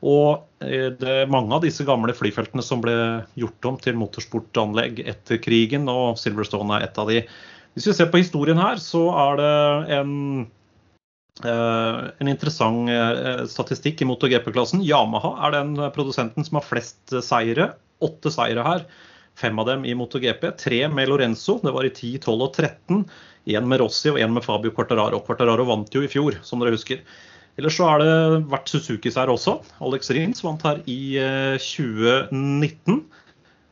Og 0.00 0.46
det 0.64 1.04
er 1.04 1.28
mange 1.28 1.52
av 1.52 1.60
disse 1.60 1.84
gamle 1.84 2.14
flyfeltene 2.16 2.62
som 2.64 2.80
ble 2.80 2.94
gjort 3.36 3.66
om 3.68 3.74
til 3.84 3.98
motorsportanlegg 4.00 5.02
etter 5.04 5.36
krigen, 5.44 5.90
og 5.92 6.16
Silverstone 6.16 6.78
er 6.78 6.86
et 6.86 7.00
av 7.00 7.12
de. 7.12 7.18
Hvis 7.76 7.90
vi 7.90 7.94
ser 7.98 8.08
på 8.08 8.22
historien 8.22 8.56
her, 8.56 8.80
så 8.80 9.02
er 9.12 9.36
det 9.36 9.50
en 9.98 10.14
Eh, 10.44 10.59
en 11.48 12.30
interessant 12.30 12.90
eh, 12.90 13.44
statistikk 13.50 14.02
i 14.02 14.08
MotoGP-klassen. 14.08 14.82
Yamaha 14.86 15.32
er 15.46 15.56
den 15.56 15.72
produsenten 15.94 16.46
som 16.46 16.60
har 16.60 16.66
flest 16.66 17.14
seire. 17.26 17.72
Åtte 18.04 18.32
seire 18.34 18.64
her. 18.66 18.84
Fem 19.40 19.58
av 19.62 19.70
dem 19.70 19.86
i 19.88 19.94
MotoGP. 19.96 20.50
Tre 20.60 20.82
med 20.92 21.08
Lorenzo, 21.08 21.58
det 21.64 21.72
var 21.76 21.88
i 21.88 21.92
10, 21.94 22.20
12 22.26 22.46
og 22.46 22.54
13. 22.54 23.04
Én 23.50 23.68
med 23.68 23.80
Rossi 23.80 24.12
og 24.12 24.20
én 24.20 24.32
med 24.34 24.44
Fabio 24.44 24.74
Quartararo. 24.76 25.22
Quartararo 25.24 25.64
vant 25.68 25.94
jo 25.94 26.04
i 26.04 26.10
fjor, 26.12 26.36
som 26.44 26.60
dere 26.60 26.76
husker. 26.76 27.00
Ellers 27.58 27.76
så 27.76 27.88
har 27.88 28.02
det 28.02 28.44
vært 28.52 28.70
Suzuki-seier 28.70 29.32
også. 29.32 29.58
Alex 29.84 30.12
Rins 30.16 30.44
vant 30.44 30.62
her 30.64 30.82
i 30.88 31.00
2019. 31.60 33.02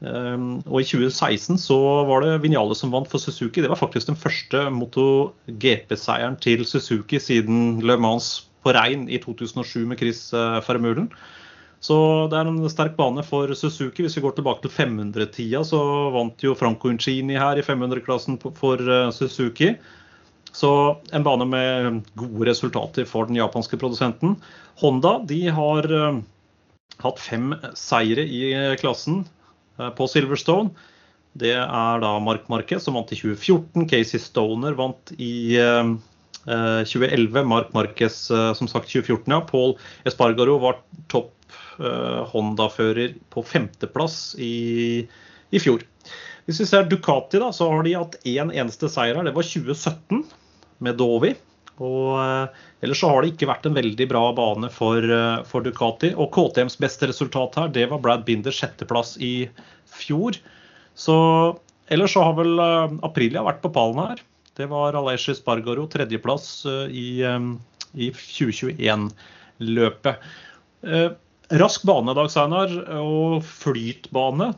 Eh, 0.03 0.09
Ehm, 0.09 0.61
og 0.67 0.83
i 0.83 0.87
2016 0.87 1.59
så 1.59 1.79
var 2.07 2.23
det 2.23 2.43
Vinjale 2.45 2.77
som 2.79 2.93
vant 2.95 3.09
for 3.11 3.19
Suzuki. 3.19 3.63
Det 3.63 3.71
var 3.71 3.81
faktisk 3.81 4.11
den 4.11 4.19
første 4.19 4.69
MotoGP-seieren 4.71 6.39
til 6.41 6.65
Suzuki 6.67 7.19
siden 7.19 7.81
Le 7.83 7.99
Mans 7.99 8.47
på 8.63 8.75
regn 8.75 9.09
i 9.11 9.19
2007 9.23 9.87
med 9.87 9.99
Chris 9.99 10.29
Fermulen. 10.67 11.11
Eh, 11.11 11.35
så 11.81 12.27
det 12.31 12.35
er 12.35 12.49
en 12.51 12.71
sterk 12.71 12.97
bane 12.99 13.23
for 13.23 13.53
Suzuki. 13.55 14.03
Hvis 14.03 14.17
vi 14.19 14.23
går 14.25 14.35
tilbake 14.35 14.65
til 14.65 14.75
500-tida, 14.75 15.63
så 15.67 15.79
vant 16.15 16.43
jo 16.43 16.57
Franco 16.59 16.91
Uncini 16.91 17.39
her 17.39 17.59
i 17.59 17.63
500-klassen 17.63 18.39
for 18.43 18.83
eh, 18.83 19.11
Suzuki. 19.15 19.77
Så 20.55 20.71
en 21.15 21.27
bane 21.27 21.47
med 21.47 22.03
gode 22.19 22.49
resultater 22.49 23.07
for 23.07 23.29
den 23.29 23.39
japanske 23.39 23.79
produsenten. 23.79 24.35
Honda 24.83 25.19
de 25.27 25.45
har 25.55 25.87
eh, 25.87 26.21
hatt 27.05 27.23
fem 27.23 27.53
seire 27.79 28.27
i 28.27 28.43
klassen. 28.81 29.23
Eh, 29.79 29.91
på 29.95 30.09
Silverstone. 30.11 30.75
Det 31.39 31.55
er 31.55 32.03
da 32.03 32.13
Mark 32.23 32.49
Marquez 32.51 32.85
som 32.85 32.97
vant 32.99 33.11
i 33.15 33.19
2014. 33.19 33.87
Casey 33.91 34.21
Stoner 34.23 34.77
vant 34.79 35.13
i 35.17 35.55
2011. 36.49 37.39
Eh, 37.39 37.47
Mark 37.47 37.73
Marquez 37.77 38.17
eh, 38.35 38.53
som 38.59 38.71
sagt 38.71 38.91
2014, 38.91 39.31
ja. 39.33 39.43
Paul 39.47 39.77
Espargaro 40.09 40.59
var 40.63 40.83
topp 41.13 41.35
Honda-fører 41.79 43.13
på 43.31 43.43
femteplass 43.47 44.35
i, 44.43 45.07
i 45.55 45.61
fjor. 45.63 45.85
Hvis 46.45 46.59
vi 46.61 46.67
ser 46.67 46.89
Ducati, 46.91 47.39
da, 47.39 47.53
så 47.55 47.69
har 47.71 47.87
de 47.87 47.93
hatt 47.95 48.17
én 48.27 48.51
eneste 48.51 48.91
seier 48.91 49.15
her. 49.15 49.29
Det 49.29 49.33
var 49.37 49.47
2017 49.47 50.25
med 50.83 50.99
Dovi. 50.99 51.31
Og 51.85 52.49
Ellers 52.83 53.01
så 53.03 53.09
har 53.11 53.23
det 53.23 53.29
ikke 53.33 53.49
vært 53.51 53.67
en 53.67 53.75
veldig 53.75 54.07
bra 54.11 54.33
bane 54.37 54.69
for, 54.71 55.03
for 55.51 55.61
Ducati. 55.67 56.13
Og 56.15 56.31
KTMs 56.35 56.77
beste 56.79 57.07
resultat 57.11 57.57
her, 57.59 57.69
det 57.75 57.87
var 57.91 58.03
Brad 58.05 58.23
Binders 58.27 58.59
sjetteplass 58.61 59.17
i 59.19 59.49
fjor. 59.91 60.33
Så 60.99 61.17
ellers 61.91 62.13
så 62.15 62.23
har 62.27 62.35
vel 62.39 62.55
uh, 62.63 62.89
Aprilia 63.07 63.43
vært 63.47 63.63
på 63.65 63.75
pallen 63.75 64.01
her. 64.05 64.19
Det 64.59 64.67
var 64.71 64.99
Alessi 64.99 65.33
Spargaro 65.39 65.85
tredjeplass 65.91 66.47
i, 66.91 67.23
i 67.95 68.11
2021-løpet. 68.15 70.15
Rask 71.49 71.85
bane, 71.89 72.13
Dag 72.13 72.27
Seinar, 72.29 72.73
og 73.01 73.45
flytbane. 73.47 74.51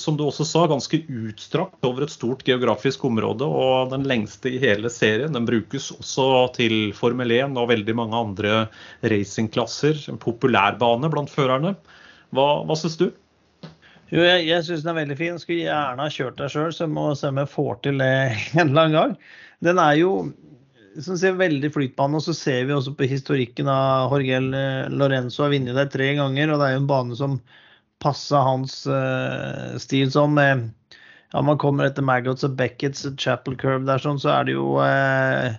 Som 0.00 0.16
du 0.18 0.24
også 0.26 0.42
sa, 0.48 0.64
ganske 0.66 0.98
utstrakt 1.06 1.86
over 1.86 2.02
et 2.02 2.10
stort 2.10 2.42
geografisk 2.46 3.04
område. 3.06 3.46
Og 3.46 3.92
den 3.92 4.08
lengste 4.10 4.50
i 4.50 4.58
hele 4.62 4.90
serien. 4.90 5.36
Den 5.36 5.46
brukes 5.46 5.92
også 5.94 6.48
til 6.56 6.90
Formel 6.98 7.30
1 7.36 7.54
og 7.54 7.70
veldig 7.70 7.94
mange 7.94 8.18
andre 8.18 8.56
racingklasser. 9.06 10.02
En 10.10 10.18
populær 10.18 10.74
bane 10.80 11.12
blant 11.14 11.30
førerne. 11.30 11.76
Hva, 12.34 12.48
hva 12.66 12.78
syns 12.80 12.98
du? 12.98 13.06
Jo, 14.10 14.22
jeg, 14.22 14.48
jeg 14.48 14.66
syns 14.66 14.82
den 14.82 14.92
er 14.96 15.00
veldig 15.04 15.18
fin. 15.22 15.38
Skulle 15.38 15.68
gjerne 15.68 16.08
ha 16.08 16.16
kjørt 16.16 16.42
deg 16.42 16.50
sjøl, 16.50 16.74
så 16.74 16.90
må 16.90 17.12
se 17.14 17.30
om 17.30 17.38
jeg 17.38 17.54
får 17.54 17.78
til 17.86 18.02
det 18.02 18.10
en 18.58 18.66
eller 18.66 18.82
annen 18.82 18.98
gang. 18.98 19.14
Den 19.62 19.78
er 19.78 19.94
jo 20.02 20.10
som 21.04 21.18
ser 21.18 21.36
veldig 21.38 21.70
flytbane, 21.74 22.18
og 22.18 22.24
så 22.24 22.34
ser 22.36 22.66
vi 22.68 22.74
også 22.76 22.94
på 22.96 23.08
historikken 23.10 23.68
av 23.72 24.14
Jorgel 24.14 24.50
eh, 24.56 24.88
Lorenzo 24.92 25.44
har 25.44 25.52
vunnet 25.54 25.76
der 25.78 25.90
tre 25.92 26.12
ganger, 26.18 26.52
og 26.52 26.60
det 26.60 26.68
er 26.68 26.76
jo 26.76 26.82
en 26.82 26.90
bane 26.90 27.18
som 27.18 27.38
passer 28.02 28.42
hans 28.44 28.82
uh, 28.90 29.76
stil 29.80 30.10
som 30.12 30.36
uh, 30.36 30.66
ja, 31.32 31.40
man 31.40 31.56
kommer 31.60 31.88
etter 31.88 32.04
Maggots 32.04 32.44
og 32.44 32.58
Beckets 32.58 33.06
Chapel 33.16 33.56
Curve 33.56 33.86
der, 33.88 34.02
sånn, 34.02 34.20
så 34.20 34.34
er 34.34 34.48
det 34.48 34.56
jo 34.58 34.74
uh, 34.76 35.56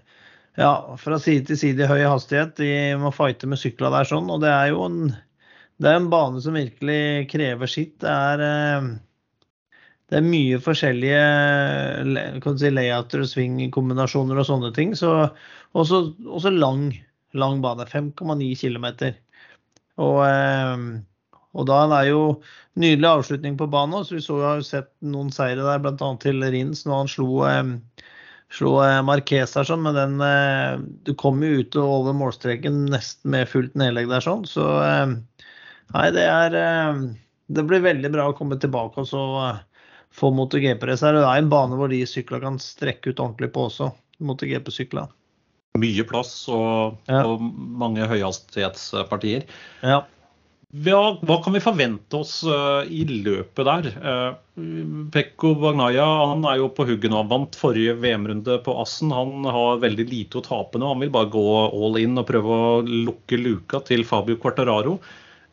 ja, 0.58 0.73
fra 1.02 1.17
side 1.21 1.47
til 1.50 1.58
side 1.60 1.86
i 1.86 1.89
høy 1.89 2.04
hastighet. 2.06 2.56
De 2.62 2.69
må 3.02 3.10
fighte 3.13 3.50
med 3.50 3.62
sykla 3.62 3.89
der 3.93 4.10
sånn, 4.10 4.30
og 4.34 4.45
det 4.45 4.54
er 4.54 4.73
jo 4.73 4.86
en 4.86 5.02
det 5.78 5.91
er 5.91 6.00
en 6.00 6.10
bane 6.10 6.41
som 6.41 6.58
virkelig 6.58 7.28
krever 7.30 7.69
sitt. 7.69 8.00
Det 8.02 8.10
er, 8.10 8.41
eh, 8.41 8.88
det 10.08 10.20
er 10.20 10.24
mye 10.28 10.60
forskjellige 10.63 11.22
si, 12.62 12.72
layouter 12.72 13.24
og 13.26 13.30
svingkombinasjoner 13.32 14.40
og 14.40 14.48
sånne 14.48 14.71
ting. 14.75 14.94
Så 14.96 15.12
også, 15.75 16.02
også 16.23 16.54
lang, 16.56 16.90
lang 17.36 17.60
bane. 17.63 17.88
5,9 17.90 18.54
km. 18.62 18.88
Og, 20.00 20.21
eh, 20.23 20.86
og 21.58 21.67
da 21.67 21.81
er 22.00 22.12
jo 22.12 22.21
nydelig 22.79 23.10
avslutning 23.10 23.58
på 23.60 23.69
banen. 23.73 24.06
Så 24.08 24.15
vi 24.15 24.23
så, 24.23 24.40
har 24.46 24.63
sett 24.63 24.94
noen 25.04 25.34
seire 25.36 25.65
der, 25.65 25.84
bl.a. 25.84 26.12
til 26.23 26.46
Rins 26.56 26.86
når 26.88 27.04
han 27.04 27.12
slo, 27.12 27.29
eh, 27.50 28.06
slo 28.56 28.77
Marquez 29.04 29.58
der 29.58 29.67
sånn. 29.67 29.84
Men 29.84 30.00
den 30.00 30.94
Du 31.04 31.15
kom 31.19 31.44
jo 31.44 31.60
ut 31.60 31.75
og 31.81 31.96
over 32.00 32.15
målstreken 32.15 32.86
nesten 32.94 33.36
med 33.36 33.52
fullt 33.52 33.75
nedlegg 33.75 34.08
der 34.13 34.23
sånn. 34.23 34.48
Så 34.48 34.67
Nei, 35.96 36.10
det 36.12 36.25
er, 36.27 36.56
eh, 36.56 37.00
det 37.48 37.63
blir 37.67 37.84
veldig 37.86 38.12
bra 38.12 38.27
å 38.29 38.36
komme 38.36 38.60
tilbake 38.60 39.04
og 39.04 39.08
så 39.08 39.23
få 40.18 40.32
MotoGP-racer. 40.34 41.20
Det 41.20 41.24
er 41.28 41.44
en 41.44 41.52
bane 41.52 41.78
hvor 41.78 41.92
de 41.94 42.02
syklene 42.10 42.44
kan 42.44 42.60
strekke 42.62 43.13
ut 43.13 43.22
ordentlig 43.24 43.52
på 43.54 43.68
også. 43.70 43.92
MotoGP-sykler. 44.26 45.10
Mye 45.78 46.06
plass 46.10 46.34
og, 46.50 46.98
ja. 47.06 47.22
og 47.22 47.42
mange 47.42 48.08
høyhastighetspartier. 48.10 49.46
Ja. 49.86 50.02
Hva, 50.68 51.02
hva, 51.24 51.38
kan 51.40 51.54
vi 51.56 51.62
forvente 51.63 52.18
oss 52.20 52.42
uh, 52.44 52.84
i 52.92 53.06
løpet 53.08 53.70
der? 53.70 53.86
Uh, 54.04 55.06
Pekko 55.13 55.54
Bagnaya 55.62 56.04
han 56.34 56.44
er 56.50 56.58
jo 56.60 56.68
på 56.76 56.84
hugget 56.90 57.13
nå. 57.13 57.22
Han 57.22 57.32
vant 57.32 57.56
forrige 57.56 57.96
VM-runde 58.02 58.58
på 58.65 58.76
Assen. 58.82 59.13
Han 59.15 59.48
har 59.48 59.80
veldig 59.86 60.08
lite 60.10 60.42
å 60.42 60.44
tape 60.44 60.82
nå. 60.82 60.90
Han 60.92 61.06
vil 61.06 61.13
bare 61.13 61.32
gå 61.32 61.46
all 61.70 62.02
in 62.02 62.20
og 62.20 62.28
prøve 62.28 62.58
å 62.58 62.82
lukke 62.84 63.40
luka 63.40 63.80
til 63.88 64.04
Fabio 64.08 64.42
Quartararo. 64.44 64.98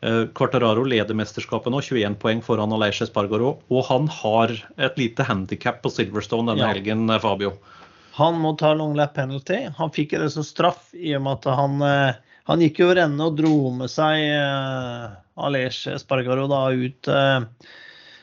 Uh, 0.05 0.27
Quartararo 0.37 0.83
leder 0.85 1.17
mesterskapet 1.17 1.73
nå, 1.73 1.81
21 1.81 2.19
poeng 2.21 2.43
foran 2.45 2.75
Aleix 2.75 3.01
Espargaro. 3.05 3.55
Og 3.73 3.87
han 3.89 4.09
har 4.21 4.53
et 4.77 4.99
lite 5.01 5.25
handikap 5.25 5.81
på 5.81 5.93
Silverstone 5.93 6.53
denne 6.53 6.67
ja. 6.67 6.73
helgen, 6.75 7.09
Fabio. 7.23 7.55
Han 8.19 8.37
må 8.39 8.53
ta 8.59 8.75
long 8.77 8.93
lap 8.95 9.15
penalty. 9.17 9.65
Han 9.79 9.91
fikk 9.91 10.13
det 10.21 10.29
som 10.35 10.45
straff 10.45 10.93
i 10.95 11.15
og 11.17 11.25
med 11.25 11.41
at 11.41 11.57
han 11.57 11.81
han 12.45 12.61
gikk 12.61 12.83
over 12.85 13.01
ende 13.01 13.25
og 13.25 13.39
dro 13.39 13.71
med 13.73 13.89
seg 13.89 14.21
Aleix 15.35 15.81
Espargaro 15.89 16.45
Spargaro 16.45 16.45
da 16.47 16.61
ut. 16.71 17.09
Uh, 17.09 17.73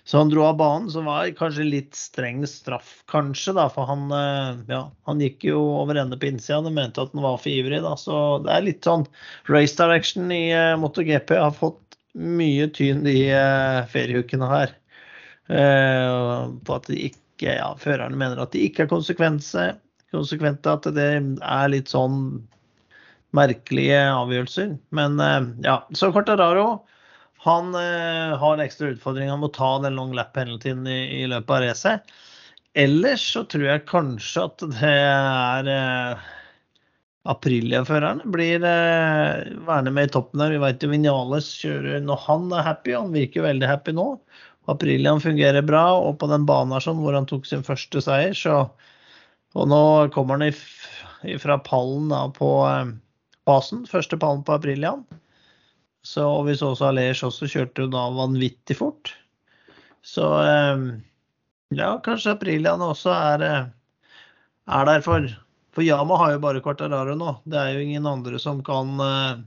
så 0.05 0.18
han 0.18 0.30
dro 0.32 0.42
av 0.44 0.57
banen, 0.59 0.90
som 0.90 1.07
var 1.07 1.28
kanskje 1.38 1.66
litt 1.68 1.94
streng 1.94 2.42
straff, 2.50 3.03
kanskje, 3.11 3.55
da. 3.55 3.68
For 3.70 3.86
han, 3.86 4.09
uh, 4.11 4.59
ja, 4.70 4.82
han 5.07 5.22
gikk 5.22 5.46
jo 5.46 5.61
over 5.78 6.00
ende 6.00 6.18
på 6.18 6.30
innsida 6.30 6.59
og 6.59 6.74
mente 6.74 7.05
at 7.05 7.14
han 7.14 7.22
var 7.22 7.38
for 7.38 7.53
ivrig, 7.53 7.78
da. 7.84 7.94
Så 8.00 8.16
det 8.42 8.53
er 8.55 8.66
litt 8.66 8.88
sånn 8.88 9.07
race 9.53 9.78
direction 9.78 10.32
i 10.34 10.44
uh, 10.50 10.74
MotoGP 10.82 11.36
har 11.38 11.55
fått 11.55 11.98
mye 12.18 12.66
tyn 12.74 13.05
de 13.07 13.16
uh, 13.30 13.82
ferieukene 13.92 14.50
her. 14.50 14.78
på 15.53 16.74
at 16.74 16.86
de 16.88 16.96
ikke, 17.11 17.57
ja, 17.59 17.72
førerne 17.76 18.16
mener 18.16 18.38
at 18.40 18.55
de 18.55 18.62
ikke 18.64 18.84
er 18.84 18.88
konsekvente, 18.88 19.64
konsekvente 20.14 20.70
at 20.70 20.86
det 20.94 21.09
er 21.18 21.72
litt 21.72 21.90
sånn 21.92 22.38
merkelige 23.36 24.00
avgjørelser. 24.12 24.76
Men 24.94 25.20
eh, 25.20 25.40
ja, 25.66 25.76
så 25.96 26.12
Cortararo 26.14 26.84
han 27.43 27.74
eh, 27.74 28.36
har 28.38 28.55
en 28.55 28.62
ekstra 28.62 28.93
utfordring. 28.93 29.30
Han 29.30 29.43
må 29.43 29.49
ta 29.55 29.74
den 29.82 29.97
long 29.99 30.12
lap 30.14 30.30
penaltyen 30.36 30.86
i, 30.86 31.01
i 31.22 31.24
løpet 31.30 31.57
av 31.57 31.64
racet. 31.64 32.12
Ellers 32.78 33.24
så 33.34 33.43
tror 33.51 33.66
jeg 33.66 33.88
kanskje 33.90 34.45
at 34.47 34.62
det 34.76 34.93
er 34.93 35.70
eh, 35.72 36.28
Aprilia-førerne 37.32 38.30
blir 38.34 38.62
eh, 38.66 39.43
værende 39.66 39.93
med 39.95 40.09
i 40.09 40.12
toppen 40.14 40.43
der. 40.43 40.55
Vi 40.55 40.62
vet 40.62 40.86
jo 40.86 40.93
Vinales 40.93 41.51
kjører 41.59 42.07
når 42.07 42.22
han 42.28 42.47
er 42.55 42.66
happy. 42.66 42.95
Han 42.97 43.12
virker 43.14 43.47
veldig 43.47 43.68
happy 43.68 43.95
nå. 43.99 44.07
Aprilian 44.70 45.18
fungerer 45.22 45.66
bra, 45.66 45.84
og 45.99 46.20
på 46.20 46.28
den 46.30 46.47
banen 46.47 46.82
sånn, 46.82 47.01
hvor 47.03 47.16
han 47.18 47.26
tok 47.26 47.49
sin 47.49 47.66
første 47.66 48.03
seier, 48.05 48.34
så 48.38 48.64
Og 49.53 49.66
nå 49.68 50.09
kommer 50.14 50.40
han 50.40 51.36
fra 51.43 51.59
pallen 51.61 52.07
da, 52.09 52.22
på 52.32 52.53
eh, 52.70 52.95
basen. 53.45 53.82
Første 53.90 54.16
pallen 54.16 54.47
på 54.47 54.55
Aprilian. 54.55 55.03
Så, 56.03 56.24
og 56.26 56.46
vi 56.48 56.57
så 56.59 56.72
også 56.72 56.88
Alers 56.90 57.22
også 57.26 57.48
kjørte 57.50 57.84
jo 57.84 57.92
da 57.92 58.03
vanvittig 58.16 58.76
fort. 58.78 59.12
Så 60.03 60.26
eh, 60.42 60.82
ja, 61.78 61.92
kanskje 62.05 62.34
Aprilian 62.34 62.82
også 62.82 63.12
er, 63.14 63.46
eh, 63.46 64.18
er 64.78 64.90
der 64.90 65.07
for 65.07 65.30
For 65.72 65.80
Yama 65.80 66.18
har 66.20 66.34
jo 66.34 66.40
bare 66.42 66.61
Quartararo 66.61 67.14
nå. 67.16 67.30
Det 67.48 67.57
er 67.57 67.70
jo 67.72 67.80
ingen 67.80 68.05
andre 68.05 68.36
som 68.36 68.59
kan 68.61 68.90
uh, 69.00 69.38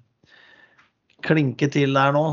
klinke 1.22 1.68
til 1.70 1.94
der 1.94 2.16
nå. 2.16 2.24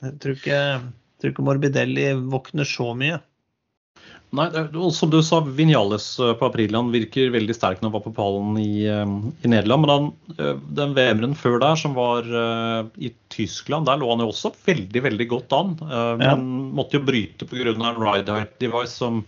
Jeg 0.00 0.14
tror 0.22 0.38
ikke, 0.38 0.60
jeg 0.80 1.20
tror 1.20 1.34
ikke 1.34 1.44
Morbidelli 1.44 2.06
våkner 2.32 2.64
så 2.64 2.94
mye. 2.96 3.18
Nei, 4.32 4.46
og 4.56 4.92
Som 4.96 5.10
du 5.12 5.18
sa, 5.24 5.42
Vinales 5.44 6.06
på 6.16 6.30
på 6.40 6.48
Aprilian 6.48 6.88
virker 6.92 7.32
veldig 7.34 7.56
sterk 7.56 7.82
når 7.82 7.90
han 7.90 7.94
var 7.98 8.04
på 8.06 8.14
pallen 8.16 8.56
i, 8.60 8.86
eh, 8.88 9.12
i 9.44 9.50
Nederland. 9.52 9.84
Men 9.84 9.92
han, 9.92 10.06
eh, 10.38 10.54
den 10.78 10.94
VM-en 10.96 11.36
før 11.36 11.58
der, 11.60 11.76
som 11.76 11.96
var 11.98 12.24
uh, 12.24 12.88
i 12.96 13.12
Tyskland, 13.32 13.86
der 13.86 14.00
lå 14.00 14.08
han 14.08 14.24
jo 14.24 14.30
også 14.32 14.54
veldig 14.64 15.04
veldig 15.04 15.28
godt 15.34 15.56
an. 15.56 15.74
Uh, 15.84 16.16
ja. 16.16 16.32
Men 16.32 16.72
måtte 16.78 16.96
jo 16.96 17.04
bryte 17.04 17.48
pga. 17.48 17.74
en 17.74 18.00
ride 18.00 18.38
height 18.38 18.56
device 18.62 18.96
som, 18.96 19.20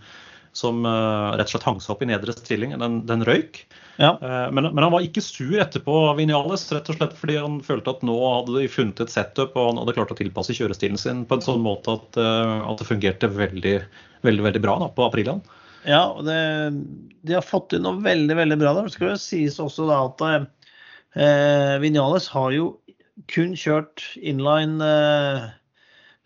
som 0.55 0.85
uh, 0.87 1.35
rett 1.35 1.49
og 1.49 1.55
slett 1.55 1.67
hang 1.67 1.81
seg 1.83 1.93
opp 1.93 2.05
i 2.05 2.09
nedre 2.09 2.35
stilling. 2.35 2.73
Den, 2.81 3.01
den 3.09 3.25
røyk. 3.27 3.65
Ja. 3.95 4.17
Men, 4.51 4.65
men, 4.73 4.81
han 4.83 4.91
var 4.91 5.05
ikke 5.05 5.21
sur 5.23 5.53
etterpå, 5.63 5.93
Vinales, 6.17 6.65
rett 6.75 6.89
og 6.91 6.97
slett 6.97 7.13
fordi 7.15 7.37
han 7.39 7.61
følte 7.63 7.93
at 7.93 8.01
nå 8.03 8.15
hadde 8.19 8.57
de 8.57 8.65
funnet 8.67 8.99
et 9.05 9.13
setup 9.13 9.55
og 9.55 9.69
han 9.69 9.79
hadde 9.79 9.93
klart 9.95 10.11
å 10.11 10.17
tilpasse 10.19 10.55
kjørestilen 10.57 10.99
sin 10.99 11.21
på 11.29 11.37
en 11.37 11.45
sånn 11.45 11.63
måte 11.63 11.95
at, 11.95 12.19
at 12.19 12.81
det 12.81 12.89
fungerte 12.89 13.31
veldig 13.31 13.77
veldig 14.25 14.45
veldig 14.49 14.63
bra 14.65 14.77
da, 14.83 14.89
på 14.91 15.05
Aprilland. 15.05 15.45
Ja, 15.85 16.01
og 16.17 16.25
det, 16.25 16.39
de 17.27 17.37
har 17.37 17.45
fått 17.45 17.75
inn 17.77 17.85
noe 17.85 18.01
veldig 18.03 18.37
veldig 18.39 18.57
bra 18.61 18.73
der. 18.77 18.87
Det 18.87 18.95
skal 18.95 19.13
jo 19.13 19.19
sies 19.21 19.59
også 19.61 19.85
da 19.89 19.99
at 20.07 20.23
eh, 20.31 21.75
Vinales 21.83 22.29
har 22.33 22.55
jo 22.55 22.71
kun 23.31 23.53
kjørt 23.59 24.03
inline 24.17 24.81
eh, 24.85 25.45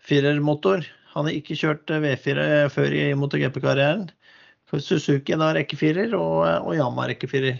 firermotor. 0.08 0.86
Han 1.12 1.28
har 1.28 1.36
ikke 1.36 1.58
kjørt 1.60 1.92
eh, 1.92 2.02
V4 2.06 2.48
før 2.72 2.96
i 2.96 3.04
MotoGP-karrieren. 3.20 4.08
Suzuki 4.78 5.34
da 5.34 5.50
rekkefirer, 5.56 6.14
og, 6.14 6.44
og 6.62 6.76
Yama 6.78 7.08
rekkefirer. 7.10 7.58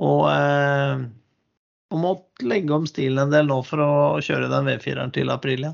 Og, 0.00 0.24
eh, 0.30 1.02
og 1.90 2.02
måtte 2.04 2.46
legge 2.46 2.76
om 2.76 2.86
stilen 2.86 3.24
en 3.24 3.34
del 3.34 3.50
nå 3.50 3.58
for 3.66 3.82
å 3.82 3.92
kjøre 4.22 4.50
den 4.52 4.70
V4-en 4.70 5.14
til 5.16 5.32
april. 5.34 5.66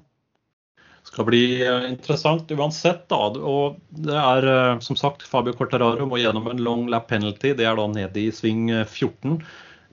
Det 1.06 1.12
skal 1.12 1.26
bli 1.28 1.42
eh, 1.62 1.84
interessant 1.90 2.50
uansett. 2.50 3.04
da, 3.12 3.20
og 3.38 3.76
det 3.94 4.16
er 4.18 4.48
eh, 4.50 4.78
som 4.82 4.98
sagt 4.98 5.22
Fabio 5.22 5.54
Cortararo 5.54 6.08
må 6.08 6.18
gjennom 6.18 6.48
en 6.50 6.64
long 6.64 6.88
lap 6.90 7.06
penalty. 7.12 7.52
Det 7.54 7.68
er 7.68 7.76
da 7.78 7.86
nede 7.92 8.24
i 8.24 8.32
sving 8.34 8.72
14 8.72 9.36
eh, 9.36 9.44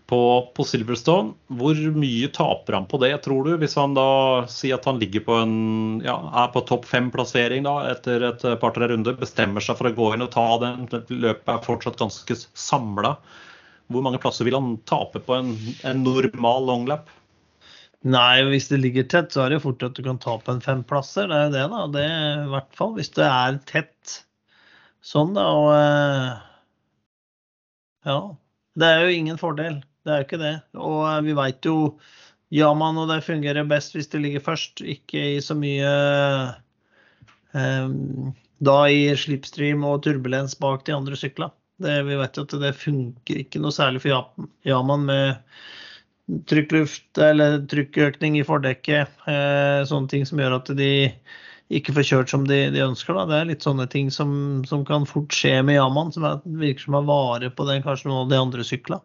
på, 0.10 0.20
på 0.56 0.66
Silverstone. 0.68 1.34
Hvor 1.60 1.80
mye 1.96 2.30
taper 2.34 2.78
han 2.78 2.88
på 2.90 3.00
det, 3.04 3.14
tror 3.26 3.48
du? 3.48 3.54
Hvis 3.62 3.78
han 3.80 3.96
da 3.98 4.08
sier 4.52 4.78
at 4.78 4.88
han 4.90 5.00
ligger 5.02 5.24
på 5.26 5.38
en, 5.42 5.56
ja, 6.06 6.18
er 6.44 6.52
på 6.54 6.66
topp 6.70 6.86
fem-plassering 6.90 7.68
etter 7.88 8.28
et 8.30 8.46
par-tre 8.62 8.92
runder, 8.92 9.18
bestemmer 9.20 9.64
seg 9.64 9.80
for 9.80 9.90
å 9.90 9.96
gå 9.98 10.12
inn 10.14 10.26
og 10.26 10.34
ta 10.36 10.46
den, 10.64 10.86
løpet 11.10 11.56
er 11.56 11.66
fortsatt 11.66 12.00
ganske 12.02 12.38
samla. 12.38 13.16
Hvor 13.92 14.06
mange 14.06 14.22
plasser 14.22 14.48
vil 14.48 14.58
han 14.58 14.76
tape 14.90 15.22
på 15.24 15.36
en, 15.38 15.54
en 15.88 16.04
normal 16.06 16.70
longlap? 16.70 17.12
Nei, 18.04 18.44
hvis 18.52 18.68
det 18.68 18.82
ligger 18.84 19.06
tett, 19.08 19.32
så 19.32 19.46
er 19.46 19.52
det 19.52 19.62
jo 19.62 19.70
fort 19.70 19.84
at 19.88 19.96
du 19.96 20.04
kan 20.04 20.20
ta 20.20 20.36
på 20.36 20.52
en 20.52 20.64
femplasser. 20.64 21.30
Det 21.32 21.38
er 21.38 21.46
jo 21.48 21.54
det, 21.54 21.66
da. 21.72 21.84
Det 21.94 22.08
I 22.10 22.50
hvert 22.52 22.74
fall 22.76 22.96
hvis 22.98 23.14
det 23.16 23.28
er 23.30 23.60
tett 23.70 24.16
sånn, 25.04 25.32
da. 25.38 25.46
Og 25.56 25.70
eh, 25.78 26.32
ja. 28.12 28.20
Det 28.76 28.90
er 28.90 29.06
jo 29.06 29.16
ingen 29.16 29.40
fordel. 29.40 29.80
Det 30.04 30.12
er 30.12 30.22
jo 30.22 30.28
ikke 30.28 30.42
det. 30.42 30.54
Og 30.78 31.00
eh, 31.08 31.24
vi 31.28 31.36
veit 31.38 31.68
jo 31.68 31.78
Yaman 32.54 33.00
og 33.02 33.10
det 33.10 33.24
fungerer 33.26 33.66
best 33.66 33.96
hvis 33.96 34.12
det 34.12 34.22
ligger 34.22 34.44
først, 34.46 34.84
ikke 34.86 35.22
i 35.34 35.42
så 35.42 35.56
mye 35.58 35.90
um, 37.58 38.34
Da 38.62 38.76
i 38.94 39.08
slipstream 39.18 39.82
og 39.88 40.04
turbulens 40.06 40.54
bak 40.62 40.86
de 40.86 40.94
andre 40.94 41.18
syklene. 41.18 41.52
vi 41.82 42.20
vet 42.20 42.38
jo 42.38 42.44
at 42.46 42.54
det 42.62 42.76
funker 42.78 43.40
ikke 43.42 43.60
noe 43.60 43.74
særlig 43.74 44.04
for 44.04 44.30
Yaman 44.68 45.08
med 45.10 45.42
trykkluft 46.48 47.18
eller 47.18 47.58
trykkøkning 47.68 48.38
i 48.40 48.46
fordekket. 48.48 49.10
Eh, 49.28 49.80
sånne 49.90 50.12
ting 50.12 50.28
som 50.30 50.40
gjør 50.40 50.60
at 50.62 50.72
de 50.78 50.92
ikke 51.74 51.96
får 51.96 52.08
kjørt 52.08 52.32
som 52.32 52.46
de, 52.48 52.60
de 52.72 52.84
ønsker. 52.86 53.18
Da. 53.18 53.26
Det 53.30 53.40
er 53.40 53.50
litt 53.50 53.66
sånne 53.66 53.88
ting 53.92 54.12
som, 54.14 54.62
som 54.70 54.86
kan 54.88 55.08
fort 55.10 55.34
skje 55.36 55.58
med 55.66 55.80
Yaman, 55.80 56.14
som 56.16 56.28
er, 56.30 56.40
virker 56.62 56.86
som 56.86 57.00
å 57.00 57.04
vare 57.08 57.50
på 57.52 57.68
den, 57.68 57.84
kanskje 57.86 58.12
noen 58.12 58.28
av 58.28 58.32
de 58.32 58.40
andre 58.40 58.68
syklene. 58.68 59.04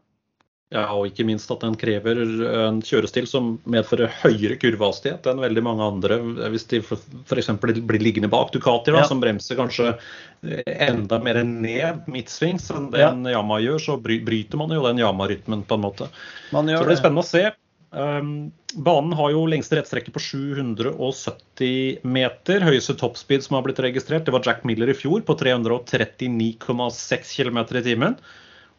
Ja, 0.69 0.83
og 0.93 1.07
ikke 1.09 1.25
minst 1.25 1.49
at 1.49 1.63
den 1.65 1.79
krever 1.81 2.19
en 2.21 2.83
kjørestil 2.85 3.25
som 3.31 3.55
medfører 3.73 4.11
høyere 4.21 4.59
kurvehastighet 4.61 5.25
enn 5.31 5.41
veldig 5.41 5.63
mange 5.65 5.87
andre. 5.87 6.19
Hvis 6.53 6.67
de 6.69 6.83
f.eks. 6.83 7.49
blir 7.63 8.03
liggende 8.05 8.29
bak 8.29 8.51
Ducati, 8.53 8.93
da, 8.93 9.01
ja. 9.01 9.07
som 9.09 9.23
bremser 9.23 9.57
kanskje 9.57 9.95
enda 10.69 11.19
mer 11.25 11.41
ned 11.49 12.05
midtsvings 12.13 12.69
enn 12.75 12.91
det 12.93 13.01
ja. 13.01 13.15
en 13.15 13.25
Yama 13.33 13.63
gjør, 13.65 13.81
så 13.81 13.97
bryter 14.03 14.61
man 14.61 14.75
jo 14.77 14.85
den 14.85 15.01
Yama-rytmen 15.01 15.65
på 15.65 15.79
en 15.79 15.87
måte. 15.87 16.11
så 16.53 16.63
det 16.69 16.85
blir 16.85 17.01
spennende 17.01 17.25
å 17.25 17.31
se. 17.31 17.47
Um, 17.89 18.51
banen 18.77 19.15
har 19.17 19.31
jo 19.33 19.47
lengste 19.49 19.79
rettstrekke 19.79 20.13
på 20.13 20.21
770 20.21 22.05
meter. 22.05 22.67
Høyeste 22.69 22.99
toppspeed 23.01 23.47
som 23.47 23.57
har 23.57 23.65
blitt 23.65 23.81
registrert, 23.81 24.27
det 24.29 24.37
var 24.37 24.45
Jack 24.45 24.69
Miller 24.69 24.93
i 24.93 24.99
fjor 24.99 25.25
på 25.25 25.39
339,6 25.41 27.33
km 27.41 27.63
i 27.65 27.85
timen. 27.89 28.19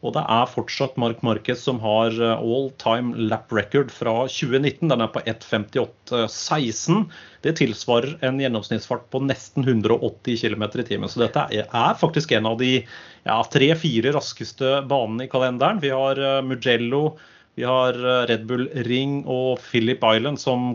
Og 0.00 0.14
det 0.16 0.22
er 0.32 0.48
fortsatt 0.48 0.96
Mark 1.00 1.18
Marquez 1.26 1.60
som 1.66 1.80
har 1.82 2.14
eh, 2.16 2.40
all 2.40 2.70
time 2.80 3.12
lap 3.28 3.52
record 3.52 3.90
fra 3.92 4.14
2019. 4.32 4.88
Den 4.88 5.04
er 5.04 5.10
på 5.12 5.20
1.58,16. 5.28 7.02
Det 7.44 7.52
tilsvarer 7.60 8.14
en 8.24 8.40
gjennomsnittsfart 8.40 9.10
på 9.12 9.20
nesten 9.26 9.66
180 9.66 10.40
km 10.40 10.64
i 10.72 10.86
timen. 10.88 11.12
Så 11.12 11.20
dette 11.20 11.44
er 11.52 12.00
faktisk 12.00 12.32
en 12.32 12.48
av 12.48 12.56
de 12.62 12.78
ja, 12.80 13.36
tre-fire 13.52 14.14
raskeste 14.16 14.80
banene 14.88 15.28
i 15.28 15.32
kalenderen. 15.32 15.84
Vi 15.84 15.92
har 15.92 16.16
uh, 16.16 16.40
Mugello, 16.48 17.18
vi 17.60 17.68
har 17.68 17.96
uh, 18.00 18.24
Red 18.30 18.48
Bull 18.48 18.70
Ring 18.88 19.20
og 19.28 19.60
Philip 19.68 20.00
Island 20.00 20.40
som 20.40 20.72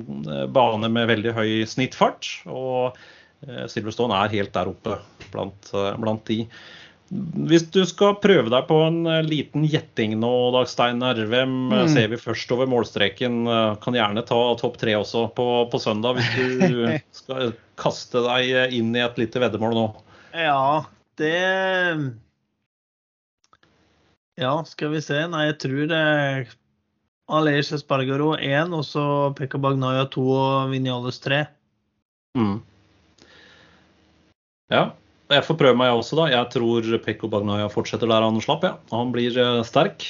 bane 0.53 0.89
med 0.93 1.09
veldig 1.15 1.34
høy 1.34 1.51
snittfart. 1.69 2.30
Og 2.45 2.97
Silverstone 3.69 4.15
er 4.21 4.34
helt 4.38 4.53
der 4.55 4.69
oppe 4.71 4.95
blant, 5.34 5.69
blant 6.01 6.23
de. 6.30 6.45
Hvis 7.10 7.68
du 7.70 7.84
skal 7.86 8.16
prøve 8.18 8.49
deg 8.49 8.66
på 8.66 8.80
en 8.88 9.03
liten 9.28 9.68
gjetting 9.70 10.16
nå, 10.18 10.32
Dag 10.56 10.70
Steinar. 10.72 11.20
Hvem 11.30 11.53
mm. 11.70 11.91
ser 11.93 12.10
vi 12.10 12.18
først 12.18 12.49
over 12.56 12.70
målstreken? 12.70 13.45
Kan 13.84 13.97
gjerne 13.97 14.26
ta 14.26 14.39
topp 14.58 14.80
tre 14.82 14.95
også 14.97 15.28
på, 15.38 15.45
på, 15.70 15.82
søndag, 15.82 16.18
hvis 16.18 16.58
du 16.64 16.82
skal 17.22 17.53
kaste 17.78 18.26
deg 18.26 18.74
inn 18.74 18.89
i 18.97 19.03
et 19.06 19.22
lite 19.22 19.43
veddemål 19.43 19.78
nå. 19.78 19.88
Ja, 20.34 20.86
det 21.22 21.38
Ja, 24.41 24.58
skal 24.68 24.95
vi 24.97 25.06
se. 25.06 25.22
Nei, 25.30 25.45
jeg 25.51 25.60
tror 25.62 25.86
det 25.93 26.03
Aleix 27.32 27.72
Espargaro 27.74 28.34
1, 28.36 28.74
og 28.74 28.84
så 28.86 29.06
Pekka 29.38 29.62
Bagnaya 29.62 30.10
2 30.14 30.26
og 30.34 30.74
Vinales 30.74 31.22
3. 31.24 31.45
Mm. 32.36 32.58
Ja, 34.74 34.89
jeg 35.34 35.45
får 35.47 35.57
prøve 35.57 35.78
meg 35.80 35.93
også, 35.95 36.17
da. 36.19 36.30
Jeg 36.30 36.49
tror 36.53 36.88
Pekko 37.05 37.30
Bagnaya 37.32 37.67
fortsetter 37.71 38.09
der 38.09 38.26
han 38.26 38.41
slapp. 38.43 38.65
Ja. 38.67 38.76
Han 38.93 39.13
blir 39.15 39.36
uh, 39.39 39.61
sterk. 39.65 40.05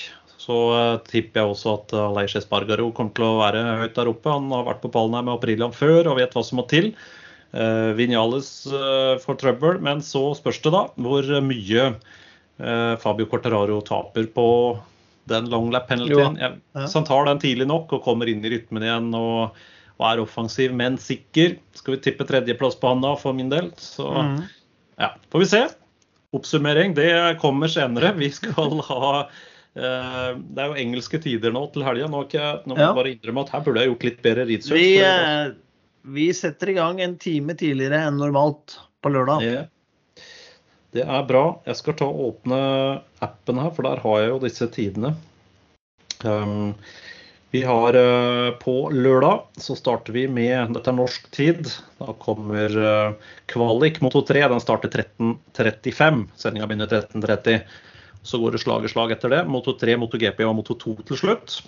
Så 0.45 0.55
uh, 0.75 0.97
tipper 1.07 1.41
jeg 1.41 1.53
også 1.53 1.75
at 1.77 1.93
uh, 1.95 2.07
Aleix 2.09 2.35
Espargaro 2.37 2.89
kommer 2.95 3.15
til 3.15 3.27
å 3.27 3.37
være 3.39 3.61
høyt 3.83 3.95
der 3.95 4.11
oppe. 4.11 4.33
Han 4.33 4.51
har 4.53 4.65
vært 4.67 4.81
på 4.83 4.91
pallen 4.93 5.15
her 5.17 5.23
med 5.25 5.37
Aprilian 5.37 5.75
før 5.75 6.11
og 6.11 6.19
vet 6.19 6.35
hva 6.35 6.43
som 6.45 6.59
må 6.59 6.67
til. 6.71 6.91
Uh, 7.55 7.95
Vinales 7.95 8.49
får 9.23 9.39
trøbbel, 9.39 9.79
men 9.85 10.03
så 10.03 10.27
spørs 10.35 10.59
det 10.65 10.75
da 10.75 10.87
hvor 10.99 11.29
mye 11.45 11.93
Fabio 12.55 13.27
Corteraro 13.27 13.81
taper 13.83 14.27
på 14.31 14.47
den 15.27 15.47
long 15.51 15.71
lap-penaltyen. 15.73 16.37
Ja. 16.39 16.51
Hvis 16.77 16.95
han 16.95 17.07
tar 17.07 17.27
den 17.27 17.41
tidlig 17.43 17.67
nok 17.67 17.91
og 17.95 18.03
kommer 18.05 18.29
inn 18.31 18.43
i 18.45 18.51
rytmen 18.53 18.85
igjen 18.85 19.09
og, 19.17 19.57
og, 19.97 20.05
er 20.07 20.21
offensiv, 20.23 20.75
men 20.75 20.95
sikker, 21.01 21.57
skal 21.75 21.97
vi 21.97 22.03
tippe 22.05 22.27
tredjeplass 22.29 22.77
på 22.79 22.93
han 22.93 23.03
da, 23.03 23.11
for 23.19 23.35
min 23.35 23.51
del. 23.51 23.73
Så 23.81 24.07
mm. 24.07 24.37
Ja, 25.01 25.11
får 25.31 25.43
vi 25.43 25.49
se. 25.51 25.65
Oppsummering, 26.35 26.95
det 26.97 27.37
kommer 27.41 27.71
senere. 27.71 28.13
Vi 28.17 28.29
skal 28.31 28.79
ha 28.87 29.11
uh, 29.23 30.31
Det 30.39 30.63
er 30.63 30.71
jo 30.71 30.79
engelske 30.81 31.19
tider 31.23 31.53
nå 31.55 31.65
til 31.73 31.85
helga. 31.87 32.09
Nå, 32.11 32.23
nå 32.65 32.75
må 32.75 32.81
jeg 32.81 32.97
bare 32.97 33.13
innrømme 33.13 33.45
at 33.45 33.53
her 33.55 33.63
burde 33.67 33.83
jeg 33.83 33.93
gjort 33.93 34.07
litt 34.09 34.19
bedre 34.25 34.47
research. 34.49 34.79
Vi, 34.79 34.97
uh, 35.03 35.53
vi 36.15 36.27
setter 36.35 36.73
i 36.73 36.77
gang 36.79 36.99
en 37.03 37.15
time 37.21 37.55
tidligere 37.57 38.03
enn 38.09 38.19
normalt 38.21 38.77
på 39.03 39.13
lørdag. 39.13 39.45
Det, 39.45 40.25
Det 40.95 41.07
er 41.07 41.25
bra. 41.29 41.45
Jeg 41.67 41.81
skal 41.81 41.97
ta 41.99 42.09
og 42.09 42.27
åpne 42.29 42.59
appen 43.25 43.63
her, 43.63 43.71
for 43.75 43.87
der 43.87 44.03
har 44.03 44.21
jeg 44.23 44.33
jo 44.33 44.43
disse 44.43 44.69
tidene. 44.75 45.15
Um, 46.23 46.75
vi 47.55 47.63
har 47.63 47.95
uh, 47.95 48.51
På 48.59 48.75
lørdag 48.91 49.61
så 49.63 49.77
starter 49.79 50.15
vi 50.15 50.25
med 50.27 50.73
Dette 50.75 50.91
er 50.91 50.97
norsk 50.97 51.29
tid. 51.35 51.69
Da 52.01 52.15
kommer 52.19 52.75
uh, 52.75 53.35
kvalik 53.51 54.01
Moto 54.03 54.23
3. 54.27 54.43
Den 54.51 54.63
starter 54.63 54.91
13.35. 54.91 56.25
Sendinga 56.35 56.67
begynner 56.67 56.91
13.30. 56.91 57.63
Så 58.25 58.41
går 58.41 58.55
det 58.55 58.63
slag 58.65 58.87
i 58.87 58.91
slag 58.91 59.13
etter 59.15 59.31
det. 59.31 59.43
Moto 59.47 59.75
3, 59.79 59.95
Moto 60.01 60.19
GP 60.19 60.43
og 60.47 60.57
Moto 60.57 60.75
2 60.81 60.97
til 61.07 61.21
slutt. 61.21 61.59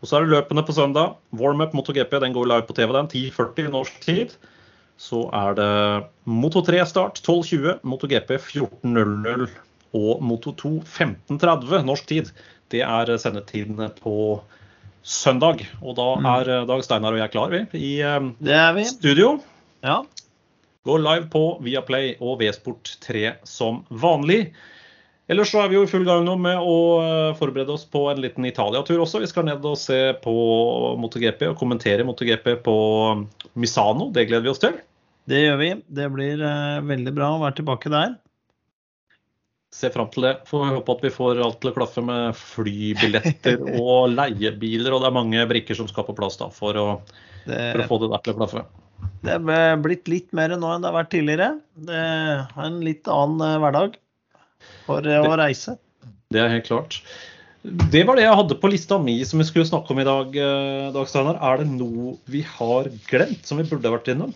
Og 0.00 0.08
så 0.08 0.18
er 0.18 0.24
det 0.24 0.34
løpende 0.34 0.64
på 0.66 0.74
søndag. 0.76 1.14
Warm-up 1.36 1.76
Moto 1.76 1.94
GP 1.94 2.18
den 2.24 2.34
går 2.34 2.50
live 2.50 2.66
på 2.66 2.76
TV 2.76 2.96
den 2.96 3.12
10.40 3.12 3.72
norsk 3.76 4.02
tid 4.04 4.36
så 5.00 5.24
er 5.34 5.54
det 5.58 5.70
Moto 6.30 6.62
3 6.62 6.82
start 6.86 7.20
12.20, 7.26 7.80
Moto 7.82 8.08
GP 8.10 8.36
14.00 8.38 9.48
og 9.94 10.22
Moto 10.22 10.52
2 10.58 10.74
15.30 10.82 11.86
norsk 11.86 12.06
tid. 12.10 12.30
Det 12.70 12.82
er 12.86 13.10
sendetidene 13.18 13.90
på 14.00 14.14
søndag. 15.04 15.62
Og 15.84 15.96
da 15.98 16.08
mm. 16.18 16.28
er 16.34 16.52
Dag 16.68 16.84
Steinar 16.84 17.14
og 17.14 17.20
jeg 17.20 17.32
klar, 17.34 17.52
vi, 17.52 17.64
i 17.78 17.94
eh, 18.02 18.74
vi. 18.76 18.86
studio. 18.88 19.36
Ja. 19.84 20.02
Går 20.84 21.00
live 21.00 21.28
på 21.32 21.44
Viaplay 21.64 22.14
og 22.20 22.40
V-sport 22.40 22.96
3 23.04 23.36
som 23.48 23.84
vanlig. 23.88 24.48
Ellers 25.28 25.54
så 25.54 25.62
er 25.62 25.70
vi 25.72 25.78
jo 25.78 25.84
i 25.86 25.88
full 25.88 26.04
gang 26.04 26.26
nå 26.26 26.34
med 26.40 26.60
å 26.60 26.78
eh, 27.04 27.36
forberede 27.38 27.72
oss 27.76 27.86
på 27.88 28.06
en 28.10 28.20
liten 28.24 28.48
Italia-tur 28.48 28.98
også. 29.04 29.22
Vi 29.22 29.30
skal 29.30 29.48
ned 29.48 29.64
og 29.64 29.78
se 29.80 30.00
på 30.24 30.34
MotoGP 31.00 31.46
og 31.52 31.60
kommentere 31.60 32.04
MotoGP 32.04 32.58
på 32.64 32.76
Misano. 33.56 34.10
Det 34.12 34.26
gleder 34.28 34.44
vi 34.44 34.52
oss 34.52 34.64
til. 34.64 34.76
Det 35.28 35.46
gjør 35.46 35.60
vi. 35.62 35.70
Det 36.00 36.10
blir 36.12 36.44
veldig 36.84 37.16
bra 37.16 37.32
å 37.32 37.40
være 37.40 37.62
tilbake 37.62 37.92
der. 37.92 38.18
Se 39.74 39.90
fram 39.90 40.06
til 40.14 40.28
det. 40.28 40.34
Får 40.46 40.68
håpe 40.70 40.94
at 40.94 41.02
vi 41.02 41.10
får 41.10 41.40
alt 41.42 41.58
til 41.62 41.72
å 41.72 41.74
klaffe 41.74 42.04
med 42.04 42.36
flybilletter 42.38 43.58
og 43.82 44.14
leiebiler. 44.14 44.94
Og 44.94 45.02
det 45.02 45.10
er 45.10 45.18
mange 45.18 45.46
brikker 45.50 45.78
som 45.78 45.90
skal 45.90 46.06
på 46.06 46.14
plass 46.16 46.38
da, 46.40 46.48
for 46.54 46.78
å, 46.78 46.86
det, 47.48 47.58
for 47.58 47.82
å 47.82 47.90
få 47.90 48.00
det 48.04 48.10
der 48.14 48.24
til 48.24 48.36
å 48.36 48.38
klaffe. 48.42 48.64
Det 49.24 49.34
er 49.34 49.82
blitt 49.82 50.08
litt 50.08 50.30
mer 50.36 50.54
nå 50.54 50.70
enn 50.70 50.84
det 50.84 50.90
har 50.90 50.98
vært 51.00 51.12
tidligere. 51.16 51.50
Det 51.88 52.00
er 52.00 52.64
en 52.64 52.80
litt 52.86 53.10
annen 53.10 53.42
uh, 53.42 53.60
hverdag 53.64 53.98
for 54.86 55.04
det, 55.04 55.18
å 55.20 55.34
reise. 55.40 55.76
Det 56.32 56.40
er 56.40 56.52
helt 56.52 56.68
klart. 56.68 57.00
Det 57.64 58.02
var 58.04 58.18
det 58.18 58.26
jeg 58.26 58.36
hadde 58.36 58.56
på 58.60 58.68
lista 58.68 58.98
mi 59.00 59.16
som 59.24 59.40
vi 59.40 59.46
skulle 59.48 59.68
snakke 59.68 59.94
om 59.94 60.00
i 60.02 60.06
dag. 60.06 60.34
Eh, 60.36 60.88
Dag 60.92 61.08
Steinar. 61.08 61.38
Er 61.40 61.62
det 61.62 61.70
noe 61.72 62.18
vi 62.28 62.42
har 62.44 62.90
glemt 63.08 63.48
som 63.48 63.60
vi 63.60 63.64
burde 63.68 63.92
vært 63.94 64.10
innom? 64.12 64.34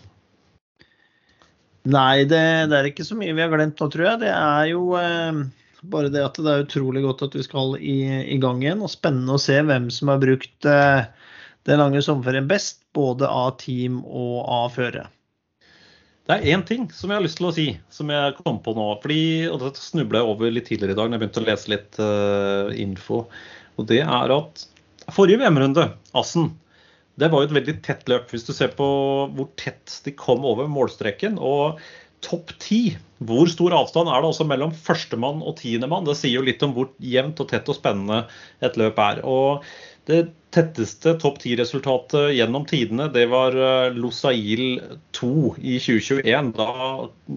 Nei, 1.87 2.25
det, 2.27 2.41
det, 2.69 2.75
er 2.75 2.89
ikke 2.89 3.07
så 3.07 3.15
mye 3.15 3.33
vi 3.35 3.43
har 3.43 3.51
glemt 3.53 3.79
nå, 3.79 3.87
tror 3.91 4.05
jeg. 4.05 4.21
Det 4.25 4.31
er 4.33 4.65
jo 4.73 4.81
eh, 4.99 5.43
bare 5.93 6.11
det 6.11 6.25
at 6.25 6.39
det 6.41 6.51
er 6.51 6.65
utrolig 6.65 7.05
godt 7.05 7.23
at 7.29 7.37
vi 7.37 7.45
skal 7.45 7.77
i, 7.79 7.99
i 8.35 8.39
gang 8.41 8.59
igjen. 8.63 8.83
Og 8.83 8.91
spennende 8.91 9.37
å 9.37 9.41
se 9.41 9.55
hvem 9.63 9.87
som 9.93 10.11
har 10.11 10.19
brukt 10.21 10.67
eh, 10.67 11.07
den 11.69 11.81
lange 11.81 12.03
sommerferien 12.03 12.49
best, 12.49 12.81
både 12.95 13.29
av 13.29 13.55
team 13.61 14.01
og 14.03 14.43
av 14.43 14.75
føre. 14.75 15.07
Det 16.29 16.35
er 16.35 16.51
én 16.53 16.61
ting 16.61 16.83
som 16.93 17.09
jeg 17.09 17.17
har 17.17 17.25
lyst 17.25 17.39
til 17.39 17.47
å 17.49 17.55
si, 17.55 17.67
som 17.89 18.11
jeg 18.13 18.35
kom 18.43 18.59
på 18.61 18.75
nå. 18.77 18.89
fordi, 19.01 19.21
og 19.49 19.63
Det 19.63 19.71
snubla 19.81 20.21
jeg 20.21 20.29
over 20.29 20.51
litt 20.53 20.67
tidligere 20.69 20.93
i 20.93 20.99
dag 20.99 21.07
når 21.07 21.17
jeg 21.17 21.23
begynte 21.23 21.41
å 21.41 21.47
lese 21.47 21.71
litt 21.73 21.97
uh, 21.97 22.69
info. 22.77 23.23
og 23.79 23.87
Det 23.89 24.03
er 24.03 24.33
at 24.35 24.65
forrige 25.15 25.41
VM-runde, 25.41 25.87
Assen, 26.13 26.51
det 27.19 27.29
var 27.31 27.43
jo 27.43 27.49
et 27.49 27.57
veldig 27.59 27.79
tett 27.85 28.07
løp. 28.11 28.29
Hvis 28.31 28.47
du 28.47 28.53
ser 28.55 28.71
på 28.77 28.85
hvor 29.35 29.49
tett 29.59 29.99
de 30.05 30.15
kom 30.17 30.45
over 30.47 30.69
målstreken. 30.71 31.39
og 31.39 31.81
topp 32.25 32.51
ti. 32.59 32.97
Hvor 33.23 33.49
stor 33.51 33.75
avstand 33.75 34.09
er 34.11 34.21
det 34.21 34.29
også 34.31 34.47
mellom 34.47 34.73
førstemann 34.75 35.43
og 35.43 35.57
tiendemann? 35.59 36.07
Det 36.07 36.17
sier 36.19 36.37
jo 36.37 36.45
litt 36.45 36.63
om 36.65 36.73
hvor 36.75 36.91
jevnt 37.03 37.39
og 37.43 37.49
tett 37.51 37.69
og 37.71 37.77
spennende 37.77 38.25
et 38.63 38.77
løp 38.79 38.99
er. 39.03 39.21
Og 39.27 39.65
det 40.09 40.21
tetteste 40.55 41.13
topp 41.21 41.41
ti-resultatet 41.43 42.31
gjennom 42.33 42.65
tidene, 42.69 43.09
det 43.13 43.27
var 43.31 43.55
eh, 43.55 43.95
Losail 43.95 44.79
2 45.15 45.33
i 45.59 45.75
2021. 45.77 46.53
Da 46.57 46.69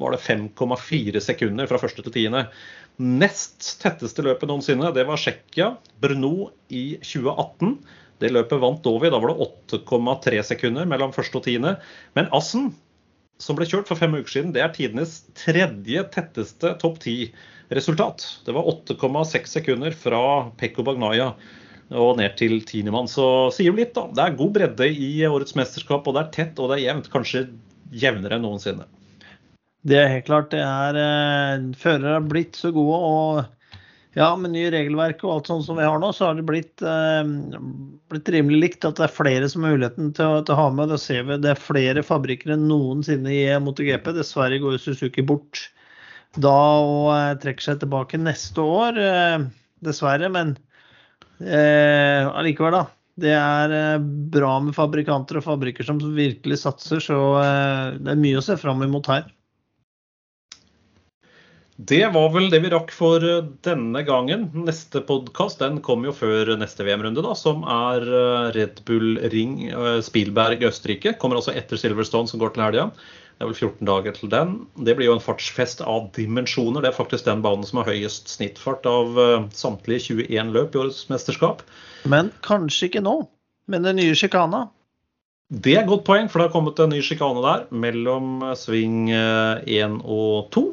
var 0.02 0.14
det 0.14 0.22
5,4 0.24 1.24
sekunder 1.24 1.68
fra 1.70 1.82
første 1.82 2.04
til 2.06 2.16
tiende. 2.16 2.46
Nest 3.02 3.74
tetteste 3.82 4.24
løpet 4.24 4.48
noensinne, 4.50 4.92
det 4.94 5.04
var 5.08 5.20
Tsjekkia, 5.20 5.74
Brno 6.02 6.52
i 6.72 6.86
2018. 7.02 7.76
Det 8.22 8.30
løpet 8.32 8.62
vant 8.62 8.82
Dovi. 8.84 9.10
Da 9.12 9.20
var 9.22 9.32
det 9.32 9.48
8,3 9.80 10.42
sekunder 10.52 10.88
mellom 10.88 11.14
første 11.14 11.40
og 11.40 11.46
tiende. 11.46 11.76
Men 12.18 12.30
Assen, 12.36 12.70
som 13.42 13.58
ble 13.58 13.66
kjørt 13.68 13.90
for 13.90 13.98
fem 13.98 14.14
uker 14.14 14.36
siden, 14.36 14.52
det 14.54 14.62
er 14.62 14.74
tidenes 14.74 15.22
tredje 15.38 16.04
tetteste 16.14 16.76
topp 16.82 17.00
ti-resultat. 17.02 18.24
Det 18.46 18.54
var 18.54 18.70
8,6 18.70 19.56
sekunder 19.58 19.96
fra 19.96 20.22
Pekko 20.60 20.86
Bagnaya 20.86 21.32
og 21.92 22.16
ned 22.20 22.38
til 22.38 22.60
tiendemann. 22.64 23.10
Så 23.10 23.50
sier 23.52 23.72
jo 23.72 23.76
litt, 23.76 23.94
da. 23.96 24.06
Det 24.14 24.24
er 24.24 24.38
god 24.38 24.54
bredde 24.54 24.88
i 24.88 25.12
årets 25.28 25.56
mesterskap, 25.58 26.06
og 26.06 26.16
det 26.16 26.24
er 26.24 26.34
tett 26.38 26.62
og 26.62 26.70
det 26.70 26.78
er 26.78 26.86
jevnt. 26.86 27.10
Kanskje 27.12 27.46
jevnere 27.92 28.38
enn 28.38 28.46
noensinne. 28.46 28.86
Det 29.82 29.98
er 29.98 30.12
helt 30.14 30.28
klart. 30.28 30.52
Det 30.54 30.62
er 30.62 30.98
eh, 31.02 31.66
Førere 31.78 32.16
har 32.20 32.30
blitt 32.30 32.56
så 32.58 32.70
gode. 32.74 33.02
og 33.02 33.61
ja, 34.14 34.28
med 34.36 34.52
nye 34.52 34.70
regelverk 34.72 35.22
og 35.24 35.34
alt 35.34 35.48
sånt 35.48 35.64
som 35.64 35.78
vi 35.78 35.86
har 35.86 36.00
nå, 36.00 36.10
så 36.12 36.28
har 36.28 36.36
det 36.36 36.44
blitt, 36.48 36.82
eh, 36.84 37.22
blitt 38.12 38.30
rimelig 38.34 38.58
likt 38.60 38.84
at 38.88 38.98
det 39.00 39.06
er 39.06 39.14
flere 39.14 39.48
som 39.48 39.64
har 39.64 39.76
muligheten 39.76 40.12
til 40.16 40.28
å, 40.28 40.42
til 40.44 40.56
å 40.56 40.58
ha 40.58 40.66
med. 40.74 40.92
Da 40.92 40.98
ser 41.00 41.24
vi 41.28 41.38
det 41.40 41.54
er 41.54 41.62
flere 41.62 42.04
fabrikker 42.04 42.52
enn 42.52 42.66
noensinne 42.68 43.32
i 43.32 43.46
MotoGP. 43.64 44.12
Dessverre 44.18 44.60
går 44.60 44.76
Suzuki 44.82 45.24
bort 45.24 45.64
da 46.36 46.56
og 46.80 47.08
eh, 47.16 47.34
trekker 47.40 47.70
seg 47.70 47.80
tilbake 47.82 48.20
neste 48.20 48.64
år, 48.64 49.00
eh, 49.00 49.46
dessverre. 49.84 50.28
Men 50.32 50.56
eh, 51.40 52.28
allikevel, 52.28 52.82
da. 52.82 52.84
Det 53.22 53.32
er 53.36 53.72
eh, 53.76 54.04
bra 54.32 54.54
med 54.64 54.76
fabrikanter 54.76 55.40
og 55.40 55.44
fabrikker 55.44 55.88
som 55.88 56.00
virkelig 56.16 56.62
satser, 56.62 57.00
så 57.04 57.20
eh, 57.42 58.00
det 58.00 58.14
er 58.14 58.20
mye 58.20 58.40
å 58.40 58.44
se 58.44 58.56
fram 58.60 58.84
imot 58.84 59.08
her. 59.12 59.26
Det 61.82 62.04
var 62.14 62.28
vel 62.30 62.50
det 62.52 62.60
vi 62.62 62.70
rakk 62.70 62.92
for 62.94 63.24
eh, 63.26 63.46
denne 63.66 64.02
gangen. 64.06 64.44
Neste 64.68 65.00
podkast 65.02 65.62
kommer 65.82 66.10
jo 66.10 66.14
før 66.14 66.52
neste 66.60 66.84
VM-runde, 66.86 67.24
da, 67.24 67.32
som 67.38 67.64
er 67.66 68.04
Red 68.54 68.82
Bull 68.86 69.16
Ring 69.32 69.56
Spielberg 70.04 70.62
Østerrike. 70.68 71.16
Kommer 71.18 71.40
også 71.40 71.54
etter 71.58 71.80
Silverstone, 71.80 72.30
som 72.30 72.38
går 72.42 72.52
til 72.54 72.62
helga. 72.66 72.84
Det 73.34 73.42
er 73.42 73.50
vel 73.50 73.56
14 73.56 73.88
dager 73.88 74.14
til 74.14 74.30
den. 74.30 74.52
Det 74.86 74.94
blir 74.94 75.08
jo 75.08 75.16
en 75.16 75.24
fartsfest 75.24 75.82
av 75.82 76.12
dimensjoner. 76.14 76.84
Det 76.84 76.92
er 76.92 76.98
faktisk 77.00 77.26
den 77.26 77.42
banen 77.42 77.66
som 77.66 77.80
har 77.80 77.90
høyest 77.90 78.30
snittfart 78.30 78.86
av 78.86 79.18
samtlige 79.56 80.12
21 80.12 80.52
løp 80.54 80.76
i 80.76 80.82
årets 80.84 81.08
mesterskap. 81.10 81.64
Men 82.06 82.30
kanskje 82.46 82.92
ikke 82.92 83.02
nå, 83.02 83.16
med 83.72 83.88
den 83.88 83.98
nye 83.98 84.14
sjikana? 84.18 84.68
Det 85.50 85.74
er 85.74 85.82
et 85.82 85.90
godt 85.90 86.06
poeng, 86.06 86.30
for 86.30 86.38
det 86.38 86.46
har 86.46 86.54
kommet 86.54 86.78
en 86.84 86.94
ny 86.94 87.02
sjikane 87.02 87.42
der 87.42 87.66
mellom 87.74 88.44
sving 88.60 89.10
1 89.10 89.98
og 90.04 90.52
2. 90.54 90.64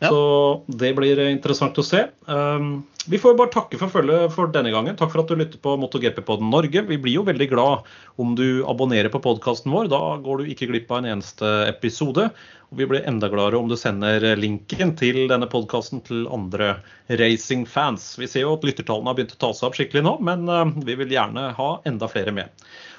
Ja. 0.00 0.08
Så 0.08 0.62
det 0.80 0.94
blir 0.96 1.18
interessant 1.28 1.76
å 1.78 1.84
se. 1.84 2.06
Um, 2.24 2.80
vi 3.10 3.18
får 3.20 3.34
bare 3.36 3.52
takke 3.52 3.76
for 3.80 3.92
følget 3.92 4.32
for 4.32 4.48
denne 4.52 4.72
gangen. 4.72 4.96
Takk 4.96 5.12
for 5.12 5.22
at 5.22 5.28
du 5.28 5.36
lytter 5.36 5.60
på 5.60 5.74
MotoGP-podden 5.80 6.48
Norge. 6.52 6.82
Vi 6.88 6.96
blir 7.00 7.18
jo 7.18 7.24
veldig 7.26 7.48
glad 7.50 7.88
om 8.20 8.32
du 8.38 8.62
abonnerer 8.68 9.12
på 9.12 9.20
podkasten 9.24 9.72
vår. 9.72 9.90
Da 9.92 10.00
går 10.24 10.40
du 10.40 10.52
ikke 10.52 10.70
glipp 10.70 10.88
av 10.92 11.02
en 11.02 11.10
eneste 11.14 11.50
episode. 11.68 12.30
Og 12.70 12.80
vi 12.80 12.86
blir 12.88 13.04
enda 13.08 13.28
gladere 13.28 13.60
om 13.60 13.68
du 13.68 13.76
sender 13.76 14.24
linken 14.40 14.94
til 14.96 15.24
denne 15.28 15.48
podkasten 15.52 16.00
til 16.06 16.24
andre 16.32 16.76
racingfans. 17.20 18.14
Vi 18.20 18.28
ser 18.30 18.46
jo 18.46 18.54
at 18.56 18.64
lyttertallene 18.64 19.12
har 19.12 19.18
begynt 19.18 19.34
å 19.36 19.42
ta 19.42 19.52
seg 19.52 19.68
opp 19.68 19.80
skikkelig 19.80 20.06
nå, 20.06 20.16
men 20.24 20.48
uh, 20.48 20.64
vi 20.86 20.96
vil 21.02 21.12
gjerne 21.12 21.50
ha 21.56 21.70
enda 21.88 22.08
flere 22.08 22.32
med. 22.36 22.52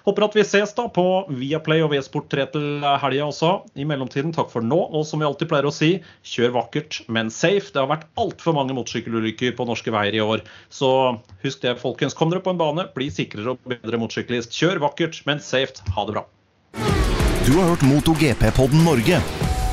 Håper 0.08 0.26
at 0.26 0.36
vi 0.38 0.46
ses 0.48 0.74
da 0.78 0.88
på 0.92 1.06
Viaplay 1.30 1.84
og 1.86 1.92
V-Sport 1.94 2.30
3 2.34 2.46
til 2.56 2.86
helga 3.04 3.28
også. 3.28 3.52
I 3.78 3.86
mellomtiden, 3.88 4.34
takk 4.36 4.50
for 4.54 4.66
nå. 4.66 4.80
Og 4.90 5.06
som 5.08 5.22
vi 5.22 5.28
alltid 5.28 5.52
pleier 5.52 5.70
å 5.70 5.74
si, 5.76 5.92
kjør 6.26 6.56
vakkert, 6.58 7.02
men 7.12 7.30
safe. 7.34 7.70
Det 7.74 7.82
har 7.82 7.92
vært 7.92 8.08
altfor 8.22 8.58
mange 8.58 8.76
motorsykkelulykker 8.78 9.56
på 9.58 9.68
norske 9.70 9.94
veier 9.94 10.18
i 10.18 10.24
år. 10.24 10.46
Så 10.74 10.92
husk 11.46 11.66
det, 11.66 11.78
folkens. 11.82 12.18
Kom 12.18 12.34
dere 12.34 12.44
på 12.44 12.54
en 12.54 12.62
bane, 12.62 12.88
bli 12.96 13.12
sikrere 13.14 13.54
og 13.56 13.70
bedre 13.70 14.02
motorsyklist. 14.02 14.56
Kjør 14.58 14.82
vakkert, 14.88 15.22
men 15.30 15.44
safe. 15.44 15.86
Ha 15.96 16.08
det 16.08 16.18
bra. 16.18 16.26
Du 17.46 17.54
har 17.58 17.72
hørt 17.74 17.86
MotoGP-podden 17.86 18.86
Norge 18.86 19.22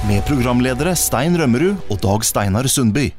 med 0.08 0.24
programledere 0.28 0.94
Stein 0.96 1.36
Rømmerud 1.36 1.88
og 1.92 2.00
Dag 2.04 2.24
Steinar 2.24 2.68
Sundby. 2.72 3.10